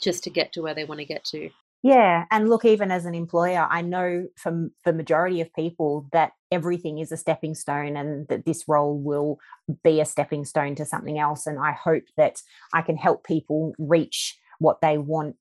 Just 0.01 0.25
to 0.25 0.31
get 0.31 0.53
to 0.53 0.63
where 0.63 0.75
they 0.75 0.85
want 0.85 1.01
to 1.01 1.07
get 1.07 1.25
to. 1.27 1.51
Yeah, 1.83 2.27
and 2.31 2.51
look, 2.51 2.65
even 2.67 2.91
as 2.91 3.07
an 3.07 3.15
employer, 3.15 3.67
I 3.71 3.81
know 3.81 4.27
from 4.37 4.73
the 4.85 4.93
majority 4.93 5.41
of 5.41 5.53
people 5.55 6.07
that 6.13 6.33
everything 6.53 6.99
is 6.99 7.11
a 7.11 7.17
stepping 7.17 7.55
stone 7.55 7.97
and 7.97 8.29
that 8.29 8.45
this 8.45 8.65
role 8.69 8.99
will 8.99 9.39
be 9.83 10.01
a 10.01 10.05
stepping 10.05 10.45
stone 10.45 10.75
to 10.75 10.85
something 10.85 11.19
else. 11.19 11.47
And 11.47 11.59
I 11.59 11.73
hope 11.73 12.05
that 12.19 12.43
I 12.75 12.83
can 12.83 12.97
help 12.99 13.25
people 13.25 13.73
reach 13.79 14.39
what 14.59 14.83
they 14.83 14.99
want 14.99 15.39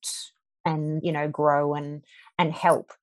and, 0.64 1.02
you 1.04 1.12
know, 1.12 1.28
grow 1.28 1.74
and 1.76 2.04
and 2.38 2.54
help 2.54 2.94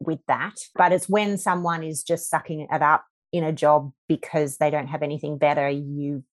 with 0.00 0.20
that. 0.28 0.54
But 0.74 0.92
it's 0.92 1.08
when 1.08 1.36
someone 1.36 1.82
is 1.82 2.02
just 2.02 2.30
sucking 2.30 2.60
it 2.70 2.82
up 2.82 3.04
in 3.30 3.44
a 3.44 3.52
job 3.52 3.92
because 4.08 4.56
they 4.56 4.70
don't 4.70 4.86
have 4.86 5.02
anything 5.02 5.36
better, 5.36 5.68
you 5.68 6.24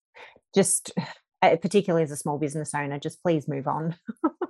just 0.56 0.92
eh, 1.44 1.58
particularly 1.58 2.04
as 2.04 2.12
a 2.12 2.18
small 2.18 2.40
business 2.40 2.74
owner, 2.76 3.00
just 3.00 3.22
please 3.24 3.48
move 3.48 3.68
on. 3.68 3.96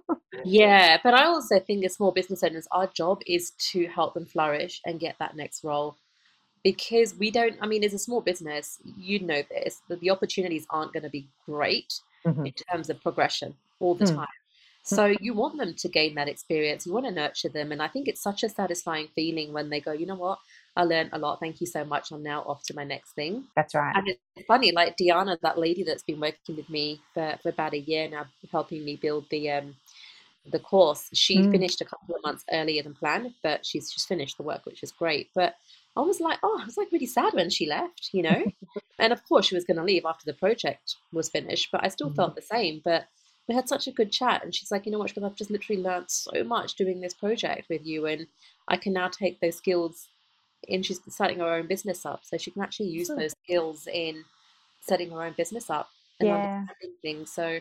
Yeah, 0.44 0.98
but 1.04 1.14
I 1.14 1.26
also 1.26 1.60
think 1.60 1.86
as 1.86 1.94
small 1.94 2.12
business 2.12 2.44
owners, 2.44 2.68
our 2.72 2.88
job 2.88 3.22
is 3.28 3.52
to 3.72 3.88
help 3.88 4.14
them 4.14 4.26
flourish 4.26 4.82
and 4.86 5.00
get 5.00 5.16
that 5.20 5.36
next 5.36 5.64
role. 5.64 5.98
Because 6.64 7.14
we 7.16 7.30
don't, 7.30 7.58
I 7.62 7.68
mean, 7.68 7.84
as 7.84 7.94
a 7.94 8.00
small 8.00 8.22
business, 8.22 8.80
you 8.98 9.20
know 9.20 9.44
this, 9.50 9.82
that 9.90 10.00
the 10.00 10.12
opportunities 10.12 10.66
aren't 10.70 10.94
going 10.94 11.04
to 11.04 11.10
be 11.10 11.28
great 11.46 11.94
mm-hmm. 12.26 12.46
in 12.46 12.54
terms 12.72 12.90
of 12.90 13.02
progression 13.02 13.56
all 13.80 13.96
the 13.96 14.06
mm. 14.06 14.16
time. 14.16 14.28
So 14.86 15.14
you 15.22 15.34
want 15.34 15.58
them 15.58 15.74
to 15.76 15.88
gain 15.88 16.16
that 16.16 16.28
experience. 16.28 16.86
You 16.86 16.92
want 16.92 17.06
to 17.06 17.12
nurture 17.12 17.48
them. 17.48 17.72
And 17.72 17.82
I 17.82 17.88
think 17.88 18.10
it's 18.10 18.22
such 18.22 18.44
a 18.44 18.50
satisfying 18.50 19.08
feeling 19.16 19.54
when 19.54 19.70
they 19.70 19.80
go, 19.80 19.94
you 19.94 20.06
know 20.06 20.16
what? 20.16 20.40
I 20.76 20.84
learned 20.84 21.12
a 21.14 21.18
lot. 21.18 21.40
Thank 21.40 21.62
you 21.62 21.68
so 21.68 21.86
much. 21.86 22.12
I'm 22.12 22.22
now 22.22 22.42
off 22.42 22.64
to 22.66 22.76
my 22.76 22.84
next 22.84 23.14
thing. 23.14 23.46
That's 23.56 23.74
right. 23.76 23.96
And 23.96 24.10
it's 24.10 24.46
funny, 24.46 24.74
like 24.74 24.98
Diana, 24.98 25.38
that 25.42 25.58
lady 25.58 25.84
that's 25.84 26.04
been 26.04 26.20
working 26.20 26.58
with 26.58 26.70
me 26.70 27.02
for, 27.14 27.38
for 27.42 27.50
about 27.50 27.74
a 27.74 27.80
year 27.80 28.10
now, 28.10 28.26
helping 28.52 28.84
me 28.84 28.98
build 28.98 29.26
the 29.30 29.52
um, 29.52 29.76
the 30.46 30.60
course. 30.60 31.10
She 31.14 31.38
mm. 31.38 31.52
finished 31.52 31.82
a 31.82 31.86
couple 31.86 32.16
of 32.16 32.24
months 32.24 32.44
earlier 32.52 32.84
than 32.84 32.94
planned, 32.94 33.34
but 33.44 33.66
she's 33.66 33.92
just 33.92 34.08
finished 34.08 34.38
the 34.38 34.44
work, 34.44 34.66
which 34.66 34.84
is 34.84 34.92
great. 34.92 35.30
But 35.34 35.56
I 35.96 36.02
was 36.02 36.20
like, 36.20 36.40
oh, 36.44 36.60
I 36.62 36.66
was 36.66 36.78
like 36.78 36.92
really 36.92 37.06
sad 37.06 37.34
when 37.34 37.50
she 37.50 37.68
left, 37.68 38.10
you 38.12 38.24
know. 38.24 38.44
and 39.00 39.14
of 39.14 39.24
course, 39.28 39.46
she 39.46 39.56
was 39.56 39.66
going 39.66 39.78
to 39.78 39.84
leave 39.84 40.06
after 40.06 40.26
the 40.26 40.38
project 40.38 40.96
was 41.12 41.30
finished, 41.30 41.70
but 41.72 41.84
I 41.84 41.88
still 41.90 42.10
mm. 42.10 42.16
felt 42.16 42.36
the 42.36 42.42
same. 42.42 42.82
But 42.84 43.06
we 43.48 43.56
had 43.56 43.70
such 43.70 43.88
a 43.88 43.92
good 43.92 44.12
chat, 44.12 44.44
and 44.44 44.54
she's 44.54 44.72
like, 44.72 44.86
you 44.86 44.92
know 44.92 45.00
what, 45.00 45.10
because 45.10 45.24
I've 45.24 45.36
just 45.36 45.52
literally 45.52 45.82
learned 45.82 46.10
so 46.10 46.44
much 46.44 46.76
doing 46.76 47.02
this 47.02 47.14
project 47.14 47.70
with 47.70 47.86
you, 47.86 48.06
and 48.06 48.28
I 48.68 48.78
can 48.78 48.94
now 48.94 49.08
take 49.08 49.40
those 49.40 49.56
skills. 49.56 50.08
And 50.70 50.86
she's 50.86 51.02
starting 51.10 51.40
her 51.40 51.54
own 51.54 51.68
business 51.68 52.06
up, 52.06 52.22
so 52.24 52.38
she 52.38 52.52
can 52.52 52.62
actually 52.62 52.88
use 52.88 53.10
those 53.10 53.36
skills 53.44 53.86
in 53.92 54.24
setting 54.80 55.12
her 55.12 55.22
own 55.22 55.34
business 55.38 55.70
up 55.70 55.90
and 56.20 56.30
yeah. 56.30 56.36
understanding 56.36 56.96
things. 57.02 57.32
So 57.32 57.60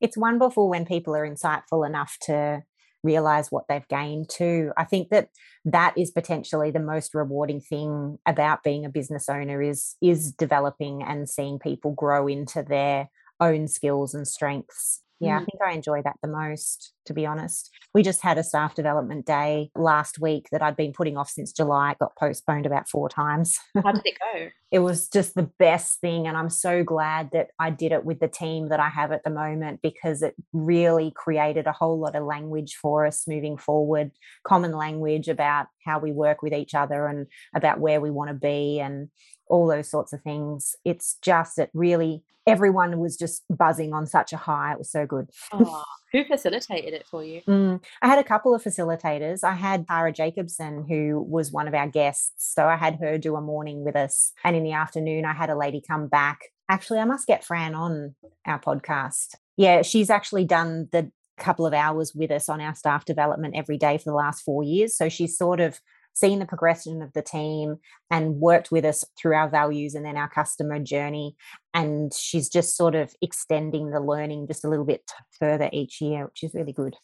it's 0.00 0.16
wonderful 0.16 0.68
when 0.68 0.84
people 0.84 1.14
are 1.14 1.28
insightful 1.28 1.86
enough 1.86 2.16
to 2.22 2.62
realize 3.02 3.50
what 3.50 3.64
they've 3.68 3.86
gained 3.88 4.28
too. 4.28 4.72
I 4.76 4.84
think 4.84 5.10
that 5.10 5.28
that 5.64 5.94
is 5.96 6.10
potentially 6.10 6.70
the 6.70 6.80
most 6.80 7.14
rewarding 7.14 7.60
thing 7.60 8.18
about 8.26 8.62
being 8.62 8.84
a 8.84 8.90
business 8.90 9.28
owner 9.28 9.62
is 9.62 9.96
is 10.02 10.32
developing 10.32 11.02
and 11.02 11.28
seeing 11.28 11.58
people 11.58 11.92
grow 11.92 12.26
into 12.26 12.62
their 12.62 13.08
own 13.40 13.68
skills 13.68 14.14
and 14.14 14.26
strengths 14.26 15.02
yeah, 15.20 15.38
mm. 15.38 15.42
I 15.42 15.44
think 15.44 15.62
I 15.64 15.72
enjoy 15.72 16.02
that 16.02 16.16
the 16.22 16.28
most, 16.28 16.92
to 17.06 17.14
be 17.14 17.26
honest. 17.26 17.70
We 17.94 18.02
just 18.02 18.22
had 18.22 18.38
a 18.38 18.44
staff 18.44 18.74
development 18.74 19.26
day 19.26 19.70
last 19.74 20.20
week 20.20 20.48
that 20.52 20.62
I'd 20.62 20.76
been 20.76 20.92
putting 20.92 21.16
off 21.16 21.30
since 21.30 21.52
July. 21.52 21.92
It 21.92 21.98
got 21.98 22.16
postponed 22.16 22.66
about 22.66 22.88
four 22.88 23.08
times. 23.08 23.58
How 23.74 23.92
did 23.92 24.02
it 24.04 24.16
go? 24.34 24.48
it 24.70 24.80
was 24.80 25.08
just 25.08 25.34
the 25.34 25.50
best 25.58 26.00
thing. 26.00 26.26
And 26.26 26.36
I'm 26.36 26.50
so 26.50 26.84
glad 26.84 27.30
that 27.32 27.48
I 27.58 27.70
did 27.70 27.92
it 27.92 28.04
with 28.04 28.20
the 28.20 28.28
team 28.28 28.68
that 28.68 28.80
I 28.80 28.90
have 28.90 29.12
at 29.12 29.24
the 29.24 29.30
moment 29.30 29.80
because 29.82 30.22
it 30.22 30.34
really 30.52 31.10
created 31.16 31.66
a 31.66 31.72
whole 31.72 31.98
lot 31.98 32.14
of 32.14 32.24
language 32.24 32.76
for 32.80 33.06
us 33.06 33.26
moving 33.26 33.56
forward, 33.56 34.10
common 34.44 34.72
language 34.72 35.28
about 35.28 35.68
how 35.86 35.98
we 35.98 36.12
work 36.12 36.42
with 36.42 36.52
each 36.52 36.74
other 36.74 37.06
and 37.06 37.26
about 37.54 37.80
where 37.80 38.00
we 38.00 38.10
want 38.10 38.28
to 38.28 38.34
be 38.34 38.78
and 38.78 39.08
all 39.48 39.66
those 39.66 39.90
sorts 39.90 40.12
of 40.12 40.22
things. 40.22 40.76
It's 40.84 41.16
just, 41.22 41.58
it 41.58 41.70
really 41.74 42.24
everyone 42.48 42.98
was 42.98 43.16
just 43.16 43.44
buzzing 43.54 43.92
on 43.92 44.06
such 44.06 44.32
a 44.32 44.36
high. 44.38 44.72
It 44.72 44.78
was 44.78 44.90
so 44.90 45.06
good. 45.06 45.28
Oh, 45.52 45.84
who 46.12 46.24
facilitated 46.24 46.94
it 46.94 47.06
for 47.06 47.22
you? 47.22 47.42
Mm, 47.46 47.84
I 48.00 48.08
had 48.08 48.18
a 48.18 48.24
couple 48.24 48.54
of 48.54 48.64
facilitators. 48.64 49.44
I 49.44 49.52
had 49.52 49.86
Tara 49.86 50.12
Jacobson, 50.12 50.86
who 50.88 51.20
was 51.28 51.52
one 51.52 51.68
of 51.68 51.74
our 51.74 51.86
guests. 51.86 52.54
So 52.54 52.66
I 52.66 52.76
had 52.76 52.96
her 53.00 53.18
do 53.18 53.36
a 53.36 53.42
morning 53.42 53.84
with 53.84 53.94
us. 53.94 54.32
And 54.42 54.56
in 54.56 54.64
the 54.64 54.72
afternoon, 54.72 55.26
I 55.26 55.34
had 55.34 55.50
a 55.50 55.56
lady 55.56 55.82
come 55.86 56.08
back. 56.08 56.40
Actually, 56.70 57.00
I 57.00 57.04
must 57.04 57.26
get 57.26 57.44
Fran 57.44 57.74
on 57.74 58.14
our 58.46 58.58
podcast. 58.58 59.34
Yeah, 59.58 59.82
she's 59.82 60.08
actually 60.08 60.46
done 60.46 60.88
the 60.90 61.12
couple 61.38 61.66
of 61.66 61.74
hours 61.74 62.14
with 62.14 62.30
us 62.30 62.48
on 62.48 62.60
our 62.60 62.74
staff 62.74 63.04
development 63.04 63.54
every 63.56 63.78
day 63.78 63.96
for 63.96 64.10
the 64.10 64.16
last 64.16 64.42
four 64.42 64.64
years. 64.64 64.96
So 64.96 65.08
she's 65.08 65.36
sort 65.36 65.60
of 65.60 65.80
seen 66.18 66.38
the 66.38 66.46
progression 66.46 67.02
of 67.02 67.12
the 67.12 67.22
team 67.22 67.76
and 68.10 68.36
worked 68.36 68.70
with 68.70 68.84
us 68.84 69.04
through 69.16 69.34
our 69.34 69.48
values 69.48 69.94
and 69.94 70.04
then 70.04 70.16
our 70.16 70.28
customer 70.28 70.78
journey. 70.78 71.36
And 71.74 72.12
she's 72.14 72.48
just 72.48 72.76
sort 72.76 72.94
of 72.94 73.14
extending 73.22 73.90
the 73.90 74.00
learning 74.00 74.46
just 74.46 74.64
a 74.64 74.68
little 74.68 74.84
bit 74.84 75.02
further 75.38 75.68
each 75.72 76.00
year, 76.00 76.26
which 76.26 76.42
is 76.42 76.54
really 76.54 76.72
good. 76.72 76.96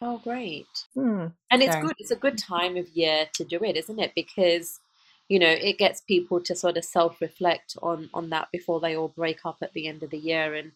Oh, 0.00 0.20
great. 0.24 0.66
Mm, 0.96 1.32
and 1.50 1.62
it's 1.62 1.74
so. 1.74 1.82
good. 1.82 1.94
It's 1.98 2.10
a 2.10 2.16
good 2.16 2.36
time 2.36 2.76
of 2.76 2.88
year 2.88 3.28
to 3.34 3.44
do 3.44 3.62
it, 3.62 3.76
isn't 3.76 4.00
it? 4.00 4.12
Because 4.16 4.80
you 5.28 5.38
know 5.38 5.48
it 5.48 5.78
gets 5.78 6.00
people 6.00 6.40
to 6.40 6.54
sort 6.54 6.76
of 6.76 6.84
self-reflect 6.84 7.76
on 7.82 8.10
on 8.12 8.28
that 8.30 8.48
before 8.52 8.80
they 8.80 8.96
all 8.96 9.08
break 9.08 9.38
up 9.46 9.56
at 9.62 9.72
the 9.72 9.86
end 9.86 10.02
of 10.02 10.10
the 10.10 10.18
year 10.18 10.54
and 10.54 10.72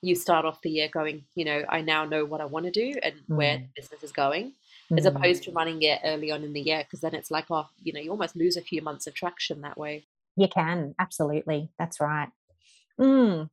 you 0.00 0.14
start 0.14 0.46
off 0.46 0.62
the 0.62 0.70
year 0.70 0.88
going 0.90 1.24
you 1.34 1.44
know 1.44 1.62
i 1.68 1.80
now 1.80 2.04
know 2.04 2.24
what 2.24 2.40
i 2.40 2.44
want 2.44 2.64
to 2.64 2.70
do 2.70 2.98
and 3.02 3.14
mm. 3.14 3.36
where 3.36 3.58
the 3.58 3.68
business 3.76 4.02
is 4.02 4.12
going 4.12 4.52
mm. 4.90 4.98
as 4.98 5.06
opposed 5.06 5.42
to 5.44 5.52
running 5.52 5.82
it 5.82 6.00
early 6.04 6.30
on 6.30 6.42
in 6.42 6.52
the 6.52 6.60
year 6.60 6.82
because 6.84 7.00
then 7.00 7.14
it's 7.14 7.30
like 7.30 7.46
oh 7.50 7.66
you 7.82 7.92
know 7.92 8.00
you 8.00 8.10
almost 8.10 8.36
lose 8.36 8.56
a 8.56 8.62
few 8.62 8.82
months 8.82 9.06
of 9.06 9.14
traction 9.14 9.60
that 9.62 9.78
way 9.78 10.06
you 10.36 10.48
can 10.48 10.94
absolutely 10.98 11.70
that's 11.78 12.00
right 12.00 12.28
mm. 12.98 13.48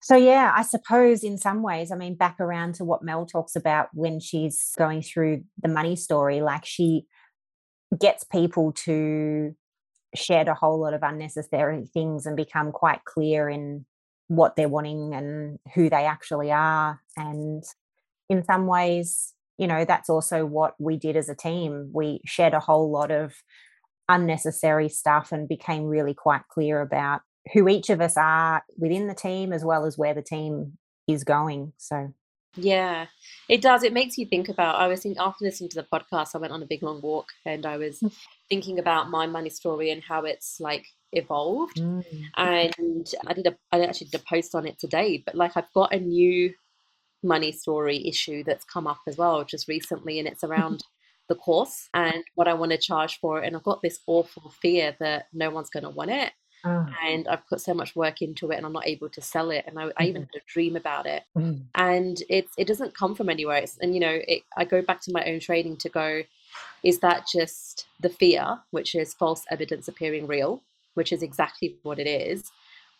so 0.00 0.16
yeah 0.16 0.52
i 0.56 0.62
suppose 0.62 1.22
in 1.22 1.38
some 1.38 1.62
ways 1.62 1.90
i 1.90 1.96
mean 1.96 2.14
back 2.14 2.38
around 2.40 2.74
to 2.74 2.84
what 2.84 3.02
mel 3.02 3.26
talks 3.26 3.56
about 3.56 3.88
when 3.92 4.20
she's 4.20 4.72
going 4.78 5.02
through 5.02 5.42
the 5.62 5.68
money 5.68 5.96
story 5.96 6.40
like 6.40 6.64
she 6.64 7.06
gets 8.00 8.24
people 8.24 8.72
to 8.72 9.54
shed 10.14 10.48
a 10.48 10.54
whole 10.54 10.80
lot 10.80 10.94
of 10.94 11.02
unnecessary 11.02 11.86
things 11.92 12.24
and 12.24 12.36
become 12.36 12.72
quite 12.72 13.04
clear 13.04 13.48
in 13.48 13.84
what 14.28 14.56
they're 14.56 14.68
wanting 14.68 15.14
and 15.14 15.58
who 15.74 15.90
they 15.90 16.06
actually 16.06 16.50
are 16.50 17.00
and 17.16 17.64
in 18.30 18.42
some 18.44 18.66
ways 18.66 19.33
you 19.58 19.66
know 19.66 19.84
that's 19.84 20.10
also 20.10 20.44
what 20.44 20.74
we 20.78 20.96
did 20.96 21.16
as 21.16 21.28
a 21.28 21.34
team 21.34 21.90
we 21.92 22.20
shared 22.24 22.54
a 22.54 22.60
whole 22.60 22.90
lot 22.90 23.10
of 23.10 23.34
unnecessary 24.08 24.88
stuff 24.88 25.32
and 25.32 25.48
became 25.48 25.84
really 25.84 26.14
quite 26.14 26.46
clear 26.48 26.80
about 26.80 27.22
who 27.52 27.68
each 27.68 27.90
of 27.90 28.00
us 28.00 28.16
are 28.16 28.62
within 28.76 29.06
the 29.06 29.14
team 29.14 29.52
as 29.52 29.64
well 29.64 29.84
as 29.84 29.98
where 29.98 30.14
the 30.14 30.22
team 30.22 30.78
is 31.06 31.24
going 31.24 31.72
so 31.76 32.12
yeah 32.56 33.06
it 33.48 33.60
does 33.60 33.82
it 33.82 33.92
makes 33.92 34.16
you 34.16 34.26
think 34.26 34.48
about 34.48 34.76
i 34.76 34.86
was 34.86 35.02
thinking 35.02 35.20
after 35.20 35.44
listening 35.44 35.68
to 35.68 35.76
the 35.76 35.86
podcast 35.92 36.34
i 36.34 36.38
went 36.38 36.52
on 36.52 36.62
a 36.62 36.66
big 36.66 36.82
long 36.82 37.00
walk 37.00 37.28
and 37.44 37.66
i 37.66 37.76
was 37.76 38.00
mm. 38.00 38.12
thinking 38.48 38.78
about 38.78 39.10
my 39.10 39.26
money 39.26 39.50
story 39.50 39.90
and 39.90 40.02
how 40.02 40.24
it's 40.24 40.60
like 40.60 40.86
evolved 41.12 41.76
mm. 41.76 42.04
and 42.36 43.12
i 43.26 43.32
did 43.32 43.46
a 43.46 43.56
i 43.72 43.80
actually 43.80 44.06
did 44.06 44.20
a 44.20 44.24
post 44.28 44.54
on 44.54 44.66
it 44.66 44.78
today 44.78 45.22
but 45.24 45.34
like 45.34 45.56
i've 45.56 45.72
got 45.72 45.92
a 45.92 45.98
new 45.98 46.52
money 47.24 47.50
story 47.52 48.06
issue 48.06 48.44
that's 48.44 48.64
come 48.64 48.86
up 48.86 49.00
as 49.08 49.16
well 49.16 49.44
just 49.44 49.66
recently, 49.68 50.18
and 50.18 50.28
it's 50.28 50.44
around 50.44 50.84
the 51.28 51.34
course 51.34 51.88
and 51.94 52.22
what 52.34 52.48
I 52.48 52.54
want 52.54 52.72
to 52.72 52.78
charge 52.78 53.18
for 53.18 53.42
it. 53.42 53.46
And 53.46 53.56
I've 53.56 53.62
got 53.62 53.82
this 53.82 54.00
awful 54.06 54.50
fear 54.60 54.94
that 55.00 55.28
no 55.32 55.50
one's 55.50 55.70
going 55.70 55.84
to 55.84 55.90
want 55.90 56.10
it. 56.10 56.32
Oh. 56.66 56.86
And 57.06 57.28
I've 57.28 57.46
put 57.46 57.60
so 57.60 57.74
much 57.74 57.94
work 57.94 58.22
into 58.22 58.50
it, 58.50 58.56
and 58.56 58.64
I'm 58.64 58.72
not 58.72 58.86
able 58.86 59.10
to 59.10 59.20
sell 59.20 59.50
it. 59.50 59.64
And 59.66 59.78
I, 59.78 59.90
I 59.98 60.04
even 60.04 60.22
mm-hmm. 60.22 60.30
had 60.32 60.42
a 60.42 60.52
dream 60.52 60.76
about 60.76 61.06
it, 61.06 61.24
mm. 61.36 61.60
and 61.74 62.22
it's 62.30 62.52
it 62.56 62.66
doesn't 62.66 62.96
come 62.96 63.14
from 63.14 63.28
anywhere. 63.28 63.58
It's, 63.58 63.76
and 63.78 63.92
you 63.92 64.00
know, 64.00 64.18
it, 64.26 64.44
I 64.56 64.64
go 64.64 64.80
back 64.80 65.02
to 65.02 65.12
my 65.12 65.24
own 65.26 65.40
training 65.40 65.76
to 65.78 65.90
go, 65.90 66.22
is 66.82 67.00
that 67.00 67.26
just 67.30 67.86
the 68.00 68.08
fear, 68.08 68.60
which 68.70 68.94
is 68.94 69.12
false 69.12 69.44
evidence 69.50 69.88
appearing 69.88 70.26
real, 70.26 70.62
which 70.94 71.12
is 71.12 71.22
exactly 71.22 71.76
what 71.82 71.98
it 71.98 72.06
is, 72.06 72.50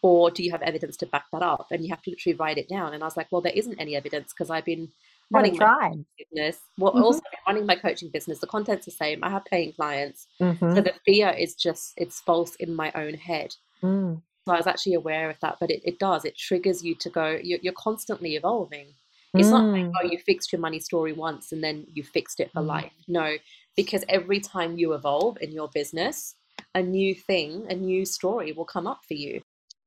or 0.04 0.30
do 0.30 0.44
you 0.44 0.50
have 0.50 0.60
evidence 0.60 0.98
to 0.98 1.06
back 1.06 1.24
that 1.32 1.40
up? 1.40 1.66
And 1.70 1.82
you 1.82 1.88
have 1.88 2.02
to 2.02 2.10
literally 2.10 2.36
write 2.36 2.58
it 2.58 2.68
down. 2.68 2.92
And 2.92 3.02
I 3.02 3.06
was 3.06 3.16
like, 3.16 3.28
well, 3.30 3.40
there 3.40 3.54
isn't 3.54 3.80
any 3.80 3.96
evidence 3.96 4.34
because 4.34 4.50
I've 4.50 4.66
been 4.66 4.90
running 5.30 5.56
my 5.56 5.94
business, 6.18 6.58
well, 6.76 6.92
Mhm. 6.92 7.02
also 7.02 7.22
running 7.46 7.64
my 7.64 7.74
coaching 7.74 8.10
business, 8.10 8.38
the 8.38 8.46
content's 8.46 8.84
the 8.84 8.90
same. 8.92 9.24
I 9.24 9.30
have 9.30 9.46
paying 9.46 9.72
clients. 9.72 10.26
Mhm. 10.38 10.74
So 10.74 10.82
the 10.82 10.92
fear 11.06 11.30
is 11.30 11.54
just, 11.54 11.94
it's 11.96 12.20
false 12.20 12.54
in 12.56 12.74
my 12.74 12.92
own 12.94 13.14
head. 13.14 13.56
Mm. 13.82 14.20
So 14.46 14.52
I 14.52 14.58
was 14.58 14.66
actually 14.66 14.92
aware 14.92 15.30
of 15.30 15.40
that, 15.40 15.56
but 15.58 15.70
it, 15.70 15.80
it 15.86 15.98
does. 15.98 16.26
It 16.26 16.36
triggers 16.36 16.84
you 16.84 16.94
to 16.96 17.08
go, 17.08 17.40
you're, 17.42 17.60
you're 17.62 17.72
constantly 17.88 18.36
evolving. 18.36 18.88
It's 19.32 19.48
not 19.48 19.64
like, 19.64 19.86
Mm. 19.86 19.92
oh, 19.98 20.06
you 20.12 20.18
fixed 20.18 20.52
your 20.52 20.60
money 20.60 20.80
story 20.80 21.14
once 21.14 21.50
and 21.50 21.64
then 21.64 21.86
you 21.94 22.02
fixed 22.04 22.40
it 22.40 22.52
for 22.52 22.60
Mm. 22.60 22.66
life. 22.66 22.92
No, 23.08 23.36
because 23.74 24.04
every 24.10 24.38
time 24.40 24.76
you 24.76 24.92
evolve 24.92 25.38
in 25.40 25.50
your 25.50 25.68
business, 25.68 26.34
a 26.74 26.82
new 26.82 27.14
thing, 27.14 27.66
a 27.70 27.74
new 27.74 28.04
story 28.04 28.52
will 28.52 28.66
come 28.66 28.86
up 28.86 29.00
for 29.08 29.14
you. 29.14 29.40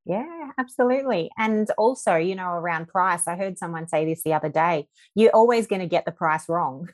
Yeah, 0.08 0.52
absolutely. 0.58 1.30
And 1.38 1.70
also, 1.78 2.16
you 2.16 2.34
know, 2.34 2.52
around 2.52 2.88
price, 2.88 3.28
I 3.28 3.36
heard 3.36 3.58
someone 3.58 3.90
say 3.90 4.06
this 4.06 4.24
the 4.24 4.34
other 4.34 4.48
day 4.50 4.88
you're 5.16 5.36
always 5.36 5.68
going 5.68 5.82
to 5.82 5.88
get 5.88 6.06
the 6.06 6.12
price 6.12 6.48
wrong. 6.48 6.88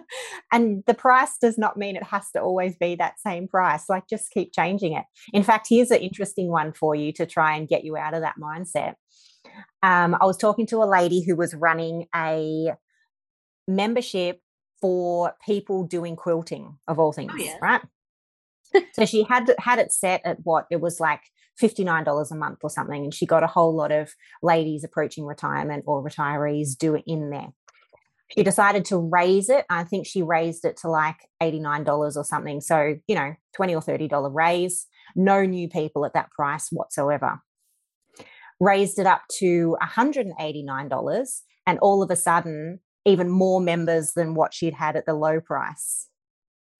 and 0.52 0.82
the 0.86 0.94
price 0.94 1.38
does 1.40 1.56
not 1.56 1.76
mean 1.76 1.94
it 1.94 2.02
has 2.02 2.30
to 2.32 2.40
always 2.40 2.76
be 2.76 2.96
that 2.96 3.20
same 3.20 3.46
price. 3.46 3.88
Like, 3.88 4.08
just 4.08 4.32
keep 4.32 4.52
changing 4.52 4.94
it. 4.94 5.04
In 5.32 5.44
fact, 5.44 5.68
here's 5.70 5.92
an 5.92 6.00
interesting 6.00 6.48
one 6.48 6.72
for 6.72 6.94
you 6.96 7.12
to 7.12 7.26
try 7.26 7.56
and 7.56 7.68
get 7.68 7.84
you 7.84 7.96
out 7.96 8.14
of 8.14 8.22
that 8.22 8.36
mindset. 8.42 8.94
Um, 9.82 10.16
I 10.20 10.24
was 10.24 10.36
talking 10.36 10.66
to 10.66 10.82
a 10.82 10.84
lady 10.84 11.24
who 11.24 11.36
was 11.36 11.54
running 11.54 12.06
a 12.14 12.72
membership 13.68 14.40
for 14.80 15.34
people 15.44 15.84
doing 15.84 16.16
quilting, 16.16 16.76
of 16.88 16.98
all 16.98 17.12
things, 17.12 17.32
yeah. 17.38 17.56
right? 17.62 17.82
so 18.92 19.04
she 19.04 19.22
had 19.22 19.54
had 19.58 19.78
it 19.78 19.92
set 19.92 20.20
at 20.24 20.38
what 20.42 20.66
it 20.70 20.80
was 20.80 21.00
like 21.00 21.20
$59 21.60 22.30
a 22.30 22.34
month 22.34 22.58
or 22.62 22.70
something 22.70 23.04
and 23.04 23.14
she 23.14 23.26
got 23.26 23.42
a 23.42 23.48
whole 23.48 23.74
lot 23.74 23.92
of 23.92 24.14
ladies 24.42 24.84
approaching 24.84 25.24
retirement 25.24 25.84
or 25.86 26.02
retirees 26.02 26.76
doing 26.76 27.02
in 27.06 27.30
there. 27.30 27.48
She 28.36 28.42
decided 28.42 28.84
to 28.86 28.98
raise 28.98 29.48
it. 29.48 29.64
I 29.70 29.84
think 29.84 30.06
she 30.06 30.22
raised 30.22 30.64
it 30.64 30.76
to 30.78 30.90
like 30.90 31.16
$89 31.42 32.16
or 32.16 32.24
something 32.24 32.60
so 32.60 32.96
you 33.06 33.14
know 33.14 33.34
20 33.56 33.74
or 33.74 33.82
30 33.82 34.08
dollar 34.08 34.30
raise. 34.30 34.86
No 35.16 35.44
new 35.44 35.68
people 35.68 36.04
at 36.04 36.14
that 36.14 36.30
price 36.30 36.68
whatsoever. 36.70 37.40
Raised 38.60 38.98
it 38.98 39.06
up 39.06 39.22
to 39.38 39.76
$189 39.82 41.40
and 41.66 41.78
all 41.78 42.02
of 42.02 42.10
a 42.10 42.16
sudden 42.16 42.80
even 43.04 43.30
more 43.30 43.60
members 43.60 44.12
than 44.12 44.34
what 44.34 44.52
she'd 44.52 44.74
had 44.74 44.96
at 44.96 45.06
the 45.06 45.14
low 45.14 45.40
price. 45.40 46.08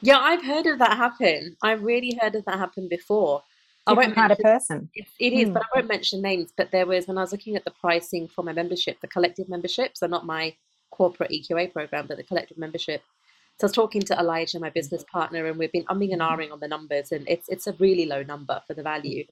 Yeah, 0.03 0.19
I've 0.19 0.45
heard 0.45 0.67
of 0.67 0.79
that 0.79 0.97
happen. 0.97 1.57
I've 1.63 1.83
really 1.83 2.19
heard 2.21 2.35
of 2.35 2.45
that 2.45 2.59
happen 2.59 2.89
before. 2.89 3.43
I 3.89 3.93
won't 3.95 4.15
kind 4.15 4.33
of 4.33 4.39
person 4.39 4.91
it, 4.95 5.07
it 5.19 5.33
is, 5.33 5.49
Mm. 5.49 5.55
but 5.55 5.63
I 5.63 5.67
won't 5.75 5.89
mention 5.89 6.21
names. 6.23 6.53
But 6.57 6.71
there 6.71 6.87
was 6.87 7.07
when 7.09 7.19
I 7.19 7.23
was 7.23 7.33
looking 7.33 7.57
at 7.57 7.65
the 7.65 7.71
pricing 7.73 8.29
for 8.29 8.43
my 8.43 8.53
membership, 8.53 9.01
the 9.01 9.09
collective 9.09 9.49
membership, 9.49 9.97
so 9.97 10.07
not 10.07 10.27
my 10.27 10.55
corporate 10.91 11.31
EQA 11.31 11.73
program, 11.73 12.07
but 12.07 12.17
the 12.17 12.23
collective 12.25 12.59
membership. 12.59 13.03
So 13.61 13.65
I 13.65 13.69
was 13.69 13.73
talking 13.73 14.03
to 14.03 14.19
Elijah, 14.19 14.61
my 14.61 14.71
business 14.71 15.05
partner, 15.13 15.47
and 15.47 15.59
we've 15.59 15.73
been 15.73 15.85
umming 15.87 16.13
and 16.13 16.23
ahhing 16.23 16.53
on 16.53 16.61
the 16.61 16.69
numbers, 16.69 17.11
and 17.13 17.29
it's 17.29 17.49
it's 17.49 17.67
a 17.67 17.73
really 17.75 18.07
low 18.07 18.23
number 18.23 18.63
for 18.67 18.75
the 18.75 18.83
value. 18.83 19.25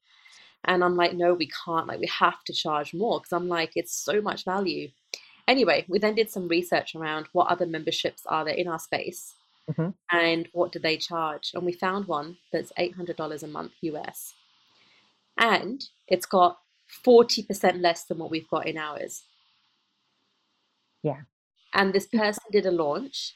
And 0.65 0.83
I'm 0.83 0.97
like, 0.97 1.15
no, 1.15 1.33
we 1.35 1.49
can't. 1.65 1.87
Like, 1.87 2.01
we 2.01 2.09
have 2.09 2.43
to 2.45 2.53
charge 2.53 2.93
more 2.93 3.21
because 3.21 3.33
I'm 3.33 3.47
like, 3.49 3.73
it's 3.77 3.95
so 3.95 4.21
much 4.21 4.45
value. 4.45 4.89
Anyway, 5.47 5.85
we 5.89 6.01
then 6.01 6.17
did 6.17 6.29
some 6.31 6.49
research 6.49 6.97
around 6.97 7.29
what 7.33 7.47
other 7.47 7.67
memberships 7.67 8.23
are 8.27 8.45
there 8.45 8.55
in 8.55 8.67
our 8.67 8.81
space 8.81 9.35
Mhm. 9.71 9.95
and 10.11 10.49
what 10.53 10.73
do 10.73 10.81
they 10.81 10.97
charge. 10.97 11.53
And 11.55 11.65
we 11.65 11.73
found 11.73 12.07
one 12.09 12.39
that's 12.53 12.73
$800 12.77 13.45
a 13.45 13.47
month 13.47 13.73
US. 13.83 14.35
And 15.39 15.85
it's 16.09 16.27
got 16.27 16.59
40% 17.05 17.81
less 17.81 18.05
than 18.05 18.19
what 18.19 18.31
we've 18.31 18.49
got 18.49 18.67
in 18.67 18.77
ours. 18.79 19.23
Yeah. 21.03 21.23
And 21.75 21.93
this 21.93 22.07
person 22.07 22.43
did 22.53 22.67
a 22.67 22.71
launch 22.71 23.35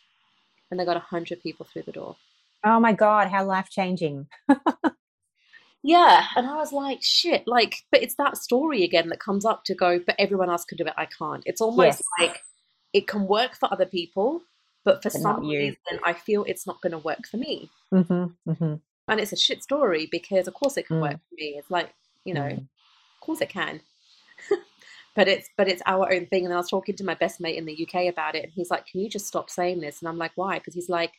and 0.71 0.79
they 0.81 0.85
got 0.85 0.97
100 0.97 1.43
people 1.43 1.67
through 1.67 1.83
the 1.83 1.93
door. 1.93 2.17
oh 2.65 2.79
my 2.81 2.93
god 2.93 3.29
how 3.29 3.45
life 3.45 3.69
changing 3.71 4.27
Yeah, 5.83 6.27
and 6.37 6.47
I 6.47 6.57
was 6.57 6.73
like, 6.73 6.99
shit, 7.03 7.47
like, 7.47 7.85
but 7.91 8.03
it's 8.03 8.15
that 8.17 8.37
story 8.37 8.85
again 8.85 9.09
that 9.09 9.19
comes 9.19 9.47
up 9.47 9.65
to 9.65 9.75
go, 9.75 9.99
but 9.99 10.15
everyone 10.19 10.51
else 10.51 10.65
can 10.65 10.77
do 10.77 10.85
it, 10.85 10.93
I 10.97 11.07
can't. 11.07 11.43
It's 11.47 11.61
almost 11.63 11.99
Yes. 12.01 12.03
like 12.21 12.43
it 12.93 13.09
can 13.09 13.27
work 13.27 13.57
for 13.57 13.73
other 13.73 13.87
people, 13.87 14.43
but 14.85 15.03
for 15.03 15.09
But 15.09 15.13
some 15.13 15.49
reason, 15.49 15.77
I 16.05 16.13
feel 16.13 16.45
it's 16.45 16.67
not 16.67 16.83
going 16.83 16.93
to 16.93 16.99
work 16.99 17.27
for 17.31 17.39
me. 17.39 17.71
hmm 17.91 18.25
hmm 18.47 18.75
And 19.11 19.21
it's 19.21 19.33
a 19.33 19.37
shit 19.37 19.63
story 19.63 20.07
because, 20.11 20.47
of 20.49 20.55
course, 20.55 20.77
it 20.77 20.87
can 20.87 20.97
Mm. 20.99 21.03
work 21.03 21.21
for 21.29 21.35
me. 21.35 21.57
It's 21.59 21.71
like, 21.71 21.93
you 22.25 22.33
know, 22.33 22.43
Mm. 22.43 22.59
of 22.59 23.21
course 23.21 23.41
it 23.41 23.49
can. 23.49 23.81
but 25.17 25.27
it's 25.29 25.51
but 25.57 25.69
it's 25.69 25.83
our 25.85 26.13
own 26.13 26.27
thing. 26.27 26.45
And 26.45 26.51
then 26.53 26.57
I 26.57 26.61
was 26.61 26.71
talking 26.71 26.95
to 26.97 27.05
my 27.05 27.15
best 27.15 27.41
mate 27.41 27.57
in 27.57 27.67
the 27.67 27.75
UK 27.87 28.09
about 28.09 28.35
it, 28.37 28.45
and 28.45 28.53
he's 28.53 28.71
like, 28.71 28.87
"Can 28.87 29.01
you 29.01 29.09
just 29.11 29.27
stop 29.27 29.51
saying 29.51 29.81
this?" 29.81 30.01
And 30.01 30.09
I'm 30.09 30.17
like, 30.19 30.33
"Why?" 30.37 30.59
Because 30.59 30.75
he's 30.75 30.89
like, 30.89 31.13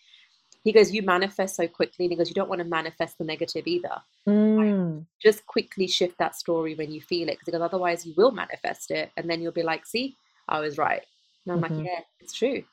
he 0.63 0.71
goes, 0.71 0.91
"You 0.93 1.01
manifest 1.03 1.55
so 1.55 1.67
quickly," 1.67 2.05
and 2.05 2.11
he 2.13 2.17
goes, 2.17 2.29
"You 2.29 2.33
don't 2.35 2.49
want 2.49 2.59
to 2.59 2.65
manifest 2.67 3.17
the 3.17 3.25
negative 3.25 3.67
either." 3.67 4.01
Mm. 4.27 5.05
just 5.21 5.45
quickly 5.45 5.85
shift 5.87 6.17
that 6.17 6.35
story 6.35 6.73
when 6.73 6.91
you 6.91 6.99
feel 6.99 7.29
it 7.29 7.37
because 7.45 7.59
otherwise 7.61 8.05
you 8.07 8.13
will 8.17 8.31
manifest 8.31 8.89
it 8.89 9.11
and 9.17 9.29
then 9.29 9.39
you'll 9.39 9.51
be 9.51 9.61
like 9.61 9.85
see 9.85 10.15
i 10.47 10.59
was 10.59 10.79
right 10.79 11.03
and 11.45 11.53
i'm 11.53 11.59
Mhm. 11.59 11.77
like 11.77 11.85
yeah 11.85 11.99
it's 12.19 12.33
true 12.33 12.63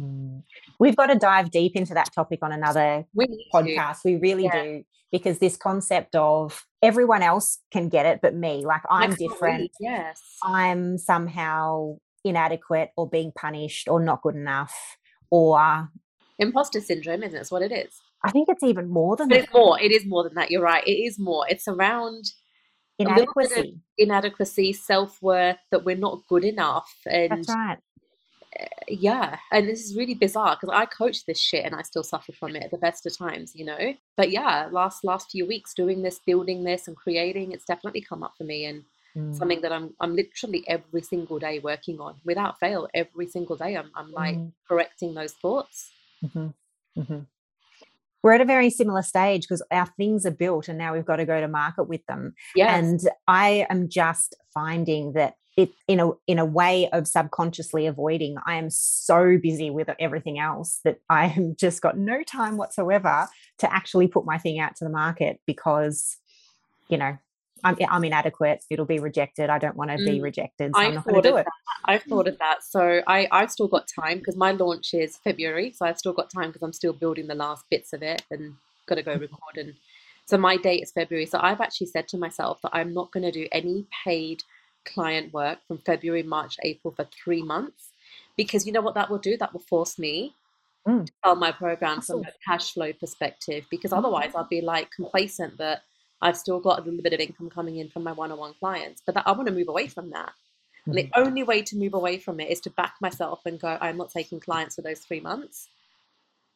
Mm. 0.00 0.42
We've 0.78 0.96
got 0.96 1.06
to 1.06 1.14
dive 1.18 1.50
deep 1.50 1.74
into 1.76 1.94
that 1.94 2.12
topic 2.12 2.40
on 2.42 2.52
another 2.52 3.04
we 3.14 3.26
need 3.26 3.48
to. 3.52 3.58
podcast. 3.58 4.04
We 4.04 4.16
really 4.16 4.44
Yeah. 4.44 4.62
do. 4.62 4.84
Because 5.12 5.38
this 5.38 5.56
concept 5.56 6.14
of 6.16 6.66
everyone 6.82 7.22
else 7.22 7.58
can 7.72 7.88
get 7.88 8.06
it, 8.06 8.18
but 8.20 8.34
me, 8.34 8.66
like 8.66 8.82
I'm 8.90 9.14
different. 9.14 9.70
yes 9.80 10.20
I'm 10.42 10.98
somehow 10.98 11.96
inadequate 12.24 12.90
or 12.96 13.08
being 13.08 13.30
punished 13.32 13.88
or 13.88 14.00
not 14.02 14.20
good 14.22 14.34
enough. 14.34 14.74
Or 15.30 15.88
imposter 16.38 16.80
syndrome 16.80 17.22
isn't 17.22 17.36
it? 17.36 17.40
It's 17.40 17.50
what 17.50 17.62
it 17.62 17.72
is 17.72 17.94
I 18.24 18.30
think 18.30 18.48
it's 18.48 18.62
even 18.64 18.88
more 18.90 19.16
than 19.16 19.28
but 19.28 19.36
that 19.36 19.44
it's 19.44 19.52
more 19.54 19.80
it 19.80 19.90
is 19.92 20.04
more 20.04 20.22
than 20.24 20.34
that 20.34 20.50
you're 20.50 20.60
right 20.62 20.86
it 20.86 20.90
is 20.90 21.18
more 21.18 21.46
it's 21.48 21.66
around 21.68 22.24
a 23.00 23.04
little 23.04 23.14
bit 23.36 23.52
of 23.52 23.52
inadequacy. 23.58 23.80
inadequacy 23.98 24.72
self-worth 24.72 25.58
that 25.70 25.84
we're 25.84 25.96
not 25.96 26.20
good 26.28 26.44
enough 26.44 26.92
and 27.06 27.30
That's 27.30 27.48
right. 27.48 27.78
Yeah 28.88 29.38
and 29.52 29.68
this 29.68 29.84
is 29.84 29.96
really 29.96 30.14
bizarre 30.14 30.56
because 30.60 30.74
i 30.74 30.84
coach 30.86 31.24
this 31.26 31.38
shit 31.38 31.64
and 31.64 31.74
i 31.74 31.82
still 31.82 32.02
suffer 32.02 32.32
from 32.32 32.54
it 32.56 32.62
at 32.62 32.70
the 32.70 32.78
best 32.78 33.04
of 33.06 33.16
times 33.16 33.54
you 33.54 33.64
know 33.64 33.94
but 34.16 34.30
yeah 34.30 34.68
last 34.70 35.04
last 35.04 35.30
few 35.30 35.46
weeks 35.46 35.74
doing 35.74 36.02
this 36.02 36.20
building 36.20 36.64
this 36.64 36.88
and 36.88 36.96
creating 36.96 37.52
it's 37.52 37.64
definitely 37.64 38.00
come 38.00 38.22
up 38.22 38.34
for 38.36 38.44
me 38.44 38.66
and 38.66 38.82
Mm. 39.16 39.34
something 39.34 39.62
that 39.62 39.72
i'm 39.72 39.94
i'm 40.00 40.14
literally 40.14 40.62
every 40.68 41.00
single 41.00 41.38
day 41.38 41.58
working 41.58 41.98
on 42.00 42.16
without 42.26 42.60
fail 42.60 42.86
every 42.92 43.26
single 43.26 43.56
day 43.56 43.74
i'm, 43.74 43.90
I'm 43.94 44.12
like 44.12 44.34
Mm. 44.36 44.52
correcting 44.68 45.14
those 45.14 45.32
thoughts 45.32 45.90
Mhm, 46.22 46.52
mhm. 46.98 47.26
We're 48.22 48.32
at 48.32 48.40
a 48.40 48.44
very 48.44 48.70
similar 48.70 49.02
stage 49.02 49.42
because 49.42 49.62
our 49.70 49.86
things 49.96 50.26
are 50.26 50.32
built 50.32 50.68
and 50.68 50.76
now 50.76 50.92
we've 50.92 51.04
got 51.04 51.16
to 51.16 51.24
go 51.24 51.40
to 51.40 51.48
market 51.48 51.84
with 51.84 52.04
them. 52.06 52.34
yes 52.54 52.82
And 52.82 53.00
I 53.28 53.66
am 53.70 53.88
just 53.88 54.34
finding 54.52 55.12
that 55.12 55.36
it 55.56 55.70
in 55.88 56.00
a 56.00 56.10
in 56.26 56.38
a 56.38 56.44
way 56.44 56.88
of 56.90 57.08
subconsciously 57.08 57.86
avoiding. 57.86 58.36
I 58.46 58.56
am 58.56 58.68
so 58.70 59.38
busy 59.42 59.70
with 59.70 59.88
everything 59.98 60.38
else 60.38 60.80
that 60.84 60.98
I 61.10 61.26
have 61.26 61.56
just 61.56 61.80
got 61.80 61.96
no 61.96 62.22
time 62.22 62.56
whatsoever 62.56 63.28
to 63.58 63.72
actually 63.72 64.08
put 64.08 64.24
my 64.24 64.38
thing 64.38 64.58
out 64.58 64.76
to 64.76 64.84
the 64.84 64.90
market 64.90 65.40
because, 65.46 66.16
you 66.88 66.98
know, 66.98 67.16
I'm, 67.64 67.76
I'm 67.88 68.04
inadequate. 68.04 68.64
It'll 68.70 68.84
be 68.84 68.98
rejected. 68.98 69.48
I 69.48 69.58
don't 69.58 69.76
want 69.76 69.90
to 69.90 69.96
be 69.96 70.20
Mm. 70.20 70.22
rejected, 70.22 70.74
so 70.74 70.80
I'm 70.80 70.88
I've 70.88 70.94
not 70.96 71.06
going 71.06 71.22
to 71.22 71.30
do 71.30 71.36
it. 71.36 71.44
that. 71.44 71.52
I've 71.86 72.02
thought 72.02 72.28
of 72.28 72.38
that. 72.38 72.62
So 72.62 73.02
I, 73.06 73.26
I've 73.32 73.50
still 73.50 73.68
got 73.68 73.88
time 73.88 74.18
because 74.18 74.36
my 74.36 74.52
launch 74.52 74.92
is 74.92 75.16
February. 75.16 75.72
So 75.72 75.86
I've 75.86 75.98
still 75.98 76.12
got 76.12 76.30
time 76.30 76.48
because 76.48 76.62
I'm 76.62 76.72
still 76.72 76.92
building 76.92 77.26
the 77.26 77.34
last 77.34 77.64
bits 77.70 77.92
of 77.92 78.02
it 78.02 78.22
and 78.30 78.54
got 78.86 78.96
to 78.96 79.02
go 79.02 79.12
record. 79.16 79.56
And 79.56 79.74
so 80.26 80.36
my 80.36 80.56
date 80.58 80.82
is 80.82 80.92
February. 80.92 81.26
So 81.26 81.38
I've 81.40 81.60
actually 81.60 81.86
said 81.86 82.08
to 82.08 82.18
myself 82.18 82.60
that 82.62 82.74
I'm 82.74 82.92
not 82.92 83.10
going 83.12 83.24
to 83.24 83.32
do 83.32 83.48
any 83.52 83.86
paid 84.04 84.42
client 84.86 85.32
work 85.32 85.58
from 85.68 85.78
February, 85.78 86.22
March, 86.22 86.56
April 86.62 86.94
for 86.94 87.04
three 87.04 87.42
months 87.42 87.92
because 88.36 88.66
you 88.66 88.72
know 88.72 88.80
what 88.80 88.94
that 88.94 89.10
will 89.10 89.18
do? 89.18 89.36
That 89.36 89.52
will 89.52 89.60
force 89.60 89.98
me 89.98 90.34
Mm. 90.86 91.04
to 91.06 91.12
sell 91.24 91.34
my 91.34 91.50
program 91.50 92.00
from 92.00 92.22
a 92.24 92.32
cash 92.46 92.72
flow 92.72 92.92
perspective 92.92 93.66
because 93.70 93.90
Mm. 93.90 93.98
otherwise 93.98 94.32
I'll 94.36 94.44
be 94.44 94.60
like 94.60 94.90
complacent 94.92 95.58
that 95.58 95.82
I've 96.22 96.36
still 96.36 96.60
got 96.60 96.78
a 96.78 96.82
little 96.82 97.02
bit 97.02 97.12
of 97.12 97.20
income 97.20 97.50
coming 97.50 97.76
in 97.78 97.90
from 97.90 98.04
my 98.04 98.12
one-on-one 98.12 98.54
clients. 98.54 99.02
But 99.04 99.16
that, 99.16 99.26
I 99.26 99.32
want 99.32 99.48
to 99.48 99.54
move 99.54 99.68
away 99.68 99.88
from 99.88 100.10
that. 100.10 100.32
And 100.86 100.94
Mhm. 100.94 101.10
the 101.12 101.20
only 101.20 101.42
way 101.42 101.62
to 101.62 101.76
move 101.76 101.94
away 101.94 102.18
from 102.18 102.38
it 102.38 102.50
is 102.50 102.60
to 102.62 102.70
back 102.70 102.94
myself 103.00 103.44
and 103.44 103.58
go, 103.60 103.76
I'm 103.80 103.96
not 103.96 104.10
taking 104.10 104.38
clients 104.38 104.76
for 104.76 104.82
those 104.82 105.00
three 105.00 105.20
months. 105.20 105.68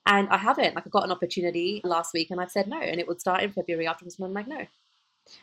And 0.07 0.29
I 0.29 0.39
haven't. 0.39 0.75
Like 0.75 0.87
I 0.87 0.91
got 0.91 1.05
an 1.05 1.13
opportunity 1.13 1.81
last 1.85 2.15
week 2.15 2.31
and 2.31 2.41
I've 2.41 2.51
said 2.53 2.69
no. 2.69 2.81
And 2.81 3.01
it 3.01 3.09
would 3.09 3.21
start 3.21 3.43
in 3.43 3.53
February 3.53 3.87
After 3.87 3.97
afterwards. 4.07 4.19
And 4.19 4.27
I'm 4.27 4.33
like, 4.33 4.47
no. 4.47 4.67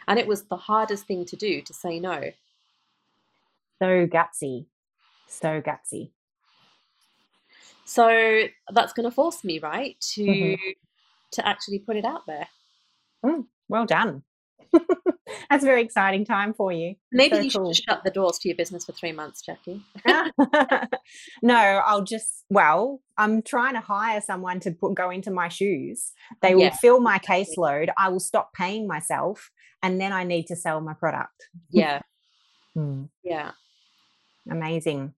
And 0.08 0.18
it 0.18 0.28
was 0.28 0.44
the 0.44 0.58
hardest 0.58 1.06
thing 1.06 1.26
to 1.26 1.36
do 1.36 1.62
to 1.62 1.74
say 1.74 2.00
no. 2.00 2.32
So 3.80 4.08
gutsy. 4.08 4.66
So 5.28 5.62
gutsy. 5.62 6.12
So 7.86 8.44
that's 8.72 8.94
gonna 8.94 9.12
force 9.12 9.44
me, 9.44 9.60
right, 9.60 10.00
to 10.14 10.24
Mhm. 10.26 10.58
to 11.32 11.48
actually 11.48 11.80
put 11.80 11.96
it 11.96 12.06
out 12.06 12.26
there. 12.26 12.48
Well 13.70 13.86
done. 13.86 14.24
That's 15.50 15.64
a 15.64 15.68
very 15.68 15.82
exciting 15.82 16.26
time 16.26 16.54
for 16.54 16.72
you. 16.72 16.96
Maybe 17.12 17.36
so 17.36 17.42
you 17.42 17.52
cool. 17.52 17.74
should 17.74 17.84
shut 17.84 18.04
the 18.04 18.12
doors 18.12 18.38
to 18.40 18.50
your 18.50 18.56
business 18.56 18.86
for 18.86 18.94
three 18.94 19.12
months, 19.12 19.44
Jacqui. 19.46 19.82
no, 21.42 21.56
I'll 21.56 22.04
just, 22.04 22.46
well, 22.50 23.02
I'm 23.18 23.42
trying 23.42 23.74
to 23.74 23.82
hire 23.82 24.22
someone 24.22 24.60
to 24.62 24.72
put, 24.72 24.96
go 24.96 25.10
into 25.10 25.32
my 25.32 25.50
shoes. 25.50 26.12
They 26.42 26.56
will 26.56 26.64
yeah. 26.64 26.76
fill 26.76 27.00
my 27.00 27.20
caseload. 27.20 27.90
I 27.98 28.10
will 28.10 28.20
stop 28.20 28.54
paying 28.54 28.88
myself 28.88 29.52
and 29.84 30.00
then 30.00 30.14
I 30.14 30.24
need 30.24 30.48
to 30.48 30.56
sell 30.56 30.82
my 30.82 30.94
product. 30.94 31.50
Yeah. 31.70 32.02
hmm. 32.74 33.04
Yeah. 33.24 33.52
Amazing. 34.50 35.14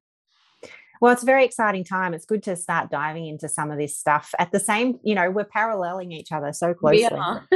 Well, 1.01 1.13
it's 1.13 1.23
a 1.23 1.25
very 1.25 1.45
exciting 1.45 1.85
time. 1.85 2.13
It's 2.13 2.25
good 2.25 2.43
to 2.43 2.57
start 2.57 2.91
diving 2.91 3.25
into 3.25 3.47
some 3.47 3.71
of 3.71 3.77
this 3.77 3.97
stuff. 3.97 4.33
At 4.37 4.51
the 4.51 4.59
same, 4.59 4.99
you 5.01 5.15
know, 5.15 5.31
we're 5.31 5.45
paralleling 5.45 6.11
each 6.11 6.31
other 6.31 6.51
so 6.51 6.73
closely. 6.73 7.07
We 7.09 7.17
are. 7.17 7.47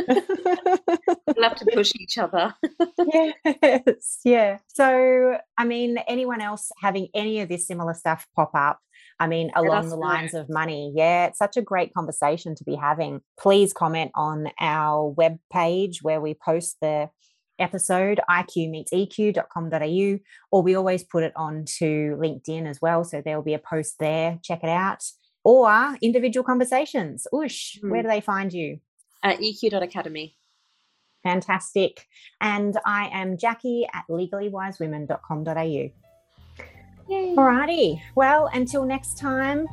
we'll 1.35 1.49
have 1.49 1.57
to 1.57 1.65
push 1.73 1.91
each 1.99 2.17
other. 2.17 2.53
yes, 3.61 4.19
yeah. 4.23 4.59
So, 4.67 5.37
I 5.57 5.65
mean, 5.65 5.97
anyone 6.07 6.41
else 6.41 6.71
having 6.81 7.09
any 7.13 7.41
of 7.41 7.49
this 7.49 7.67
similar 7.67 7.93
stuff 7.93 8.27
pop 8.35 8.51
up? 8.53 8.79
I 9.19 9.27
mean, 9.27 9.51
along 9.55 9.89
the 9.89 9.95
lines 9.95 10.33
know. 10.33 10.41
of 10.41 10.49
money. 10.49 10.93
Yeah, 10.95 11.27
it's 11.27 11.37
such 11.37 11.57
a 11.57 11.61
great 11.61 11.93
conversation 11.93 12.55
to 12.55 12.63
be 12.63 12.75
having. 12.75 13.21
Please 13.37 13.73
comment 13.73 14.11
on 14.15 14.47
our 14.59 15.07
web 15.09 15.37
page 15.51 16.01
where 16.01 16.21
we 16.21 16.33
post 16.33 16.77
the 16.81 17.09
episode, 17.59 18.19
iqmeetseq.com.au, 18.29 20.19
or 20.51 20.61
we 20.61 20.75
always 20.75 21.03
put 21.03 21.23
it 21.23 21.33
onto 21.35 22.17
LinkedIn 22.17 22.67
as 22.67 22.81
well. 22.81 23.03
So 23.03 23.21
there 23.21 23.35
will 23.35 23.43
be 23.43 23.53
a 23.53 23.59
post 23.59 23.95
there. 23.99 24.39
Check 24.43 24.63
it 24.63 24.69
out. 24.69 25.03
Or 25.43 25.97
individual 26.01 26.43
conversations. 26.43 27.27
Ush, 27.33 27.79
mm. 27.83 27.89
where 27.89 28.01
do 28.01 28.07
they 28.07 28.21
find 28.21 28.53
you? 28.53 28.79
At 29.23 29.39
eq.academy. 29.39 30.37
Fantastic. 31.23 32.05
And 32.41 32.77
I 32.85 33.09
am 33.13 33.37
Jacqui 33.37 33.85
at 33.93 34.03
legallywisewomen.com.au. 34.09 35.91
Alrighty. 37.09 38.01
Well, 38.15 38.49
until 38.53 38.85
next 38.85 39.17
time. 39.17 39.67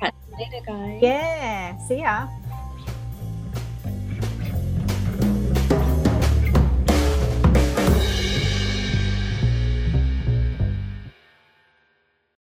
Catch 0.00 0.14
you 0.30 0.36
later, 0.38 0.64
guys. 0.66 0.98
Yeah. 1.02 1.78
See 1.86 2.00
ya. 2.00 2.28